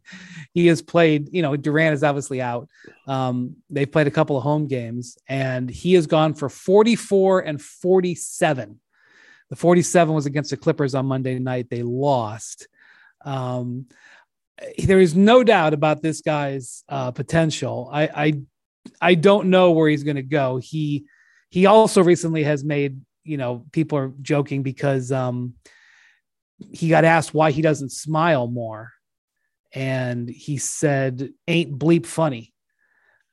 he 0.53 0.67
has 0.67 0.81
played, 0.81 1.29
you 1.31 1.41
know, 1.41 1.55
Durant 1.55 1.93
is 1.93 2.03
obviously 2.03 2.41
out. 2.41 2.67
Um, 3.07 3.57
they've 3.69 3.91
played 3.91 4.07
a 4.07 4.11
couple 4.11 4.37
of 4.37 4.43
home 4.43 4.67
games 4.67 5.17
and 5.27 5.69
he 5.69 5.93
has 5.93 6.07
gone 6.07 6.33
for 6.33 6.49
44 6.49 7.41
and 7.41 7.61
47 7.61 8.79
the 9.49 9.55
47 9.55 10.13
was 10.13 10.25
against 10.25 10.49
the 10.49 10.57
Clippers 10.57 10.95
on 10.95 11.05
Monday 11.05 11.37
night. 11.39 11.69
They 11.69 11.83
lost. 11.83 12.67
Um, 13.23 13.87
there 14.77 14.99
is 14.99 15.15
no 15.15 15.43
doubt 15.43 15.73
about 15.73 16.01
this 16.01 16.21
guy's 16.21 16.83
uh, 16.89 17.11
potential. 17.11 17.89
I, 17.91 18.03
I 18.07 18.33
I 19.01 19.15
don't 19.15 19.49
know 19.49 19.71
where 19.71 19.89
he's 19.89 20.03
going 20.03 20.15
to 20.15 20.23
go. 20.23 20.57
He 20.57 21.05
he 21.49 21.65
also 21.65 22.03
recently 22.03 22.43
has 22.43 22.63
made 22.63 23.01
you 23.23 23.37
know 23.37 23.65
people 23.71 23.97
are 23.97 24.13
joking 24.21 24.63
because 24.63 25.11
um, 25.11 25.55
he 26.57 26.89
got 26.89 27.05
asked 27.05 27.33
why 27.33 27.51
he 27.51 27.61
doesn't 27.61 27.91
smile 27.91 28.47
more, 28.47 28.91
and 29.73 30.29
he 30.29 30.57
said, 30.57 31.33
"Ain't 31.47 31.77
bleep 31.77 32.05
funny." 32.05 32.53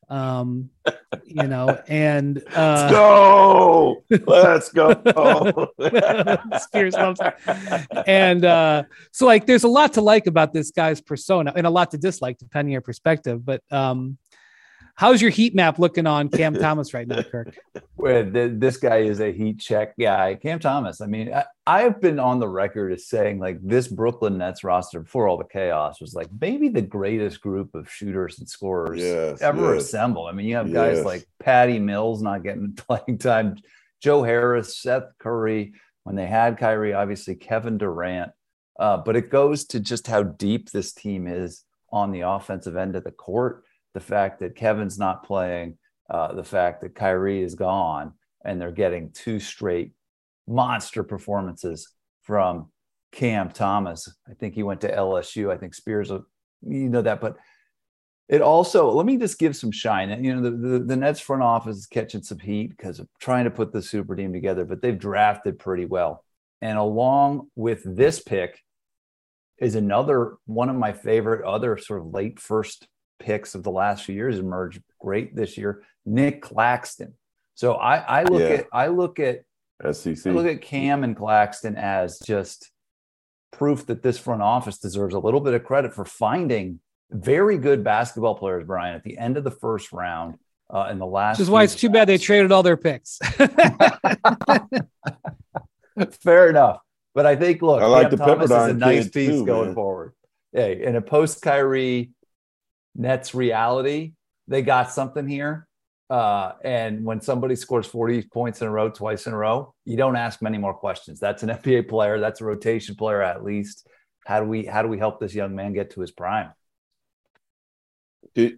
Um, 0.08 0.68
you 1.24 1.44
know, 1.44 1.80
and 1.88 2.42
uh, 2.54 2.90
Let's 2.90 2.92
go. 2.92 4.04
Let's 4.10 4.68
go. 4.68 5.70
Spears 6.58 6.94
loves 6.94 7.18
it. 7.22 8.04
And 8.06 8.44
uh, 8.44 8.82
so, 9.10 9.24
like, 9.24 9.46
there's 9.46 9.64
a 9.64 9.68
lot 9.68 9.94
to 9.94 10.02
like 10.02 10.26
about 10.26 10.52
this 10.52 10.70
guy's 10.70 11.00
persona 11.00 11.52
and 11.56 11.66
a 11.66 11.70
lot 11.70 11.92
to 11.92 11.98
dislike, 11.98 12.36
depending 12.36 12.70
on 12.70 12.72
your 12.72 12.80
perspective. 12.82 13.42
But 13.42 13.62
um, 13.70 14.18
how's 14.94 15.20
your 15.22 15.30
heat 15.30 15.54
map 15.54 15.78
looking 15.78 16.06
on 16.06 16.28
Cam 16.28 16.54
Thomas 16.58 16.92
right 16.94 17.06
now, 17.06 17.22
Kirk? 17.22 17.56
Well, 17.96 18.30
th- 18.30 18.52
this 18.56 18.76
guy 18.76 18.98
is 18.98 19.20
a 19.20 19.32
heat 19.32 19.58
check 19.58 19.94
guy. 19.98 20.34
Cam 20.36 20.58
Thomas. 20.58 21.00
I 21.00 21.06
mean, 21.06 21.32
I, 21.32 21.44
I've 21.66 22.00
been 22.00 22.18
on 22.18 22.38
the 22.40 22.48
record 22.48 22.92
as 22.92 23.06
saying 23.06 23.38
like 23.38 23.58
this 23.62 23.88
Brooklyn 23.88 24.38
Nets 24.38 24.64
roster 24.64 25.00
before 25.00 25.28
all 25.28 25.36
the 25.38 25.44
chaos 25.44 26.00
was 26.00 26.14
like 26.14 26.28
maybe 26.40 26.68
the 26.68 26.82
greatest 26.82 27.40
group 27.40 27.74
of 27.74 27.90
shooters 27.90 28.38
and 28.38 28.48
scorers 28.48 29.00
Yes, 29.00 29.40
ever 29.40 29.74
yes. 29.74 29.84
assembled. 29.84 30.28
I 30.28 30.32
mean, 30.32 30.46
you 30.46 30.56
have 30.56 30.72
guys 30.72 30.98
Yes. 30.98 31.06
like 31.06 31.26
Patty 31.40 31.78
Mills 31.78 32.22
not 32.22 32.42
getting 32.42 32.72
playing 32.76 33.18
time, 33.18 33.56
Joe 34.00 34.22
Harris, 34.22 34.78
Seth 34.78 35.04
Curry. 35.18 35.74
When 36.04 36.16
they 36.16 36.26
had 36.26 36.58
Kyrie, 36.58 36.94
obviously 36.94 37.36
Kevin 37.36 37.78
Durant. 37.78 38.32
Uh, 38.76 38.96
but 38.96 39.14
it 39.14 39.30
goes 39.30 39.64
to 39.66 39.78
just 39.78 40.08
how 40.08 40.24
deep 40.24 40.70
this 40.72 40.92
team 40.92 41.28
is 41.28 41.62
on 41.92 42.10
the 42.10 42.22
offensive 42.22 42.74
end 42.74 42.96
of 42.96 43.04
the 43.04 43.12
court. 43.12 43.62
The 43.94 44.00
fact 44.00 44.40
that 44.40 44.56
Kevin's 44.56 44.98
not 44.98 45.24
playing, 45.24 45.78
uh, 46.10 46.34
the 46.34 46.44
fact 46.44 46.80
that 46.82 46.94
Kyrie 46.94 47.42
is 47.42 47.54
gone, 47.54 48.14
and 48.44 48.60
they're 48.60 48.72
getting 48.72 49.10
two 49.12 49.38
straight 49.38 49.92
monster 50.46 51.02
performances 51.02 51.88
from 52.22 52.70
Cam 53.12 53.50
Thomas. 53.50 54.12
I 54.28 54.34
think 54.34 54.54
he 54.54 54.62
went 54.62 54.80
to 54.82 54.94
LSU. 54.94 55.52
I 55.52 55.56
think 55.56 55.74
Spears, 55.74 56.10
you 56.10 56.88
know 56.88 57.02
that, 57.02 57.20
but 57.20 57.36
it 58.28 58.40
also 58.40 58.90
let 58.90 59.04
me 59.04 59.18
just 59.18 59.38
give 59.38 59.54
some 59.54 59.70
shine. 59.70 60.24
You 60.24 60.34
know, 60.34 60.42
the, 60.42 60.50
the, 60.50 60.78
the 60.78 60.96
Nets 60.96 61.20
front 61.20 61.42
office 61.42 61.76
is 61.76 61.86
catching 61.86 62.22
some 62.22 62.38
heat 62.38 62.70
because 62.70 62.98
of 62.98 63.08
trying 63.20 63.44
to 63.44 63.50
put 63.50 63.72
the 63.72 63.82
super 63.82 64.16
team 64.16 64.32
together, 64.32 64.64
but 64.64 64.80
they've 64.80 64.98
drafted 64.98 65.58
pretty 65.58 65.84
well. 65.84 66.24
And 66.60 66.78
along 66.78 67.48
with 67.56 67.82
this 67.84 68.20
pick 68.20 68.58
is 69.58 69.74
another 69.74 70.36
one 70.46 70.68
of 70.68 70.76
my 70.76 70.92
favorite 70.92 71.44
other 71.44 71.76
sort 71.76 72.00
of 72.00 72.14
late 72.14 72.40
first 72.40 72.86
picks 73.22 73.54
of 73.54 73.62
the 73.62 73.70
last 73.70 74.04
few 74.04 74.14
years 74.14 74.38
emerged 74.38 74.82
great 75.00 75.34
this 75.34 75.56
year. 75.56 75.82
Nick 76.04 76.42
Claxton. 76.42 77.14
So 77.54 77.74
I, 77.74 77.96
I 77.96 78.22
look 78.24 78.40
Yeah. 78.40 78.48
at 78.56 78.66
I 78.72 78.86
look 78.88 79.18
at 79.20 79.42
SEC. 79.92 80.26
I 80.26 80.30
look 80.30 80.46
at 80.46 80.60
Cam 80.62 81.04
and 81.04 81.16
Claxton 81.16 81.76
as 81.76 82.18
just 82.20 82.70
proof 83.52 83.86
that 83.86 84.02
this 84.02 84.18
front 84.18 84.42
office 84.42 84.78
deserves 84.78 85.14
a 85.14 85.18
little 85.18 85.40
bit 85.40 85.54
of 85.54 85.64
credit 85.64 85.94
for 85.94 86.04
finding 86.04 86.80
very 87.10 87.58
good 87.58 87.84
basketball 87.84 88.34
players, 88.34 88.64
Brian, 88.66 88.94
at 88.94 89.04
the 89.04 89.18
end 89.18 89.36
of 89.36 89.44
the 89.44 89.50
first 89.50 89.92
round 89.92 90.36
uh, 90.72 90.88
in 90.90 90.98
the 90.98 91.06
last. 91.06 91.38
Which 91.38 91.44
is 91.44 91.50
why 91.50 91.64
it's 91.64 91.74
too 91.74 91.90
bad 91.90 92.08
they 92.08 92.16
traded 92.18 92.50
all 92.52 92.62
their 92.62 92.76
picks. 92.78 93.18
Fair 96.22 96.48
enough. 96.48 96.80
But 97.14 97.26
I 97.26 97.36
think, 97.36 97.60
look, 97.60 97.82
I 97.82 97.86
like 97.86 98.08
Cam 98.08 98.18
the 98.18 98.24
Thomas 98.24 98.50
is 98.50 98.56
a 98.56 98.72
nice 98.72 99.08
piece 99.08 99.28
too, 99.28 99.44
going 99.44 99.66
man. 99.66 99.74
forward. 99.74 100.14
Hey, 100.52 100.82
in 100.82 100.96
a 100.96 101.02
post 101.02 101.42
Kyrie 101.42 102.12
Nets 102.94 103.34
reality, 103.34 104.12
they 104.48 104.62
got 104.62 104.90
something 104.90 105.26
here. 105.26 105.66
Uh, 106.10 106.52
and 106.62 107.04
when 107.04 107.22
somebody 107.22 107.56
scores 107.56 107.86
40 107.86 108.24
points 108.24 108.60
in 108.60 108.68
a 108.68 108.70
row, 108.70 108.90
twice 108.90 109.26
in 109.26 109.32
a 109.32 109.36
row, 109.36 109.74
you 109.86 109.96
don't 109.96 110.16
ask 110.16 110.42
many 110.42 110.58
more 110.58 110.74
questions. 110.74 111.18
That's 111.18 111.42
an 111.42 111.48
NBA 111.64 111.88
player. 111.88 112.20
That's 112.20 112.40
a 112.40 112.44
rotation 112.44 112.94
player 112.94 113.22
at 113.22 113.44
least. 113.44 113.86
How 114.26 114.40
do 114.40 114.46
we 114.46 114.66
how 114.66 114.82
do 114.82 114.88
we 114.88 114.98
help 114.98 115.20
this 115.20 115.34
young 115.34 115.54
man 115.54 115.72
get 115.72 115.90
to 115.92 116.00
his 116.00 116.10
prime? 116.10 116.52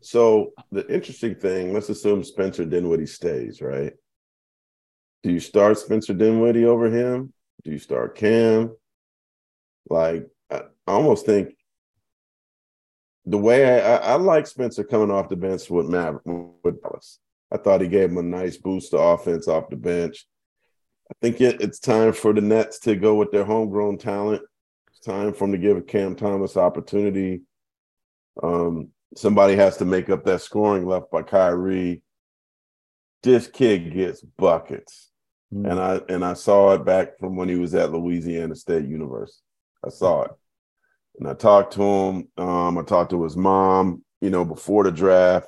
So 0.03 0.53
the 0.71 0.87
interesting 0.93 1.35
thing, 1.35 1.73
let's 1.73 1.89
assume 1.89 2.23
Spencer 2.23 2.65
Dinwiddie 2.65 3.07
stays, 3.07 3.61
right? 3.63 3.93
Do 5.23 5.33
you 5.33 5.41
start 5.41 5.79
Spencer 5.79 6.13
Dinwiddie 6.13 6.67
over 6.67 6.91
him? 6.91 7.33
Do 7.65 7.71
you 7.71 7.79
start 7.79 8.15
Cam? 8.15 8.77
Like, 9.89 10.27
I 10.51 10.63
almost 10.87 11.25
think 11.25 11.55
the 13.27 13.39
way 13.39 13.81
I, 13.83 13.97
I, 13.97 13.97
I 13.97 14.15
like 14.17 14.47
Spencer 14.47 14.85
coming 14.85 15.11
off 15.11 15.29
the 15.29 15.37
bench 15.37 15.71
with 15.71 15.87
Mav 15.87 16.21
with 16.25 16.83
Dallas. 16.83 17.19
I 17.51 17.57
thought 17.57 17.81
he 17.81 17.89
gave 17.89 18.11
him 18.11 18.19
a 18.19 18.23
nice 18.23 18.57
boost 18.57 18.91
to 18.91 18.99
offense 18.99 19.49
off 19.49 19.71
the 19.71 19.77
bench. 19.77 20.27
I 21.11 21.15
think 21.21 21.41
it, 21.41 21.61
it's 21.61 21.79
time 21.79 22.13
for 22.13 22.33
the 22.33 22.41
Nets 22.41 22.79
to 22.81 22.97
go 22.97 23.15
with 23.15 23.31
their 23.31 23.45
homegrown 23.45 23.99
talent. 23.99 24.43
It's 24.91 25.01
time 25.01 25.33
for 25.33 25.47
them 25.47 25.53
to 25.53 25.59
give 25.59 25.87
Cam 25.87 26.17
Thomas 26.17 26.57
opportunity. 26.57 27.43
Um, 28.43 28.89
somebody 29.17 29.57
has 29.57 29.77
to 29.79 29.85
make 29.85 30.11
up 30.11 30.25
that 30.25 30.41
scoring 30.41 30.87
left 30.87 31.11
by 31.11 31.23
Kyrie. 31.23 32.03
This 33.23 33.47
kid 33.47 33.93
gets 33.93 34.21
buckets. 34.21 35.11
Hmm. 35.53 35.67
And 35.67 35.81
I 35.81 36.01
and 36.09 36.25
I 36.25 36.35
saw 36.35 36.73
it 36.73 36.85
back 36.85 37.19
from 37.19 37.37
when 37.37 37.49
he 37.49 37.57
was 37.57 37.75
at 37.75 37.93
Louisiana 37.93 38.57
State 38.57 38.87
University. 38.87 39.43
I 39.85 39.91
saw 39.91 40.23
it. 40.23 40.31
And 41.19 41.29
I 41.29 41.35
talked 41.35 41.75
to 41.75 41.83
him. 41.83 42.29
Um, 42.37 42.79
I 42.79 42.83
talked 42.83 43.11
to 43.11 43.23
his 43.23 43.37
mom, 43.37 44.03
you 44.21 44.31
know, 44.31 44.45
before 44.45 44.85
the 44.85 44.93
draft. 44.93 45.47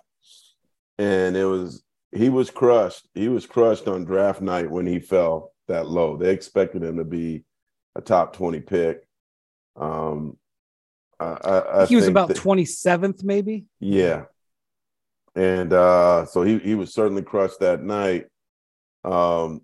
And 0.98 1.36
it 1.36 1.44
was 1.44 1.82
he 2.12 2.28
was 2.28 2.50
crushed. 2.50 3.06
He 3.14 3.28
was 3.28 3.46
crushed 3.46 3.88
on 3.88 4.04
draft 4.04 4.40
night 4.40 4.70
when 4.70 4.86
he 4.86 5.00
fell 5.00 5.52
that 5.68 5.88
low. 5.88 6.16
They 6.16 6.32
expected 6.32 6.82
him 6.82 6.96
to 6.98 7.04
be 7.04 7.44
a 7.94 8.00
top 8.00 8.34
20 8.34 8.60
pick. 8.60 9.06
Um 9.76 10.38
I, 11.18 11.24
I, 11.24 11.82
I 11.82 11.86
he 11.86 11.96
was 11.96 12.08
about 12.08 12.30
27th, 12.30 13.24
maybe. 13.24 13.64
yeah. 13.80 14.24
And 15.34 15.72
uh, 15.72 16.24
so 16.24 16.42
he 16.42 16.58
he 16.58 16.74
was 16.74 16.94
certainly 16.94 17.22
crushed 17.22 17.60
that 17.60 17.82
night. 17.82 18.26
Um, 19.04 19.60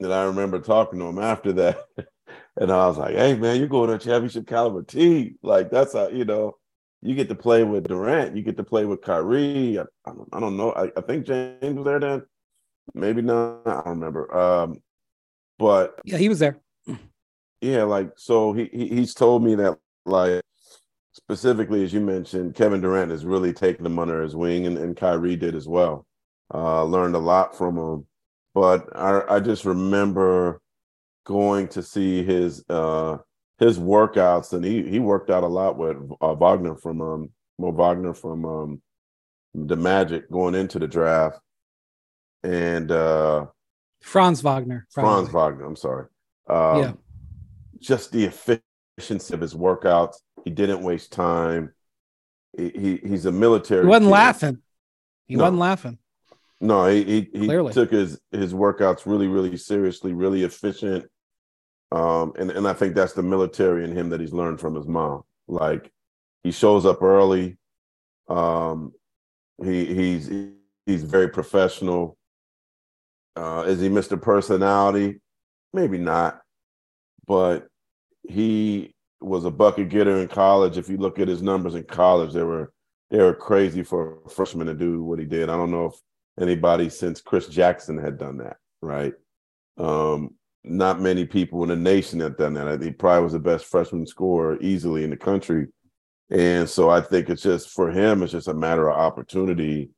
and 0.00 0.12
I 0.12 0.24
remember 0.24 0.60
talking 0.60 0.98
to 0.98 1.06
him 1.06 1.18
after 1.18 1.52
that. 1.54 1.78
and 2.56 2.70
I 2.70 2.86
was 2.86 2.98
like, 2.98 3.14
hey 3.16 3.34
man, 3.36 3.58
you're 3.58 3.68
going 3.68 3.88
to 3.88 3.96
a 3.96 3.98
championship 3.98 4.46
caliber 4.46 4.82
team. 4.82 5.36
Like 5.42 5.70
that's 5.70 5.92
how, 5.94 6.08
you 6.08 6.24
know, 6.24 6.56
you 7.02 7.14
get 7.14 7.28
to 7.28 7.34
play 7.34 7.64
with 7.64 7.88
Durant, 7.88 8.36
you 8.36 8.42
get 8.42 8.56
to 8.56 8.64
play 8.64 8.84
with 8.84 9.02
Kyrie. 9.02 9.78
I, 9.78 9.82
I, 10.06 10.12
don't, 10.12 10.28
I 10.32 10.40
don't 10.40 10.56
know. 10.56 10.72
I, 10.72 10.90
I 10.96 11.00
think 11.02 11.26
James 11.26 11.76
was 11.76 11.84
there 11.84 12.00
then. 12.00 12.22
Maybe 12.94 13.22
not. 13.22 13.62
I 13.66 13.74
don't 13.76 13.98
remember. 14.00 14.34
Um, 14.36 14.82
but 15.58 15.98
Yeah, 16.04 16.18
he 16.18 16.28
was 16.28 16.38
there. 16.38 16.58
yeah, 17.60 17.82
like 17.84 18.12
so 18.16 18.52
he, 18.52 18.68
he 18.72 18.88
he's 18.88 19.14
told 19.14 19.42
me 19.42 19.54
that 19.56 19.78
like 20.06 20.42
specifically 21.12 21.82
as 21.84 21.92
you 21.92 22.00
mentioned, 22.00 22.54
Kevin 22.54 22.80
Durant 22.80 23.10
has 23.10 23.24
really 23.24 23.52
taken 23.52 23.84
him 23.86 23.98
under 23.98 24.22
his 24.22 24.36
wing 24.36 24.66
and, 24.66 24.78
and 24.78 24.96
Kyrie 24.96 25.36
did 25.36 25.54
as 25.54 25.66
well. 25.66 26.06
Uh 26.52 26.84
learned 26.84 27.16
a 27.16 27.18
lot 27.20 27.56
from 27.56 27.76
him. 27.78 28.06
But 28.54 28.88
I 28.96 29.36
I 29.36 29.40
just 29.40 29.64
remember 29.64 30.60
going 31.24 31.68
to 31.68 31.82
see 31.82 32.22
his 32.22 32.64
uh 32.68 33.18
his 33.58 33.78
workouts 33.78 34.52
and 34.52 34.64
he 34.64 34.82
he 34.88 34.98
worked 34.98 35.30
out 35.30 35.42
a 35.42 35.46
lot 35.48 35.76
with 35.78 35.96
uh, 36.20 36.34
Wagner 36.34 36.76
from 36.76 37.00
um 37.00 37.30
Mo 37.58 37.70
Wagner 37.70 38.14
from 38.14 38.44
um 38.44 38.82
the 39.54 39.76
Magic 39.76 40.30
going 40.30 40.54
into 40.54 40.78
the 40.78 40.88
draft. 40.88 41.38
And 42.42 42.90
uh 42.90 43.46
Franz 44.02 44.42
Wagner. 44.42 44.86
Franz. 44.90 45.30
Wagner, 45.30 45.64
I'm 45.64 45.76
sorry. 45.76 46.06
Um, 46.48 46.78
Yeah. 46.78 46.92
Just 47.80 48.12
the 48.12 48.24
efficiency 48.24 49.34
of 49.34 49.40
his 49.40 49.54
workouts. 49.54 50.16
He 50.44 50.50
didn't 50.50 50.82
waste 50.82 51.12
time. 51.12 51.72
He, 52.56 52.68
he 52.70 52.96
he's 53.08 53.24
a 53.26 53.32
military. 53.32 53.82
He 53.82 53.88
wasn't 53.88 54.06
kid. 54.06 54.10
laughing. 54.12 54.58
He 55.26 55.36
No. 55.36 55.44
wasn't 55.44 55.58
laughing. 55.60 55.98
No, 56.60 56.86
he 56.86 57.02
he, 57.04 57.20
he 57.32 57.46
Clearly. 57.46 57.72
took 57.72 57.90
his 57.90 58.20
his 58.30 58.52
workouts 58.54 59.06
really 59.06 59.26
really 59.28 59.56
seriously, 59.56 60.12
really 60.12 60.42
efficient. 60.44 61.06
Um, 61.92 62.32
and 62.38 62.50
and 62.50 62.66
I 62.66 62.72
think 62.72 62.94
that's 62.94 63.12
the 63.12 63.22
military 63.22 63.84
in 63.84 63.96
him 63.96 64.10
that 64.10 64.20
he's 64.20 64.32
learned 64.32 64.60
from 64.60 64.74
his 64.74 64.86
mom. 64.86 65.22
Like 65.46 65.92
he 66.42 66.50
shows 66.50 66.86
up 66.86 67.02
early. 67.02 67.56
Um, 68.28 68.92
he 69.62 69.86
he's 69.86 70.30
he's 70.86 71.02
very 71.02 71.28
professional. 71.28 72.16
Uh, 73.36 73.64
is 73.66 73.80
he 73.80 73.88
Mr. 73.88 74.20
Personality? 74.20 75.20
Maybe 75.72 75.98
not, 75.98 76.40
but 77.26 77.66
he 78.22 78.94
was 79.20 79.44
a 79.44 79.50
bucket 79.50 79.88
getter 79.88 80.18
in 80.18 80.28
college. 80.28 80.78
If 80.78 80.88
you 80.88 80.96
look 80.98 81.18
at 81.18 81.28
his 81.28 81.42
numbers 81.42 81.74
in 81.74 81.84
college, 81.84 82.32
they 82.32 82.42
were 82.42 82.72
they 83.10 83.18
were 83.18 83.34
crazy 83.34 83.82
for 83.82 84.18
a 84.26 84.28
freshman 84.28 84.66
to 84.66 84.74
do 84.74 85.02
what 85.02 85.18
he 85.18 85.24
did. 85.24 85.48
I 85.48 85.56
don't 85.56 85.70
know 85.70 85.86
if 85.86 85.94
anybody 86.40 86.88
since 86.88 87.20
Chris 87.20 87.46
Jackson 87.46 87.98
had 87.98 88.18
done 88.18 88.38
that, 88.38 88.56
right? 88.82 89.14
Um, 89.78 90.34
not 90.64 91.00
many 91.00 91.26
people 91.26 91.62
in 91.62 91.68
the 91.68 91.76
nation 91.76 92.20
had 92.20 92.36
done 92.36 92.54
that. 92.54 92.82
He 92.82 92.90
probably 92.90 93.22
was 93.22 93.34
the 93.34 93.38
best 93.38 93.66
freshman 93.66 94.06
scorer 94.06 94.58
easily 94.60 95.04
in 95.04 95.10
the 95.10 95.16
country 95.16 95.68
And 96.30 96.68
so 96.68 96.88
I 96.88 97.02
think 97.02 97.28
it's 97.28 97.42
just 97.42 97.70
for 97.70 97.90
him, 97.90 98.22
it's 98.22 98.32
just 98.32 98.48
a 98.48 98.54
matter 98.54 98.88
of 98.90 98.98
opportunity 98.98 99.90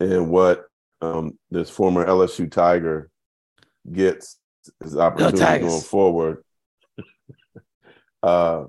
and 0.00 0.30
what 0.30 0.64
um, 1.02 1.38
this 1.50 1.68
former 1.68 2.06
LSU 2.06 2.50
Tiger 2.50 3.10
gets 3.92 4.38
his 4.82 4.96
opportunity 4.96 5.66
going 5.66 5.80
forward. 5.82 6.44
uh, 8.22 8.64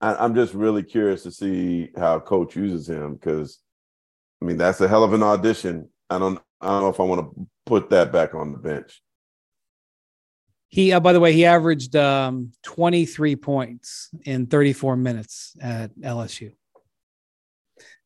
I, 0.00 0.24
am 0.24 0.34
just 0.34 0.54
really 0.54 0.82
curious 0.82 1.22
to 1.22 1.30
see 1.30 1.90
how 1.96 2.18
coach 2.18 2.56
uses 2.56 2.88
him 2.88 3.14
because, 3.14 3.60
I 4.42 4.44
mean, 4.44 4.56
that's 4.56 4.80
a 4.80 4.88
hell 4.88 5.04
of 5.04 5.12
an 5.12 5.22
audition. 5.22 5.88
I 6.10 6.18
don't, 6.18 6.40
I 6.60 6.66
don't 6.66 6.82
know 6.82 6.88
if 6.88 7.00
I 7.00 7.04
want 7.04 7.20
to 7.20 7.46
put 7.64 7.90
that 7.90 8.12
back 8.12 8.34
on 8.34 8.52
the 8.52 8.58
bench. 8.58 9.00
He, 10.74 10.92
uh, 10.92 10.98
by 10.98 11.12
the 11.12 11.20
way, 11.20 11.32
he 11.32 11.44
averaged 11.44 11.94
um, 11.94 12.50
23 12.64 13.36
points 13.36 14.10
in 14.24 14.46
34 14.46 14.96
minutes 14.96 15.56
at 15.60 15.96
LSU. 16.00 16.50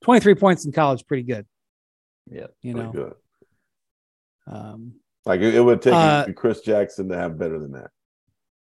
23 0.05 0.35
points 0.35 0.67
in 0.67 0.73
college, 0.73 1.07
pretty 1.07 1.23
good. 1.23 1.47
Yeah, 2.31 2.49
you 2.61 2.75
know, 2.75 2.93
good. 2.93 3.15
Um, 4.47 4.97
like 5.25 5.41
it, 5.41 5.55
it 5.55 5.63
would 5.63 5.81
take 5.81 5.95
uh, 5.95 6.27
Chris 6.37 6.61
Jackson 6.61 7.09
to 7.09 7.17
have 7.17 7.39
better 7.39 7.59
than 7.59 7.73
that, 7.73 7.89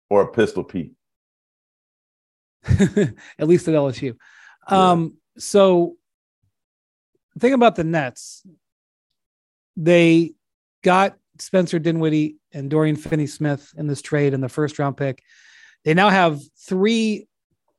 or 0.09 0.21
a 0.21 0.31
Pistol 0.31 0.63
Pete. 0.63 0.93
at 2.65 3.17
least 3.39 3.67
at 3.67 3.73
LSU. 3.73 4.15
Yeah. 4.71 4.91
Um, 4.91 5.17
so, 5.37 5.97
the 7.33 7.41
thing 7.41 7.51
about 7.51 7.75
the 7.75 7.83
Nets, 7.83 8.47
they 9.75 10.31
got 10.81 11.17
Spencer 11.39 11.77
Dinwiddie 11.77 12.37
and 12.53 12.69
Dorian 12.69 12.95
Finney 12.95 13.27
Smith 13.27 13.71
in 13.77 13.87
this 13.87 14.01
trade 14.01 14.33
in 14.33 14.41
the 14.41 14.49
first 14.49 14.79
round 14.79 14.97
pick. 14.97 15.23
They 15.83 15.93
now 15.93 16.09
have 16.09 16.39
three 16.67 17.27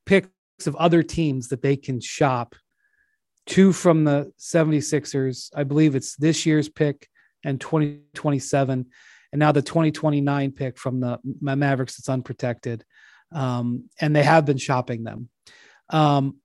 picks 0.07 0.31
of 0.67 0.77
other 0.77 1.03
teams 1.03 1.49
that 1.49 1.63
they 1.63 1.77
can 1.77 2.01
shop. 2.01 2.55
Two 3.47 3.73
from 3.73 4.05
the 4.05 4.33
76ers. 4.39 5.51
I 5.55 5.65
believe 5.65 5.95
it's 5.95 6.17
this 6.17 6.47
year's 6.47 6.69
pick 6.69 7.09
and 7.45 7.61
2027. 7.61 8.87
And 9.33 9.39
now 9.39 9.53
the 9.53 9.63
2029 9.63 10.53
pick 10.53 10.79
from 10.79 11.01
the 11.01 11.19
Mavericks 11.41 11.97
that's 11.97 12.09
unprotected. 12.09 12.85
Um, 13.33 13.89
and 14.01 14.15
they 14.15 14.23
have 14.23 14.45
been 14.45 14.59
shopping 14.59 15.05
them. 15.05 15.29
Um, 15.89 16.37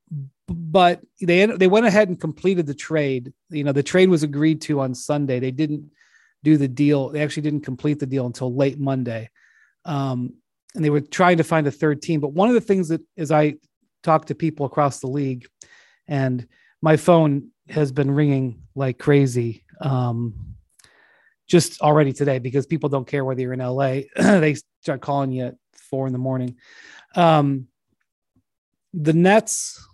but 0.50 1.02
they 1.22 1.46
they 1.46 1.68
went 1.68 1.86
ahead 1.86 2.08
and 2.08 2.20
completed 2.20 2.66
the 2.66 2.74
trade. 2.74 3.34
You 3.50 3.66
know, 3.66 3.74
the 3.74 3.84
trade 3.84 4.10
was 4.10 4.24
agreed 4.24 4.62
to 4.62 4.80
on 4.80 4.96
Sunday. 4.96 5.40
They 5.40 5.52
didn't 5.52 5.92
do 6.44 6.58
the 6.58 6.68
deal. 6.68 7.10
They 7.10 7.22
actually 7.22 7.44
didn't 7.44 7.62
complete 7.62 8.00
the 8.00 8.06
deal 8.06 8.26
until 8.26 8.54
late 8.54 8.80
Monday. 8.80 9.30
Um, 9.86 10.34
and 10.76 10.84
they 10.84 10.90
were 10.90 11.02
trying 11.02 11.38
to 11.38 11.44
find 11.44 11.66
a 11.68 11.72
third 11.72 12.02
team. 12.02 12.20
But 12.20 12.34
one 12.34 12.50
of 12.50 12.56
the 12.56 12.62
things 12.62 12.90
that, 12.90 13.02
as 13.18 13.32
I 13.32 13.56
talk 14.04 14.26
to 14.26 14.36
people 14.36 14.66
across 14.66 15.00
the 15.00 15.08
league, 15.08 15.48
and 16.08 16.48
my 16.82 16.98
phone 16.98 17.50
has 17.70 17.92
been 17.92 18.12
ringing 18.12 18.62
like 18.76 19.00
crazy 19.00 19.66
um, 19.82 20.56
just 21.48 21.82
already 21.82 22.14
today 22.14 22.40
because 22.40 22.66
people 22.66 22.90
don't 22.90 23.08
care 23.08 23.26
whether 23.26 23.42
you're 23.42 23.54
in 23.54 23.60
LA. 23.60 24.02
they 24.16 24.56
start 24.82 25.02
calling 25.02 25.32
you 25.32 25.48
at 25.48 25.56
four 25.74 26.06
in 26.08 26.14
the 26.14 26.20
morning. 26.20 26.56
Um, 27.16 27.68
the 28.94 29.14
Nets, 29.14 29.86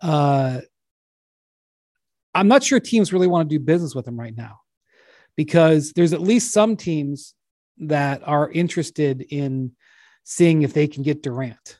uh, 0.00 0.60
I'm 2.34 2.48
not 2.48 2.62
sure 2.62 2.80
teams 2.80 3.12
really 3.12 3.26
want 3.26 3.48
to 3.48 3.58
do 3.58 3.62
business 3.62 3.94
with 3.94 4.04
them 4.04 4.18
right 4.18 4.36
now 4.36 4.60
because 5.36 5.92
there's 5.92 6.12
at 6.12 6.20
least 6.20 6.52
some 6.52 6.76
teams 6.76 7.34
that 7.78 8.22
are 8.26 8.50
interested 8.50 9.22
in 9.30 9.72
seeing 10.24 10.62
if 10.62 10.72
they 10.72 10.86
can 10.86 11.02
get 11.02 11.22
Durant. 11.22 11.78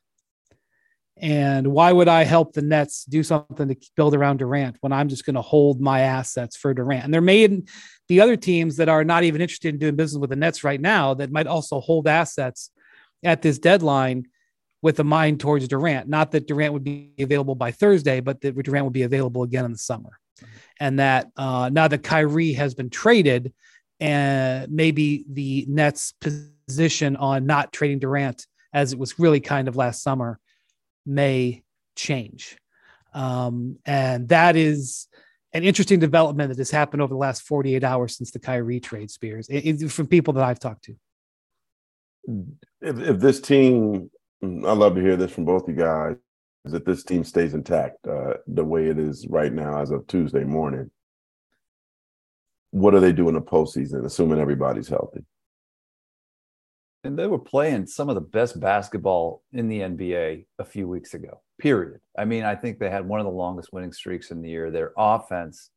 And 1.17 1.69
why 1.69 1.93
would 1.93 2.09
I 2.09 2.25
help 2.25 2.53
the 2.53 2.63
Nets 2.63 3.05
do 3.05 3.23
something 3.23 3.69
to 3.69 3.77
build 3.97 4.15
around 4.15 4.39
Durant 4.39 4.77
when 4.81 4.93
I'm 4.93 5.09
just 5.09 5.25
going 5.25 5.37
to 5.37 5.43
hold 5.43 5.81
my 5.81 6.01
assets 6.01 6.57
for 6.57 6.75
Durant? 6.75 7.05
And 7.05 7.15
there 7.15 7.21
may 7.21 7.63
be 8.09 8.21
other 8.21 8.37
teams 8.37 8.77
that 8.77 8.89
are 8.89 9.05
not 9.05 9.23
even 9.23 9.41
interested 9.41 9.69
in 9.69 9.79
doing 9.79 9.97
business 9.97 10.21
with 10.21 10.31
the 10.31 10.37
Nets 10.37 10.65
right 10.65 10.81
now 10.81 11.15
that 11.15 11.31
might 11.31 11.47
also 11.47 11.81
hold 11.81 12.09
assets 12.09 12.71
at 13.23 13.43
this 13.43 13.59
deadline 13.59 14.27
with 14.83 14.99
a 14.99 15.05
mind 15.05 15.41
towards 15.41 15.69
Durant. 15.69 16.09
Not 16.09 16.33
that 16.33 16.49
Durant 16.49 16.75
would 16.75 16.85
be 16.85 17.13
available 17.19 17.55
by 17.55 17.71
Thursday, 17.71 18.21
but 18.21 18.41
that 18.41 18.61
Durant 18.61 18.85
would 18.85 18.93
be 18.93 19.05
available 19.05 19.45
again 19.45 19.65
in 19.65 19.73
the 19.73 19.79
summer 19.79 20.19
and 20.81 20.99
that 20.99 21.31
uh, 21.37 21.71
now 21.73 21.89
that 21.89 22.03
Kyrie 22.03 22.53
has 22.55 22.75
been 22.75 22.91
traded, 22.91 23.53
and 24.01 24.71
maybe 24.71 25.25
the 25.29 25.67
Nets' 25.69 26.15
position 26.21 27.17
on 27.17 27.47
not 27.47 27.73
trading 27.73 27.99
Durant, 27.99 28.47
as 28.73 28.93
it 28.93 28.99
was 28.99 29.19
really 29.19 29.41
kind 29.41 29.69
of 29.69 29.77
last 29.77 30.03
summer, 30.03 30.39
may 31.07 31.63
change. 31.97 32.57
Um, 33.13 33.79
and 33.87 34.29
that 34.29 34.57
is 34.57 35.07
an 35.53 35.63
interesting 35.63 36.01
development 36.01 36.49
that 36.49 36.59
has 36.59 36.71
happened 36.71 37.01
over 37.01 37.15
the 37.15 37.19
last 37.19 37.43
48 37.43 37.85
hours 37.85 38.17
since 38.17 38.33
the 38.33 38.41
Kyrie 38.41 38.81
trade, 38.81 39.11
Spears, 39.11 39.49
it, 39.49 39.83
it, 39.83 39.93
from 39.93 40.09
people 40.09 40.35
that 40.35 40.43
I've 40.43 40.59
talked 40.59 40.85
to. 40.85 40.97
If, 42.81 42.99
if 42.99 43.21
this 43.21 43.41
team, 43.41 44.11
I'd 44.43 44.49
love 44.51 44.97
to 44.97 45.01
hear 45.01 45.17
this 45.17 45.31
from 45.31 45.45
both 45.45 45.69
you 45.69 45.75
guys 45.75 46.17
is 46.65 46.73
that 46.73 46.87
this 46.87 47.05
team 47.05 47.25
stays 47.25 47.55
intact 47.55 48.07
uh, 48.07 48.35
the 48.47 48.65
way 48.65 48.89
it 48.89 48.99
is 48.99 49.27
right 49.29 49.53
now 49.53 49.81
as 49.81 49.91
of 49.91 50.07
Tuesday 50.07 50.45
morning. 50.45 50.91
What 52.71 52.93
do 52.93 53.01
they 53.01 53.13
do 53.13 53.29
in 53.29 53.35
the 53.35 53.43
postseason, 53.43 54.05
assuming 54.05 54.41
everybody's 54.41 54.89
healthy? 54.89 55.25
And 57.05 57.19
they 57.19 57.27
were 57.27 57.39
playing 57.39 57.87
some 57.87 58.09
of 58.09 58.15
the 58.15 58.23
best 58.23 58.59
basketball 58.59 59.43
in 59.53 59.69
the 59.69 59.81
NBA 59.81 60.47
a 60.59 60.65
few 60.65 60.89
weeks 60.89 61.13
ago, 61.13 61.43
period. 61.61 62.01
I 62.17 62.25
mean, 62.25 62.45
I 62.45 62.55
think 62.55 62.79
they 62.79 62.89
had 62.89 63.07
one 63.07 63.21
of 63.21 63.27
the 63.27 63.33
longest 63.33 63.73
winning 63.73 63.93
streaks 63.93 64.31
in 64.31 64.41
the 64.41 64.49
year. 64.49 64.71
Their 64.71 64.93
offense, 64.97 65.71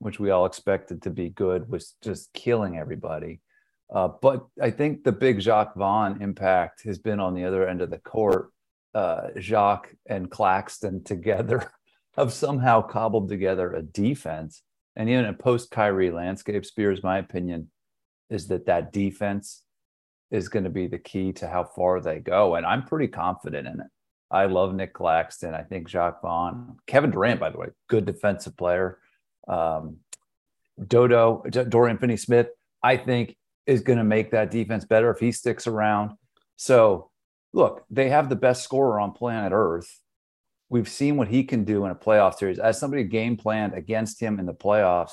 which 0.00 0.18
we 0.18 0.30
all 0.30 0.46
expected 0.46 1.02
to 1.02 1.10
be 1.10 1.30
good, 1.30 1.68
was 1.68 1.94
just 2.02 2.32
killing 2.32 2.76
everybody. 2.76 3.40
Uh, 3.94 4.08
but 4.20 4.46
I 4.60 4.70
think 4.70 5.04
the 5.04 5.12
big 5.12 5.40
Jacque 5.40 5.76
Vaughn 5.76 6.20
impact 6.20 6.82
has 6.84 6.98
been 6.98 7.20
on 7.20 7.34
the 7.34 7.44
other 7.44 7.66
end 7.66 7.80
of 7.80 7.90
the 7.90 7.98
court 7.98 8.50
uh, 8.94 9.28
Jacque 9.38 9.94
and 10.06 10.30
Claxton 10.30 11.04
together 11.04 11.70
have 12.16 12.32
somehow 12.32 12.82
cobbled 12.82 13.28
together 13.28 13.72
a 13.72 13.82
defense. 13.82 14.62
And 14.96 15.08
even 15.08 15.26
a 15.26 15.32
post 15.32 15.70
Kyrie 15.70 16.10
landscape, 16.10 16.66
Spears, 16.66 17.02
my 17.02 17.18
opinion 17.18 17.70
is 18.30 18.48
that 18.48 18.66
that 18.66 18.92
defense 18.92 19.62
is 20.30 20.48
going 20.48 20.64
to 20.64 20.70
be 20.70 20.86
the 20.86 20.98
key 20.98 21.32
to 21.34 21.48
how 21.48 21.64
far 21.64 22.00
they 22.00 22.18
go. 22.18 22.56
And 22.56 22.66
I'm 22.66 22.84
pretty 22.84 23.08
confident 23.08 23.66
in 23.66 23.80
it. 23.80 23.86
I 24.30 24.46
love 24.46 24.74
Nick 24.74 24.92
Claxton. 24.92 25.54
I 25.54 25.62
think 25.62 25.88
Jacque 25.88 26.20
Vaughn, 26.20 26.76
Kevin 26.86 27.10
Durant, 27.10 27.40
by 27.40 27.50
the 27.50 27.58
way, 27.58 27.68
good 27.88 28.04
defensive 28.04 28.56
player. 28.56 28.98
Um, 29.46 29.98
Dodo, 30.86 31.42
Dorian 31.50 31.98
Finney 31.98 32.16
Smith, 32.16 32.48
I 32.82 32.96
think 32.96 33.36
is 33.66 33.80
going 33.80 33.98
to 33.98 34.04
make 34.04 34.30
that 34.32 34.50
defense 34.50 34.84
better 34.84 35.10
if 35.10 35.18
he 35.18 35.32
sticks 35.32 35.66
around. 35.66 36.12
So 36.56 37.10
look, 37.52 37.84
they 37.90 38.08
have 38.10 38.28
the 38.28 38.36
best 38.36 38.62
scorer 38.62 39.00
on 39.00 39.12
planet 39.12 39.52
Earth. 39.54 40.00
We've 40.70 40.88
seen 40.88 41.16
what 41.16 41.28
he 41.28 41.44
can 41.44 41.64
do 41.64 41.84
in 41.84 41.90
a 41.90 41.94
playoff 41.94 42.34
series. 42.34 42.58
As 42.58 42.78
somebody 42.78 43.04
game 43.04 43.36
planned 43.36 43.74
against 43.74 44.20
him 44.20 44.38
in 44.38 44.46
the 44.46 44.54
playoffs, 44.54 45.12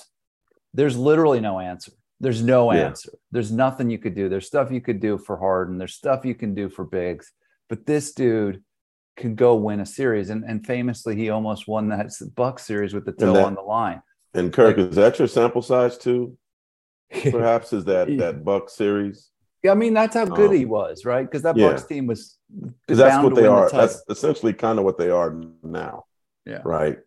there's 0.74 0.98
literally 0.98 1.40
no 1.40 1.60
answer. 1.60 1.94
There's 2.20 2.42
no 2.42 2.72
yeah. 2.72 2.88
answer. 2.88 3.12
There's 3.32 3.52
nothing 3.52 3.90
you 3.90 3.98
could 3.98 4.16
do. 4.16 4.30
There's 4.30 4.48
stuff 4.48 4.72
you 4.72 4.82
could 4.82 5.00
do 5.00 5.18
for 5.18 5.38
Harden. 5.38 5.78
There's 5.78 5.94
stuff 5.94 6.26
you 6.26 6.36
can 6.36 6.54
do 6.54 6.70
for 6.70 6.86
Biggs. 6.86 7.32
But 7.70 7.86
this 7.86 8.14
dude 8.14 8.64
can 9.18 9.36
go 9.36 9.56
win 9.56 9.80
a 9.80 9.86
series. 9.86 10.30
And, 10.30 10.44
and 10.44 10.66
famously, 10.66 11.16
he 11.16 11.30
almost 11.30 11.68
won 11.68 11.90
that 11.90 12.12
Buck 12.36 12.60
series 12.60 12.94
with 12.94 13.06
the 13.06 13.12
toe 13.12 13.34
that, 13.34 13.46
on 13.46 13.56
the 13.56 13.62
line. 13.62 14.02
And 14.34 14.52
Kirk, 14.52 14.78
like, 14.78 14.90
is 14.90 14.96
that 14.96 15.20
your 15.20 15.28
sample 15.28 15.62
size 15.62 15.98
too? 15.98 16.38
Perhaps 17.32 17.74
is 17.74 17.86
that 17.86 18.08
that 18.18 18.44
Buck 18.44 18.70
series? 18.70 19.30
I 19.70 19.76
mean, 19.76 19.94
that's 19.94 20.16
how 20.16 20.26
good 20.26 20.50
um, 20.50 20.56
he 20.56 20.66
was, 20.66 21.06
right? 21.06 21.26
Because 21.26 21.42
that 21.44 21.58
yeah. 21.58 21.70
Bucks 21.70 21.86
team 21.86 22.08
was 22.08 22.38
because 22.88 22.98
that's 22.98 23.24
what 23.24 23.36
they 23.36 23.48
are. 23.48 23.70
The 23.70 23.78
that's 23.78 24.04
essentially 24.10 24.54
kind 24.54 24.80
of 24.80 24.86
what 24.86 24.98
they 24.98 25.10
are 25.10 25.42
now. 25.64 26.06
Yeah. 26.46 26.62
Right. 26.64 27.00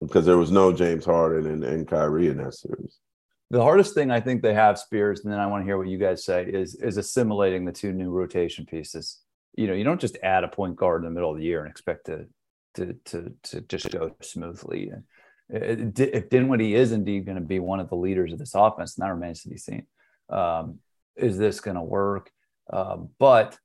Because 0.00 0.24
there 0.26 0.38
was 0.38 0.50
no 0.50 0.72
James 0.72 1.04
Harden 1.04 1.46
and, 1.50 1.64
and 1.64 1.88
Kyrie 1.88 2.28
in 2.28 2.36
that 2.38 2.54
series. 2.54 2.98
The 3.50 3.62
hardest 3.62 3.94
thing 3.94 4.10
I 4.10 4.20
think 4.20 4.42
they 4.42 4.54
have, 4.54 4.78
Spears, 4.78 5.24
and 5.24 5.32
then 5.32 5.40
I 5.40 5.46
want 5.46 5.62
to 5.62 5.64
hear 5.64 5.78
what 5.78 5.88
you 5.88 5.98
guys 5.98 6.24
say, 6.24 6.44
is 6.44 6.74
is 6.76 6.98
assimilating 6.98 7.64
the 7.64 7.72
two 7.72 7.92
new 7.92 8.10
rotation 8.10 8.66
pieces. 8.66 9.20
You 9.56 9.66
know, 9.66 9.72
you 9.72 9.84
don't 9.84 10.00
just 10.00 10.18
add 10.22 10.44
a 10.44 10.48
point 10.48 10.76
guard 10.76 11.02
in 11.02 11.06
the 11.06 11.14
middle 11.14 11.30
of 11.30 11.38
the 11.38 11.44
year 11.44 11.60
and 11.60 11.70
expect 11.70 12.06
to 12.06 12.26
to 12.74 12.94
to 13.06 13.32
to 13.44 13.60
just 13.62 13.90
go 13.90 14.14
smoothly. 14.20 14.92
And 15.50 15.98
if 15.98 16.28
Dinwiddie 16.28 16.74
is 16.74 16.92
indeed 16.92 17.24
going 17.24 17.38
to 17.38 17.44
be 17.44 17.58
one 17.58 17.80
of 17.80 17.88
the 17.88 17.96
leaders 17.96 18.32
of 18.32 18.38
this 18.38 18.54
offense, 18.54 18.96
and 18.96 19.06
that 19.06 19.12
remains 19.12 19.42
to 19.42 19.48
be 19.48 19.56
seen. 19.56 19.86
Um, 20.28 20.80
is 21.18 21.38
this 21.38 21.60
going 21.60 21.76
to 21.76 21.82
work? 21.82 22.30
Uh, 22.72 22.96
but 23.18 23.58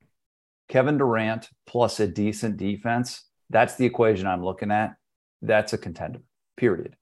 Kevin 0.70 0.98
Durant 0.98 1.50
plus 1.68 2.00
a 2.00 2.08
decent 2.08 2.58
defense, 2.58 3.24
that's 3.50 3.76
the 3.76 3.86
equation 3.86 4.28
I'm 4.28 4.44
looking 4.44 4.72
at. 4.72 4.96
That's 5.42 5.74
a 5.74 5.78
contender, 5.78 6.22
period. 6.58 6.96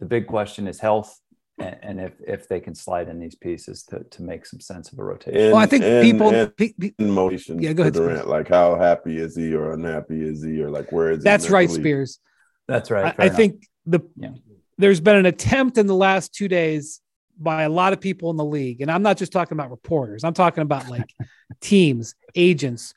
The 0.00 0.06
big 0.06 0.26
question 0.26 0.68
is 0.68 0.78
health 0.78 1.18
and, 1.58 1.76
and 1.82 2.00
if 2.00 2.12
if 2.26 2.48
they 2.48 2.60
can 2.60 2.76
slide 2.76 3.08
in 3.08 3.18
these 3.18 3.34
pieces 3.34 3.82
to 3.84 4.04
to 4.04 4.22
make 4.22 4.46
some 4.46 4.60
sense 4.60 4.92
of 4.92 4.98
a 5.00 5.02
rotation. 5.02 5.40
And, 5.40 5.52
Well, 5.52 5.60
I 5.60 5.66
think 5.66 5.82
and- 5.84 6.04
people. 6.04 6.32
and 6.32 6.56
pe- 6.56 6.72
pe- 6.80 6.92
emotions 7.00 7.60
Yeah, 7.60 7.72
go 7.72 7.82
ahead, 7.82 7.94
for 7.96 8.08
Durant. 8.08 8.28
Like 8.28 8.48
how 8.48 8.76
happy 8.76 9.18
is 9.18 9.34
he 9.34 9.52
or 9.54 9.72
unhappy 9.72 10.22
is 10.22 10.42
he 10.44 10.62
or 10.62 10.70
like 10.70 10.92
where 10.92 11.10
is 11.10 11.18
he 11.18 11.24
that's 11.24 11.50
right, 11.50 11.68
mentally? 11.68 11.80
Spears. 11.82 12.20
That's 12.68 12.90
right. 12.92 13.06
I, 13.18 13.24
I 13.24 13.26
enough. 13.26 13.36
think 13.36 13.66
the 13.86 14.00
Yeah. 14.16 14.30
there's 14.78 15.00
been 15.00 15.16
an 15.16 15.26
attempt 15.26 15.76
in 15.78 15.88
the 15.88 15.96
last 15.96 16.32
two 16.32 16.46
days 16.46 17.00
by 17.38 17.62
a 17.62 17.68
lot 17.68 17.92
of 17.92 18.00
people 18.00 18.30
in 18.30 18.36
the 18.36 18.44
league, 18.44 18.80
and 18.80 18.90
I'm 18.90 19.02
not 19.02 19.16
just 19.16 19.32
talking 19.32 19.56
about 19.56 19.70
reporters. 19.70 20.24
I'm 20.24 20.34
talking 20.34 20.62
about 20.62 20.88
like 20.88 21.08
teams, 21.60 22.14
agents. 22.34 22.94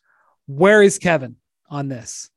Where 0.48 0.82
is 0.82 0.98
Kevin 0.98 1.36
on 1.70 1.88
this? 1.88 2.30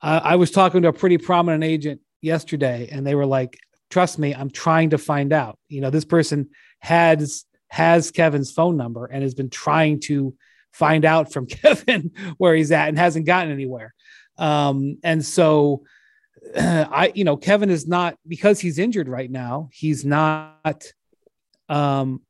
Uh, 0.00 0.20
I 0.22 0.36
was 0.36 0.50
talking 0.50 0.82
to 0.82 0.88
a 0.88 0.92
pretty 0.92 1.18
prominent 1.18 1.64
agent 1.64 2.00
yesterday, 2.20 2.88
and 2.90 3.06
they 3.06 3.14
were 3.14 3.26
like, 3.26 3.58
"Trust 3.90 4.18
me, 4.18 4.34
I'm 4.34 4.50
trying 4.50 4.90
to 4.90 4.98
find 4.98 5.32
out." 5.32 5.58
You 5.68 5.80
know, 5.80 5.90
this 5.90 6.04
person 6.04 6.50
has 6.80 7.44
has 7.68 8.10
Kevin's 8.10 8.52
phone 8.52 8.76
number 8.76 9.06
and 9.06 9.22
has 9.22 9.34
been 9.34 9.50
trying 9.50 10.00
to 10.00 10.34
find 10.72 11.04
out 11.04 11.32
from 11.32 11.46
Kevin 11.62 12.10
where 12.38 12.54
he's 12.54 12.72
at 12.72 12.88
and 12.88 12.98
hasn't 12.98 13.26
gotten 13.26 13.52
anywhere. 13.52 13.94
Um, 14.38 14.98
and 15.02 15.24
so 15.24 15.82
I, 16.56 17.12
you 17.14 17.24
know, 17.24 17.36
Kevin 17.36 17.70
is 17.70 17.86
not 17.86 18.16
because 18.26 18.60
he's 18.60 18.78
injured 18.78 19.08
right 19.08 19.30
now. 19.30 19.68
He's 19.72 20.04
not 20.04 20.92
um, 21.72 22.20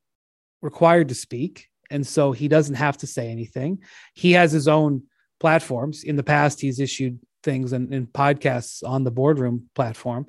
required 0.62 1.08
to 1.08 1.14
speak, 1.14 1.68
and 1.90 2.06
so 2.06 2.32
he 2.32 2.48
doesn't 2.48 2.76
have 2.76 2.96
to 2.98 3.06
say 3.06 3.28
anything. 3.28 3.82
He 4.14 4.32
has 4.32 4.52
his 4.52 4.68
own 4.68 5.02
platforms. 5.40 6.04
In 6.04 6.16
the 6.16 6.22
past, 6.22 6.60
he's 6.60 6.78
issued 6.78 7.18
things 7.42 7.72
and, 7.72 8.06
podcasts 8.12 8.82
on 8.86 9.04
the 9.04 9.10
boardroom 9.10 9.68
platform. 9.74 10.26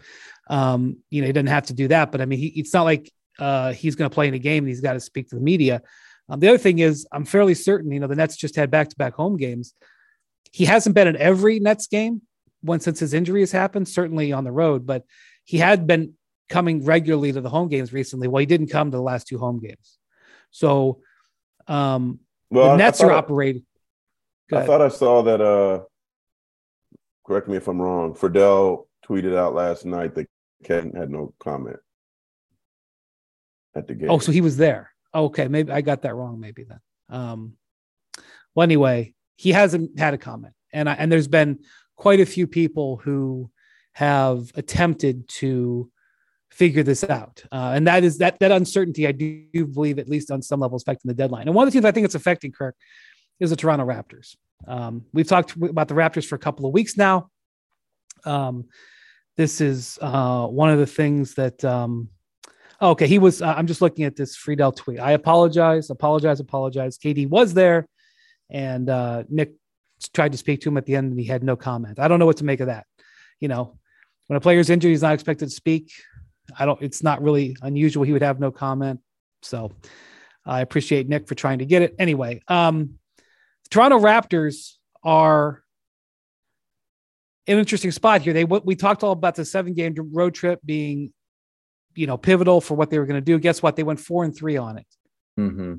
Um, 0.50 0.98
you 1.12 1.22
know, 1.22 1.28
he 1.28 1.34
doesn't 1.34 1.48
have 1.48 1.68
to 1.68 1.74
do 1.74 1.88
that, 1.90 2.12
but 2.12 2.22
I 2.22 2.26
mean, 2.26 2.40
he, 2.40 2.48
it's 2.48 2.74
not 2.74 2.84
like 2.84 3.12
uh, 3.40 3.72
he's 3.74 3.96
going 3.96 4.10
to 4.10 4.14
play 4.14 4.28
in 4.28 4.34
a 4.34 4.40
game 4.40 4.64
and 4.64 4.70
he's 4.70 4.82
got 4.82 4.94
to 4.94 5.00
speak 5.00 5.30
to 5.30 5.36
the 5.36 5.42
media. 5.42 5.82
Um, 6.30 6.40
the 6.40 6.50
other 6.50 6.58
thing 6.58 6.80
is, 6.80 7.06
I'm 7.12 7.26
fairly 7.26 7.54
certain, 7.54 7.92
you 7.92 8.00
know, 8.00 8.08
the 8.08 8.16
Nets 8.16 8.36
just 8.36 8.56
had 8.56 8.72
back-to-back 8.72 9.14
home 9.14 9.38
games. 9.38 9.74
He 10.52 10.66
hasn't 10.66 10.96
been 10.96 11.08
in 11.08 11.18
every 11.18 11.60
Nets 11.60 11.88
game, 11.88 12.22
one 12.62 12.80
since 12.80 13.00
his 13.00 13.14
injury 13.14 13.42
has 13.42 13.52
happened, 13.52 13.88
certainly 13.88 14.32
on 14.32 14.44
the 14.44 14.52
road, 14.52 14.86
but 14.86 15.04
he 15.44 15.58
had 15.58 15.86
been 15.86 16.14
coming 16.54 16.86
regularly 16.86 17.32
to 17.34 17.42
the 17.42 17.50
home 17.50 17.68
games 17.68 17.92
recently. 17.92 18.28
Well, 18.28 18.40
he 18.40 18.46
didn't 18.46 18.68
come 18.68 18.92
to 18.92 18.98
the 18.98 19.04
last 19.12 19.28
two 19.28 19.40
home 19.40 19.60
games. 19.60 19.98
So 20.52 21.00
um 21.68 22.20
Well, 22.52 22.72
the 22.72 22.78
Nets 22.78 23.02
are 23.02 23.12
operating. 23.12 23.66
I 24.52 24.58
ahead. 24.58 24.68
thought 24.68 24.82
I 24.82 24.90
saw 24.90 25.24
that. 25.24 25.42
Uh, 25.42 25.86
correct 27.26 27.48
me 27.48 27.58
if 27.58 27.68
I'm 27.68 27.82
wrong. 27.82 28.14
Friedell 28.14 28.86
tweeted 29.08 29.36
out 29.36 29.56
last 29.56 29.84
night 29.86 30.14
that 30.16 30.28
Kevin 30.64 30.94
had 30.96 31.10
no 31.10 31.34
comment 31.40 31.78
at 33.76 33.88
the 33.88 33.96
game. 33.96 34.12
Oh, 34.12 34.20
so 34.20 34.32
he 34.32 34.42
was 34.42 34.58
there. 34.58 34.92
Okay, 35.16 35.48
maybe 35.48 35.72
I 35.72 35.82
got 35.82 36.04
that 36.04 36.16
wrong. 36.16 36.40
Maybe 36.40 36.66
then. 36.66 36.80
Um, 37.10 37.54
well, 38.54 38.64
anyway, 38.64 39.16
he 39.38 39.52
hasn't 39.52 39.98
had 39.98 40.14
a 40.14 40.20
comment, 40.20 40.54
and 40.72 40.88
I, 40.88 40.94
and 40.94 41.12
there's 41.12 41.28
been 41.28 41.60
quite 41.96 42.20
a 42.20 42.26
few 42.36 42.46
people 42.46 42.98
who 42.98 43.50
have 43.94 44.52
attempted 44.56 45.28
to 45.30 45.90
figure 46.54 46.84
this 46.84 47.04
out, 47.04 47.44
uh, 47.52 47.74
and 47.76 47.88
that 47.88 48.04
is 48.04 48.18
that 48.20 48.40
that 48.40 48.52
uncertainty. 48.52 49.08
I 49.08 49.12
do 49.12 49.66
believe, 49.66 50.00
at 50.00 50.08
least 50.08 50.32
on 50.32 50.42
some 50.42 50.60
level, 50.60 50.78
is 50.78 50.84
affecting 50.84 51.10
the 51.10 51.16
deadline. 51.16 51.48
And 51.48 51.56
one 51.56 51.68
of 51.68 51.74
the 51.74 51.76
teams 51.78 51.86
I 51.86 51.92
think 51.92 52.06
it's 52.06 52.16
affecting 52.16 52.52
Kirk 52.52 52.76
is 53.40 53.50
the 53.50 53.56
Toronto 53.56 53.86
Raptors. 53.86 54.36
Um, 54.68 55.06
we've 55.14 55.28
talked 55.28 55.56
about 55.56 55.88
the 55.88 55.96
Raptors 55.96 56.26
for 56.26 56.36
a 56.36 56.40
couple 56.40 56.66
of 56.66 56.74
weeks 56.74 56.96
now. 56.98 57.30
Um, 58.24 58.66
this 59.36 59.62
is 59.62 59.98
uh, 60.02 60.48
one 60.48 60.70
of 60.70 60.80
the 60.80 60.88
things 60.88 61.36
that. 61.36 61.64
Um, 61.64 62.10
Oh, 62.82 62.90
okay, 62.90 63.08
he 63.08 63.18
was. 63.18 63.42
Uh, 63.42 63.54
I'm 63.56 63.66
just 63.66 63.82
looking 63.82 64.04
at 64.04 64.18
this 64.18 64.36
Friedell 64.36 64.76
tweet. 64.76 65.00
I 65.00 65.12
apologize, 65.12 65.90
apologize, 65.90 66.42
apologize. 66.42 66.98
KD 66.98 67.30
was 67.30 67.54
there, 67.54 67.88
and 68.50 68.90
uh, 68.90 69.24
Nick 69.30 69.54
tried 70.14 70.34
to 70.34 70.38
speak 70.38 70.60
to 70.62 70.70
him 70.70 70.76
at 70.76 70.86
the 70.86 70.98
end, 70.98 71.12
and 71.12 71.20
he 71.20 71.26
had 71.26 71.44
no 71.44 71.56
comment. 71.56 71.98
I 71.98 72.10
don't 72.10 72.20
know 72.20 72.26
what 72.26 72.38
to 72.38 72.44
make 72.44 72.60
of 72.60 72.68
that. 72.68 72.86
You 73.40 73.48
know, 73.48 73.78
when 74.28 74.36
a 74.36 74.42
player's 74.42 74.70
injured, 74.70 74.90
he's 74.90 75.02
not 75.02 75.14
expected 75.14 75.46
to 75.46 75.56
speak. 75.56 75.92
I 76.58 76.66
don't. 76.66 76.82
It's 76.82 77.04
not 77.04 77.22
really 77.22 77.56
unusual. 77.62 78.04
He 78.04 78.14
would 78.14 78.22
have 78.22 78.40
no 78.40 78.52
comment. 78.52 79.00
So 79.42 79.72
I 80.46 80.62
appreciate 80.62 81.08
Nick 81.08 81.28
for 81.28 81.36
trying 81.36 81.60
to 81.60 81.66
get 81.66 81.82
it. 81.82 81.96
Anyway, 82.00 82.42
um, 82.48 83.00
the 83.18 83.70
Toronto 83.70 84.00
Raptors 84.00 84.74
are 85.04 85.64
an 87.48 87.58
interesting 87.58 87.92
spot 87.92 88.22
here. 88.22 88.34
They 88.34 88.44
we 88.44 88.76
talked 88.76 89.04
all 89.04 89.12
about 89.12 89.36
the 89.36 89.46
seven 89.46 89.74
game 89.74 89.96
road 90.14 90.34
trip 90.34 90.60
being 90.66 91.14
you 91.96 92.08
know 92.08 92.18
pivotal 92.18 92.62
for 92.62 92.76
what 92.76 92.90
they 92.90 93.00
were 93.00 93.06
going 93.06 93.22
to 93.22 93.26
do. 93.26 93.40
Guess 93.40 93.62
what? 93.62 93.76
They 93.76 93.84
went 93.84 94.00
four 94.00 94.24
and 94.24 94.36
three 94.36 94.58
on 94.58 94.78
it. 94.78 94.88
Mm-hmm. 95.40 95.76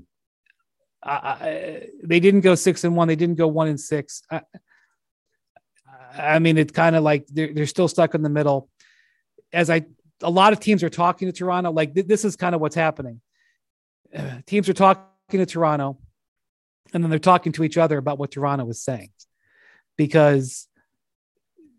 I, 1.06 1.88
they 2.02 2.18
didn't 2.18 2.40
go 2.40 2.54
six 2.54 2.82
and 2.84 2.96
one. 2.96 3.08
They 3.08 3.16
didn't 3.16 3.36
go 3.36 3.46
one 3.46 3.68
and 3.68 3.78
six. 3.78 4.22
I, 4.30 4.40
I 6.16 6.38
mean, 6.38 6.56
it's 6.56 6.72
kind 6.72 6.96
of 6.96 7.02
like 7.02 7.26
they're, 7.26 7.52
they're 7.52 7.66
still 7.66 7.88
stuck 7.88 8.14
in 8.14 8.22
the 8.22 8.30
middle. 8.30 8.70
As 9.52 9.68
I, 9.68 9.84
a 10.24 10.30
lot 10.30 10.52
of 10.52 10.60
teams 10.60 10.82
are 10.82 10.90
talking 10.90 11.28
to 11.28 11.32
Toronto. 11.32 11.70
Like 11.70 11.94
th- 11.94 12.06
this 12.06 12.24
is 12.24 12.36
kind 12.36 12.54
of 12.54 12.60
what's 12.60 12.74
happening. 12.74 13.20
Uh, 14.16 14.38
teams 14.46 14.68
are 14.68 14.74
talking 14.74 15.04
to 15.32 15.46
Toronto, 15.46 15.98
and 16.92 17.02
then 17.02 17.10
they're 17.10 17.18
talking 17.18 17.52
to 17.52 17.64
each 17.64 17.78
other 17.78 17.98
about 17.98 18.18
what 18.18 18.30
Toronto 18.30 18.68
is 18.68 18.82
saying, 18.82 19.10
because 19.96 20.68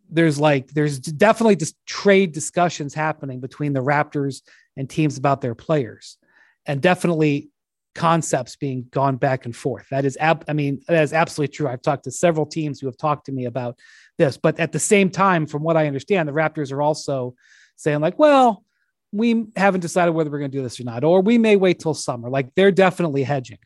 there's 0.09 0.39
like 0.39 0.67
there's 0.69 0.99
definitely 0.99 1.55
just 1.55 1.75
trade 1.85 2.31
discussions 2.31 2.93
happening 2.93 3.39
between 3.39 3.73
the 3.73 3.83
Raptors 3.83 4.41
and 4.77 4.89
teams 4.89 5.17
about 5.17 5.41
their 5.41 5.55
players, 5.55 6.17
and 6.65 6.81
definitely 6.81 7.49
concepts 7.95 8.57
being 8.57 8.85
gone 8.91 9.15
back 9.15 9.45
and 9.45 9.55
forth. 9.55 9.87
That 9.89 10.03
is, 10.03 10.17
ab- 10.19 10.43
I 10.49 10.53
mean, 10.53 10.81
that 10.89 11.01
is 11.01 11.13
absolutely 11.13 11.53
true. 11.53 11.69
I've 11.69 11.81
talked 11.81 12.03
to 12.03 12.11
several 12.11 12.45
teams 12.45 12.81
who 12.81 12.87
have 12.87 12.97
talked 12.97 13.25
to 13.27 13.31
me 13.31 13.45
about 13.45 13.79
this, 14.17 14.35
but 14.35 14.59
at 14.59 14.73
the 14.73 14.79
same 14.79 15.09
time, 15.09 15.45
from 15.45 15.63
what 15.63 15.77
I 15.77 15.87
understand, 15.87 16.27
the 16.27 16.33
Raptors 16.33 16.73
are 16.73 16.81
also 16.81 17.35
saying 17.75 18.01
like, 18.01 18.17
well, 18.19 18.63
we 19.11 19.45
haven't 19.55 19.81
decided 19.81 20.11
whether 20.11 20.29
we're 20.29 20.39
going 20.39 20.51
to 20.51 20.57
do 20.57 20.63
this 20.63 20.79
or 20.79 20.83
not, 20.83 21.03
or 21.03 21.21
we 21.21 21.37
may 21.37 21.55
wait 21.55 21.79
till 21.79 21.93
summer. 21.93 22.29
Like 22.29 22.53
they're 22.55 22.71
definitely 22.71 23.23
hedging, 23.23 23.59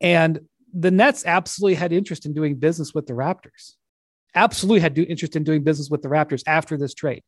and 0.00 0.40
the 0.72 0.90
Nets 0.90 1.24
absolutely 1.26 1.74
had 1.74 1.92
interest 1.92 2.26
in 2.26 2.32
doing 2.32 2.56
business 2.56 2.94
with 2.94 3.06
the 3.06 3.12
Raptors. 3.12 3.74
Absolutely 4.34 4.80
had 4.80 4.96
interest 4.98 5.36
in 5.36 5.44
doing 5.44 5.64
business 5.64 5.90
with 5.90 6.02
the 6.02 6.08
Raptors 6.08 6.42
after 6.46 6.76
this 6.76 6.94
trade, 6.94 7.22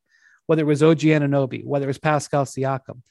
whether 0.46 0.62
it 0.62 0.66
was 0.66 0.82
OG 0.82 1.00
Anunoby, 1.00 1.64
whether 1.64 1.84
it 1.84 1.88
was 1.88 1.98
Pascal 1.98 2.44
Siakam. 2.44 3.02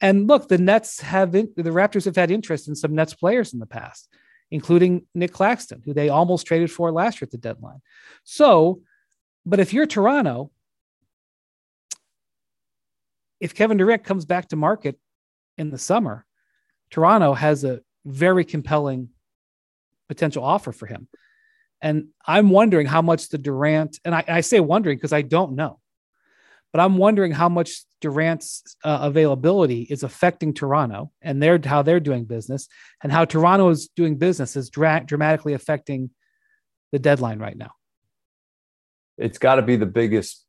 And 0.00 0.28
look, 0.28 0.48
the 0.48 0.58
Nets 0.58 1.00
have 1.00 1.34
in, 1.34 1.52
the 1.56 1.70
Raptors 1.70 2.06
have 2.06 2.16
had 2.16 2.30
interest 2.30 2.68
in 2.68 2.74
some 2.74 2.94
Nets 2.94 3.14
players 3.14 3.52
in 3.52 3.58
the 3.58 3.66
past, 3.66 4.08
including 4.50 5.06
Nick 5.14 5.32
Claxton, 5.32 5.82
who 5.84 5.92
they 5.92 6.08
almost 6.08 6.46
traded 6.46 6.70
for 6.70 6.90
last 6.90 7.20
year 7.20 7.26
at 7.26 7.30
the 7.30 7.38
deadline. 7.38 7.80
So, 8.24 8.82
but 9.44 9.60
if 9.60 9.72
you're 9.72 9.86
Toronto, 9.86 10.50
if 13.40 13.54
Kevin 13.54 13.78
Durant 13.78 14.04
comes 14.04 14.24
back 14.24 14.48
to 14.48 14.56
market 14.56 14.98
in 15.56 15.70
the 15.70 15.78
summer, 15.78 16.26
Toronto 16.90 17.34
has 17.34 17.64
a 17.64 17.80
very 18.04 18.44
compelling 18.44 19.08
potential 20.08 20.44
offer 20.44 20.72
for 20.72 20.86
him. 20.86 21.08
And 21.80 22.08
I'm 22.26 22.50
wondering 22.50 22.86
how 22.86 23.00
much 23.00 23.30
the 23.30 23.38
Durant, 23.38 23.98
and 24.04 24.14
I, 24.14 24.24
I 24.28 24.40
say 24.42 24.60
wondering 24.60 24.98
because 24.98 25.12
I 25.14 25.22
don't 25.22 25.54
know, 25.54 25.80
but 26.72 26.80
I'm 26.80 26.98
wondering 26.98 27.32
how 27.32 27.48
much 27.48 27.84
Durant's 28.00 28.76
uh, 28.84 28.98
availability 29.02 29.82
is 29.82 30.02
affecting 30.02 30.52
Toronto 30.52 31.10
and 31.22 31.42
their 31.42 31.58
how 31.64 31.82
they're 31.82 32.00
doing 32.00 32.24
business, 32.24 32.68
and 33.02 33.10
how 33.10 33.24
Toronto 33.24 33.70
is 33.70 33.88
doing 33.88 34.18
business 34.18 34.56
is 34.56 34.68
dra- 34.68 35.02
dramatically 35.04 35.54
affecting 35.54 36.10
the 36.92 36.98
deadline 36.98 37.38
right 37.38 37.56
now. 37.56 37.72
It's 39.16 39.38
got 39.38 39.56
to 39.56 39.62
be 39.62 39.76
the 39.76 39.86
biggest 39.86 40.44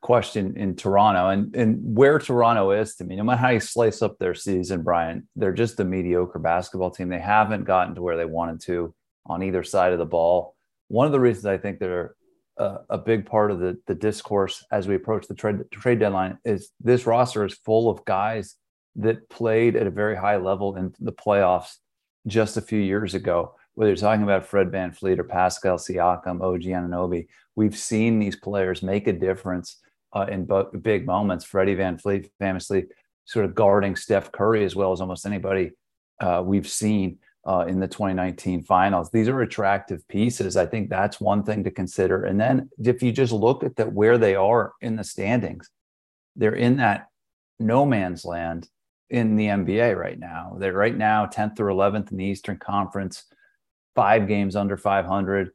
question 0.00 0.56
in 0.56 0.76
Toronto, 0.76 1.28
and 1.28 1.54
and 1.54 1.78
where 1.96 2.18
Toronto 2.18 2.70
is 2.70 2.94
to 2.96 3.04
me. 3.04 3.16
No 3.16 3.24
matter 3.24 3.40
how 3.40 3.50
you 3.50 3.60
slice 3.60 4.02
up 4.02 4.18
their 4.18 4.34
season, 4.34 4.82
Brian, 4.82 5.28
they're 5.36 5.52
just 5.52 5.80
a 5.80 5.84
mediocre 5.84 6.38
basketball 6.38 6.90
team. 6.90 7.08
They 7.08 7.18
haven't 7.18 7.64
gotten 7.64 7.94
to 7.94 8.02
where 8.02 8.16
they 8.16 8.24
wanted 8.24 8.60
to 8.62 8.94
on 9.26 9.42
either 9.42 9.62
side 9.62 9.92
of 9.92 9.98
the 9.98 10.06
ball. 10.06 10.56
One 10.88 11.06
of 11.06 11.12
the 11.12 11.20
reasons 11.20 11.46
I 11.46 11.58
think 11.58 11.78
they're 11.78 12.14
a, 12.56 12.78
a 12.90 12.98
big 12.98 13.26
part 13.26 13.50
of 13.50 13.58
the, 13.58 13.78
the 13.86 13.94
discourse 13.94 14.64
as 14.70 14.86
we 14.86 14.94
approach 14.94 15.26
the 15.26 15.34
trade, 15.34 15.58
trade 15.70 15.98
deadline 15.98 16.38
is 16.44 16.70
this 16.80 17.06
roster 17.06 17.44
is 17.44 17.54
full 17.54 17.88
of 17.90 18.04
guys 18.04 18.56
that 18.96 19.28
played 19.30 19.76
at 19.76 19.86
a 19.86 19.90
very 19.90 20.16
high 20.16 20.36
level 20.36 20.76
in 20.76 20.92
the 21.00 21.12
playoffs 21.12 21.76
just 22.26 22.56
a 22.56 22.62
few 22.62 22.78
years 22.78 23.14
ago. 23.14 23.54
Whether 23.74 23.90
you're 23.90 23.96
talking 23.96 24.24
about 24.24 24.46
Fred 24.46 24.70
VanVleet 24.70 25.18
or 25.18 25.24
Pascal 25.24 25.78
Siakam, 25.78 26.42
OG 26.42 26.62
Anunoby, 26.62 27.28
we've 27.56 27.76
seen 27.76 28.18
these 28.18 28.36
players 28.36 28.82
make 28.82 29.06
a 29.06 29.12
difference 29.12 29.78
uh, 30.12 30.26
in 30.30 30.44
bo- 30.44 30.70
big 30.82 31.06
moments. 31.06 31.44
Freddie 31.44 31.76
VanVleet 31.76 32.30
famously 32.38 32.84
sort 33.24 33.44
of 33.44 33.54
guarding 33.54 33.96
Steph 33.96 34.32
Curry 34.32 34.64
as 34.64 34.74
well 34.74 34.92
as 34.92 35.00
almost 35.00 35.26
anybody 35.26 35.72
uh, 36.20 36.42
we've 36.44 36.68
seen 36.68 37.18
uh, 37.46 37.64
in 37.66 37.80
the 37.80 37.88
2019 37.88 38.62
finals. 38.62 39.10
These 39.10 39.28
are 39.28 39.40
attractive 39.40 40.06
pieces. 40.08 40.56
I 40.56 40.66
think 40.66 40.90
that's 40.90 41.20
one 41.20 41.42
thing 41.42 41.64
to 41.64 41.70
consider. 41.70 42.24
And 42.24 42.40
then 42.40 42.68
if 42.78 43.02
you 43.02 43.12
just 43.12 43.32
look 43.32 43.64
at 43.64 43.76
the, 43.76 43.86
where 43.86 44.18
they 44.18 44.34
are 44.34 44.72
in 44.80 44.96
the 44.96 45.04
standings, 45.04 45.70
they're 46.36 46.54
in 46.54 46.76
that 46.76 47.06
no 47.58 47.86
man's 47.86 48.24
land 48.24 48.68
in 49.08 49.36
the 49.36 49.46
NBA 49.46 49.96
right 49.96 50.18
now. 50.18 50.56
They're 50.58 50.72
right 50.72 50.96
now 50.96 51.26
10th 51.26 51.58
or 51.60 51.66
11th 51.66 52.10
in 52.10 52.18
the 52.18 52.24
Eastern 52.24 52.58
Conference, 52.58 53.24
five 53.94 54.28
games 54.28 54.54
under 54.54 54.76
500. 54.76 55.50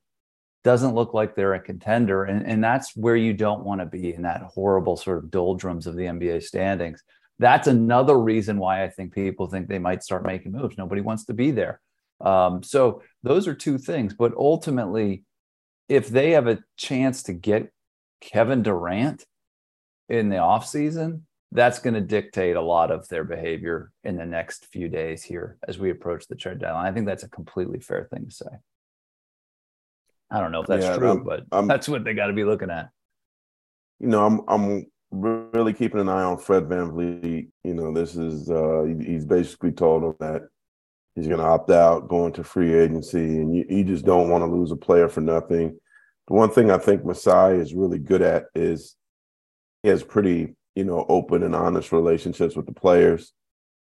Doesn't 0.65 0.95
look 0.95 1.13
like 1.13 1.35
they're 1.35 1.53
a 1.53 1.59
contender. 1.59 2.23
And, 2.23 2.45
and 2.45 2.61
that's 2.61 2.97
where 2.97 3.15
you 3.15 3.33
don't 3.33 3.63
want 3.63 3.81
to 3.81 3.85
be 3.85 4.13
in 4.13 4.23
that 4.23 4.41
horrible 4.41 4.97
sort 4.97 5.19
of 5.19 5.29
doldrums 5.29 5.85
of 5.85 5.95
the 5.95 6.05
NBA 6.05 6.41
standings. 6.43 7.03
That's 7.37 7.67
another 7.67 8.19
reason 8.19 8.57
why 8.57 8.83
I 8.83 8.89
think 8.89 9.13
people 9.13 9.45
think 9.45 9.67
they 9.67 9.79
might 9.79 10.03
start 10.03 10.25
making 10.25 10.53
moves. 10.53 10.77
Nobody 10.77 11.01
wants 11.01 11.25
to 11.25 11.33
be 11.33 11.51
there. 11.51 11.79
Um, 12.19 12.63
so 12.63 13.03
those 13.21 13.47
are 13.47 13.53
two 13.53 13.77
things. 13.77 14.15
But 14.15 14.33
ultimately, 14.35 15.23
if 15.87 16.09
they 16.09 16.31
have 16.31 16.47
a 16.47 16.63
chance 16.77 17.21
to 17.23 17.33
get 17.33 17.71
Kevin 18.19 18.63
Durant 18.63 19.23
in 20.09 20.29
the 20.29 20.37
offseason, 20.37 21.21
that's 21.51 21.77
going 21.77 21.93
to 21.93 22.01
dictate 22.01 22.55
a 22.55 22.61
lot 22.61 22.89
of 22.89 23.07
their 23.07 23.23
behavior 23.23 23.91
in 24.03 24.17
the 24.17 24.25
next 24.25 24.65
few 24.65 24.89
days 24.89 25.21
here 25.21 25.57
as 25.67 25.77
we 25.77 25.91
approach 25.91 26.27
the 26.27 26.35
trade 26.35 26.59
deadline. 26.59 26.87
I 26.87 26.91
think 26.91 27.05
that's 27.05 27.23
a 27.23 27.29
completely 27.29 27.79
fair 27.79 28.07
thing 28.11 28.25
to 28.25 28.31
say. 28.31 28.47
I 30.31 30.39
don't 30.39 30.51
know 30.51 30.61
if 30.61 30.67
that's 30.67 30.85
yeah, 30.85 30.97
true, 30.97 31.11
I'm, 31.11 31.23
but 31.23 31.43
I'm, 31.51 31.67
that's 31.67 31.87
what 31.87 32.03
they 32.03 32.13
got 32.13 32.27
to 32.27 32.33
be 32.33 32.43
looking 32.43 32.69
at. 32.69 32.89
You 33.99 34.07
know, 34.07 34.25
I'm 34.25 34.41
I'm 34.47 34.85
really 35.11 35.73
keeping 35.73 36.01
an 36.01 36.09
eye 36.09 36.23
on 36.23 36.37
Fred 36.37 36.63
VanVleet. 36.63 37.47
You 37.63 37.73
know, 37.73 37.93
this 37.93 38.15
is 38.15 38.49
uh 38.49 38.83
he, 38.83 39.05
he's 39.05 39.25
basically 39.25 39.71
told 39.71 40.03
him 40.03 40.15
that 40.19 40.43
he's 41.15 41.27
going 41.27 41.39
to 41.39 41.45
opt 41.45 41.69
out, 41.69 42.09
going 42.09 42.33
to 42.33 42.43
free 42.43 42.73
agency, 42.73 43.19
and 43.19 43.55
you, 43.55 43.65
you 43.69 43.83
just 43.83 44.05
don't 44.05 44.29
want 44.29 44.41
to 44.41 44.51
lose 44.51 44.71
a 44.71 44.75
player 44.75 45.07
for 45.07 45.21
nothing. 45.21 45.79
The 46.27 46.33
one 46.33 46.49
thing 46.49 46.71
I 46.71 46.77
think 46.77 47.05
Masai 47.05 47.57
is 47.57 47.75
really 47.75 47.99
good 47.99 48.21
at 48.21 48.45
is 48.55 48.95
he 49.83 49.89
has 49.89 50.03
pretty 50.03 50.55
you 50.75 50.83
know, 50.83 51.05
open 51.07 51.41
and 51.43 51.55
honest 51.55 51.91
relationships 51.91 52.55
with 52.55 52.65
the 52.65 52.73
players. 52.73 53.31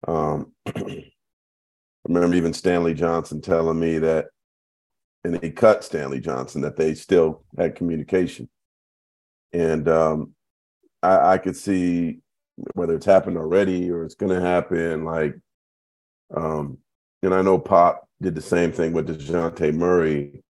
Um, 0.08 0.54
I 0.68 1.04
remember 2.08 2.36
even 2.36 2.54
Stanley 2.54 2.94
Johnson 2.94 3.42
telling 3.42 3.80
me 3.80 3.98
that, 4.00 4.28
and 5.34 5.44
he 5.44 5.52
cut 5.52 5.84
Stanley 5.84 6.20
Johnson 6.20 6.62
that 6.62 6.76
they 6.76 6.94
still 6.94 7.44
had 7.58 7.76
communication, 7.76 8.50
and 9.54 9.88
um, 9.88 10.34
I, 11.04 11.34
I 11.34 11.38
could 11.38 11.56
see 11.56 12.20
whether 12.74 12.96
it's 12.96 13.06
happened 13.06 13.38
already 13.38 13.92
or 13.92 14.04
it's 14.04 14.16
going 14.16 14.34
to 14.34 14.42
happen. 14.42 15.06
Like, 15.06 15.36
um, 16.36 16.80
and 17.22 17.34
I 17.34 17.42
know 17.42 17.60
Pop 17.60 18.08
did 18.22 18.34
the 18.34 18.42
same 18.42 18.72
thing 18.72 18.94
with 18.94 19.08
Dejounte 19.08 19.74
Murray, 19.74 20.44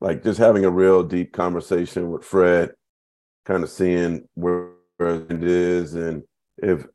like 0.00 0.24
just 0.24 0.38
having 0.38 0.64
a 0.64 0.70
real 0.70 1.02
deep 1.02 1.32
conversation 1.32 2.10
with 2.10 2.24
Fred, 2.24 2.72
kind 3.44 3.62
of 3.62 3.70
seeing 3.70 4.28
where 4.34 4.70
where 5.02 5.26
it 5.28 5.42
is, 5.42 5.94
and 5.94 6.22
if 6.58 6.86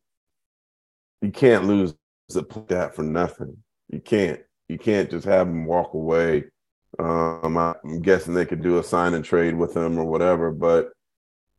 you 1.21 1.31
can't 1.31 1.65
lose 1.65 1.93
the 2.29 2.45
that 2.69 2.95
for 2.95 3.03
nothing, 3.03 3.57
you 3.89 3.99
can't. 3.99 4.39
You 4.69 4.77
can't 4.77 5.09
just 5.09 5.25
have 5.25 5.47
them 5.47 5.65
walk 5.65 5.93
away. 5.93 6.45
Um, 6.99 7.57
I'm 7.57 8.01
guessing 8.01 8.33
they 8.33 8.45
could 8.45 8.63
do 8.63 8.79
a 8.79 8.83
sign 8.83 9.13
and 9.13 9.23
trade 9.23 9.55
with 9.55 9.73
them 9.73 9.97
or 9.97 10.05
whatever, 10.05 10.51
but 10.51 10.89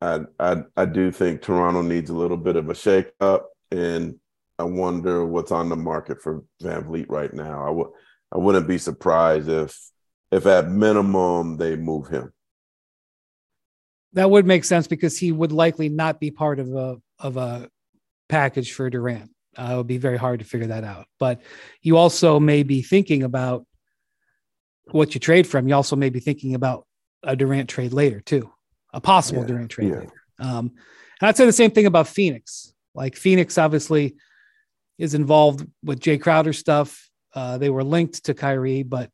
I 0.00 0.20
I 0.38 0.62
I 0.76 0.84
do 0.84 1.10
think 1.10 1.42
Toronto 1.42 1.82
needs 1.82 2.10
a 2.10 2.16
little 2.16 2.36
bit 2.36 2.56
of 2.56 2.68
a 2.68 2.74
shake 2.74 3.12
up, 3.20 3.50
and 3.70 4.18
I 4.58 4.64
wonder 4.64 5.24
what's 5.24 5.52
on 5.52 5.68
the 5.68 5.76
market 5.76 6.20
for 6.22 6.44
VanVleet 6.62 7.06
right 7.08 7.32
now. 7.32 7.66
I 7.66 7.70
would 7.70 7.88
I 8.32 8.38
wouldn't 8.38 8.68
be 8.68 8.78
surprised 8.78 9.48
if 9.48 9.78
if 10.30 10.46
at 10.46 10.68
minimum 10.68 11.56
they 11.56 11.76
move 11.76 12.08
him 12.08 12.32
that 14.14 14.30
would 14.30 14.46
make 14.46 14.64
sense 14.64 14.86
because 14.86 15.18
he 15.18 15.32
would 15.32 15.52
likely 15.52 15.88
not 15.88 16.20
be 16.20 16.30
part 16.30 16.58
of 16.58 16.74
a 16.74 16.96
of 17.18 17.36
a 17.36 17.68
package 18.28 18.72
for 18.72 18.88
Durant. 18.90 19.30
Uh, 19.56 19.70
it 19.72 19.76
would 19.76 19.86
be 19.86 19.98
very 19.98 20.16
hard 20.16 20.40
to 20.40 20.44
figure 20.44 20.68
that 20.68 20.84
out. 20.84 21.06
But 21.18 21.40
you 21.82 21.96
also 21.96 22.38
may 22.38 22.62
be 22.62 22.82
thinking 22.82 23.22
about 23.22 23.66
what 24.90 25.14
you 25.14 25.20
trade 25.20 25.46
from. 25.46 25.68
You 25.68 25.74
also 25.74 25.96
may 25.96 26.10
be 26.10 26.20
thinking 26.20 26.54
about 26.54 26.86
a 27.22 27.36
Durant 27.36 27.68
trade 27.68 27.92
later 27.92 28.20
too, 28.20 28.50
a 28.92 29.00
possible 29.00 29.42
yeah, 29.42 29.48
Durant 29.48 29.70
trade 29.70 29.90
yeah. 29.90 29.98
later. 29.98 30.12
Um, 30.38 30.72
and 31.20 31.28
I'd 31.28 31.36
say 31.36 31.46
the 31.46 31.52
same 31.52 31.70
thing 31.70 31.86
about 31.86 32.08
Phoenix. 32.08 32.72
Like 32.94 33.16
Phoenix 33.16 33.58
obviously 33.58 34.16
is 34.98 35.14
involved 35.14 35.66
with 35.82 36.00
Jay 36.00 36.18
Crowder 36.18 36.52
stuff. 36.52 37.08
Uh, 37.34 37.58
they 37.58 37.70
were 37.70 37.84
linked 37.84 38.24
to 38.24 38.34
Kyrie, 38.34 38.82
but 38.82 39.10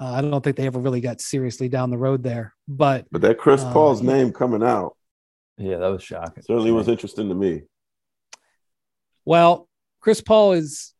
uh, 0.00 0.12
I 0.12 0.20
don't 0.20 0.42
think 0.42 0.56
they 0.56 0.66
ever 0.66 0.78
really 0.78 1.00
got 1.00 1.20
seriously 1.20 1.68
down 1.68 1.90
the 1.90 1.98
road 1.98 2.22
there. 2.22 2.54
But 2.66 3.06
but 3.10 3.20
that 3.22 3.38
Chris 3.38 3.62
uh, 3.62 3.72
Paul's 3.72 4.02
name 4.02 4.32
coming 4.32 4.62
out, 4.62 4.96
yeah, 5.56 5.78
that 5.78 5.88
was 5.88 6.02
shocking. 6.02 6.42
Certainly 6.42 6.72
was 6.72 6.88
interesting 6.88 7.28
to 7.28 7.34
me. 7.34 7.62
Well, 9.24 9.68
Chris 10.00 10.20
Paul 10.20 10.52
is. 10.52 10.94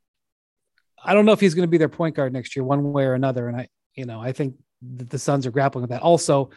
I 1.03 1.15
don't 1.15 1.25
know 1.25 1.33
if 1.33 1.41
he's 1.41 1.55
going 1.55 1.67
to 1.67 1.71
be 1.71 1.79
their 1.79 1.89
point 1.89 2.17
guard 2.17 2.33
next 2.33 2.57
year, 2.57 2.65
one 2.65 2.93
way 2.93 3.05
or 3.05 3.15
another, 3.15 3.47
and 3.47 3.57
I, 3.57 3.69
you 3.99 4.07
know, 4.07 4.21
I 4.21 4.33
think 4.33 4.55
the 4.81 5.19
Suns 5.19 5.45
are 5.45 5.51
grappling 5.51 5.83
with 5.83 5.91
that. 5.91 6.03
Also, 6.03 6.51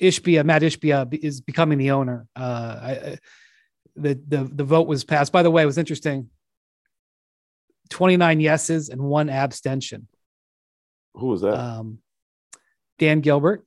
Ishbia, 0.00 0.44
Matt 0.44 0.62
Ishbia 0.62 1.12
is 1.14 1.40
becoming 1.40 1.78
the 1.78 1.92
owner. 1.92 2.26
Uh, 2.36 2.78
I, 2.80 3.18
the 3.96 4.20
the 4.28 4.44
the 4.44 4.64
vote 4.64 4.86
was 4.86 5.04
passed. 5.04 5.32
By 5.32 5.42
the 5.42 5.50
way, 5.50 5.62
it 5.62 5.66
was 5.66 5.78
interesting. 5.78 6.28
Twenty 7.88 8.18
nine 8.18 8.40
yeses 8.40 8.90
and 8.90 9.00
one 9.00 9.30
abstention. 9.30 10.06
Who 11.14 11.28
was 11.28 11.40
that? 11.40 11.54
Um, 11.58 11.98
Dan 12.98 13.20
Gilbert, 13.20 13.64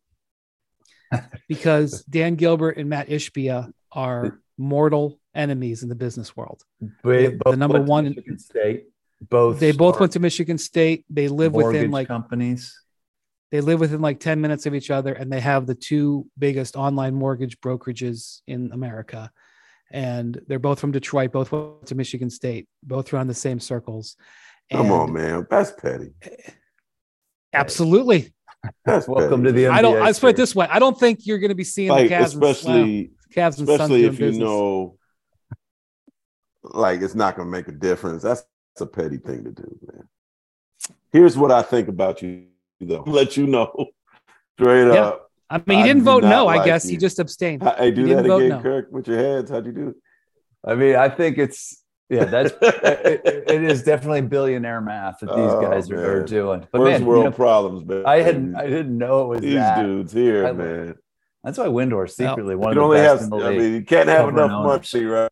because 1.49 2.03
Dan 2.03 2.36
Gilbert 2.36 2.78
and 2.78 2.88
Matt 2.88 3.09
Ishbia 3.09 3.72
are 3.91 4.39
mortal 4.57 5.20
enemies 5.34 5.82
in 5.82 5.89
the 5.89 5.95
business 5.95 6.38
world. 6.38 6.62
They, 7.03 7.36
the 7.43 7.57
number 7.57 7.82
one 7.82 8.05
Michigan 8.05 8.38
State. 8.38 8.86
Both 9.30 9.59
they 9.59 9.72
both 9.72 9.99
went 9.99 10.13
to 10.13 10.19
Michigan 10.19 10.57
State. 10.57 11.05
They 11.09 11.28
live 11.28 11.53
within 11.53 11.91
like 11.91 12.07
companies. 12.07 12.78
They 13.51 13.61
live 13.61 13.80
within 13.80 14.01
like 14.01 14.19
10 14.19 14.39
minutes 14.39 14.65
of 14.65 14.74
each 14.74 14.89
other 14.89 15.13
and 15.13 15.32
they 15.32 15.41
have 15.41 15.67
the 15.67 15.76
two 15.76 16.26
biggest 16.39 16.78
online 16.78 17.13
mortgage 17.13 17.59
brokerages 17.59 18.41
in 18.47 18.72
America. 18.72 19.30
And 19.91 20.41
they're 20.47 20.57
both 20.57 20.80
from 20.80 20.93
Detroit, 20.93 21.34
both 21.34 21.51
went 21.51 21.86
to 21.88 21.95
Michigan 21.95 22.30
State, 22.30 22.69
both 22.82 23.13
around 23.13 23.28
the 23.28 23.34
same 23.34 23.59
circles. 23.59 24.15
Come 24.72 24.86
and, 24.86 24.91
on, 24.91 25.13
man. 25.13 25.47
That's 25.49 25.72
petty. 25.72 26.13
Eh, 26.22 26.51
absolutely. 27.51 28.34
That's 28.86 29.07
welcome 29.07 29.43
to 29.43 29.51
the 29.51 29.65
NBA. 29.65 29.72
I 29.72 29.82
don't. 29.82 29.99
Let's 29.99 30.19
put 30.19 30.30
it 30.30 30.36
this 30.38 30.55
way: 30.55 30.67
I 30.69 30.80
don't 30.80 30.97
think 30.97 31.26
you're 31.26 31.39
going 31.39 31.49
to 31.49 31.55
be 31.55 31.63
seeing 31.63 31.89
like, 31.89 32.09
the 32.09 32.15
Cavs, 32.15 32.26
especially 32.26 32.99
and, 32.99 33.09
Cavs 33.36 33.59
and 33.59 33.67
especially 33.67 34.05
if 34.05 34.13
you 34.13 34.28
business. 34.28 34.38
know, 34.38 34.97
like 36.63 37.01
it's 37.01 37.15
not 37.15 37.36
going 37.36 37.47
to 37.47 37.51
make 37.51 37.67
a 37.67 37.72
difference. 37.72 38.24
That's, 38.24 38.41
that's 38.41 38.49
a 38.80 38.86
petty 38.86 39.17
thing 39.17 39.43
to 39.43 39.51
do, 39.51 39.78
man. 39.91 40.07
Here's 41.11 41.38
what 41.38 41.51
I 41.51 41.61
think 41.61 41.89
about 41.89 42.22
you, 42.22 42.45
though. 42.80 43.03
Let 43.05 43.36
you 43.36 43.47
know 43.47 43.88
straight 44.59 44.88
yeah. 44.88 45.07
up. 45.07 45.32
I 45.49 45.61
mean, 45.65 45.80
he 45.80 45.84
didn't 45.84 46.03
vote 46.03 46.24
no. 46.24 46.45
Like 46.45 46.61
I 46.61 46.65
guess 46.65 46.86
you. 46.86 46.91
he 46.91 46.97
just 46.97 47.19
abstained. 47.19 47.61
I 47.63 47.89
do 47.89 48.07
that 48.07 48.26
again, 48.26 48.49
no. 48.49 48.61
Kirk, 48.61 48.88
with 48.89 49.07
your 49.09 49.17
heads. 49.17 49.51
How'd 49.51 49.65
you 49.65 49.74
do? 49.74 49.95
I 50.65 50.76
mean, 50.76 50.95
I 50.95 51.09
think 51.09 51.38
it's 51.38 51.84
yeah, 52.11 52.26
that's 52.26 52.51
it, 52.61 53.43
it 53.47 53.63
is 53.63 53.84
definitely 53.84 54.22
billionaire 54.22 54.82
math 54.82 55.19
that 55.19 55.28
these 55.28 55.36
oh, 55.38 55.61
guys 55.61 55.89
are, 55.89 56.22
are, 56.22 56.24
doing. 56.24 56.67
But 56.72 56.80
First 56.80 56.99
man, 56.99 57.05
world 57.05 57.24
you 57.24 57.30
know, 57.30 57.36
problems, 57.36 57.86
man. 57.86 58.03
I 58.05 58.22
hadn't 58.22 58.55
I 58.55 58.67
didn't 58.67 58.97
know 58.97 59.24
it 59.24 59.28
was 59.28 59.41
these 59.41 59.53
that. 59.53 59.82
dudes 59.82 60.11
here, 60.13 60.47
I, 60.47 60.51
man. 60.51 60.95
That's 61.43 61.57
why 61.57 61.67
Windor 61.67 62.09
secretly 62.09 62.55
one 62.55 62.78
of 62.78 62.89
the 62.89 62.95
best 62.95 63.07
have, 63.07 63.22
in 63.22 63.30
the 63.30 63.36
league. 63.38 63.45
I 63.45 63.57
mean, 63.57 63.74
you 63.74 63.84
can't 63.84 64.09
have 64.09 64.30
enough 64.30 64.51
money, 64.51 65.05
right? 65.05 65.32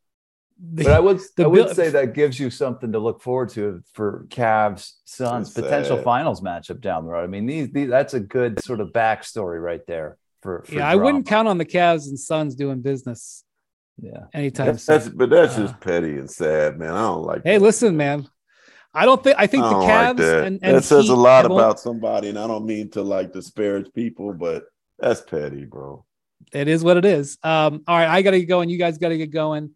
But 0.62 0.88
I 0.88 1.00
would 1.00 1.22
I 1.38 1.48
would 1.48 1.76
say 1.76 1.90
that 1.90 2.14
gives 2.14 2.40
you 2.40 2.50
something 2.50 2.92
to 2.92 3.00
look 3.00 3.22
forward 3.22 3.50
to 3.50 3.82
for 3.94 4.26
Cavs 4.30 4.94
Suns 5.06 5.52
potential 5.52 6.02
finals 6.02 6.42
matchup 6.42 6.82
down 6.82 7.06
the 7.06 7.12
road. 7.12 7.24
I 7.24 7.28
mean, 7.28 7.46
these, 7.46 7.72
these 7.72 7.90
that's 7.90 8.14
a 8.14 8.20
good 8.20 8.62
sort 8.62 8.82
of 8.82 8.90
backstory 8.90 9.62
right 9.62 9.86
there. 9.88 10.18
For, 10.42 10.64
for 10.66 10.74
yeah, 10.74 10.80
drama. 10.80 10.92
I 10.92 10.96
wouldn't 10.96 11.28
count 11.28 11.48
on 11.48 11.58
the 11.58 11.66
Cavs 11.66 12.08
and 12.08 12.20
Suns 12.20 12.56
doing 12.56 12.82
business 12.82 13.44
yeah. 14.02 14.26
Anytime. 14.34 14.68
That's, 14.68 14.86
that's 14.86 15.10
but 15.10 15.30
that's 15.30 15.58
uh, 15.58 15.62
just 15.64 15.80
petty 15.80 16.18
and 16.18 16.30
sad, 16.30 16.80
man. 16.80 16.92
I 16.92 17.02
don't 17.02 17.24
like. 17.24 17.42
Hey, 17.44 17.58
that. 17.58 17.64
listen, 17.64 17.98
man. 17.98 18.28
I 18.94 19.06
don't 19.06 19.24
think 19.24 19.36
I 19.38 19.48
think 19.48 19.64
I 19.64 19.70
the 19.70 19.76
Cavs 19.76 20.08
like 20.08 20.18
that. 20.18 20.44
and, 20.46 20.60
and 20.64 20.78
that 20.78 20.84
says 20.84 21.10
a 21.10 21.16
lot 21.16 21.46
about 21.46 21.80
somebody, 21.80 22.30
and 22.30 22.40
I 22.40 22.48
don't 22.48 22.66
mean 22.66 22.90
to 22.92 23.02
like 23.02 23.34
disparage 23.34 23.94
people, 23.94 24.34
but 24.34 24.64
that's 24.98 25.22
petty, 25.22 25.66
bro. 25.66 26.06
It 26.54 26.68
is 26.68 26.84
what 26.84 26.98
it 26.98 27.06
is. 27.06 27.38
Um, 27.44 27.84
all 27.88 27.98
right, 27.98 28.08
I 28.08 28.22
got 28.22 28.32
to 28.32 28.40
get 28.40 28.48
going. 28.48 28.70
You 28.70 28.80
guys 28.80 28.98
got 28.98 29.10
to 29.10 29.18
get 29.18 29.32
going. 29.32 29.76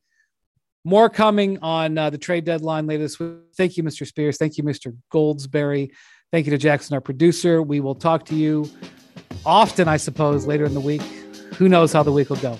More 0.85 1.09
coming 1.09 1.59
on 1.61 1.97
uh, 1.97 2.09
the 2.09 2.17
trade 2.17 2.43
deadline 2.43 2.87
later 2.87 3.03
this 3.03 3.19
week. 3.19 3.37
Thank 3.55 3.77
you, 3.77 3.83
Mr. 3.83 4.05
Spears. 4.05 4.37
Thank 4.37 4.57
you, 4.57 4.63
Mr. 4.63 4.95
Goldsberry. 5.11 5.91
Thank 6.31 6.45
you 6.45 6.51
to 6.51 6.57
Jackson, 6.57 6.93
our 6.93 7.01
producer. 7.01 7.61
We 7.61 7.79
will 7.79 7.95
talk 7.95 8.25
to 8.25 8.35
you 8.35 8.69
often, 9.45 9.87
I 9.87 9.97
suppose, 9.97 10.45
later 10.45 10.65
in 10.65 10.73
the 10.73 10.81
week. 10.81 11.01
Who 11.57 11.69
knows 11.69 11.93
how 11.93 12.03
the 12.03 12.11
week 12.11 12.29
will 12.29 12.37
go? 12.37 12.59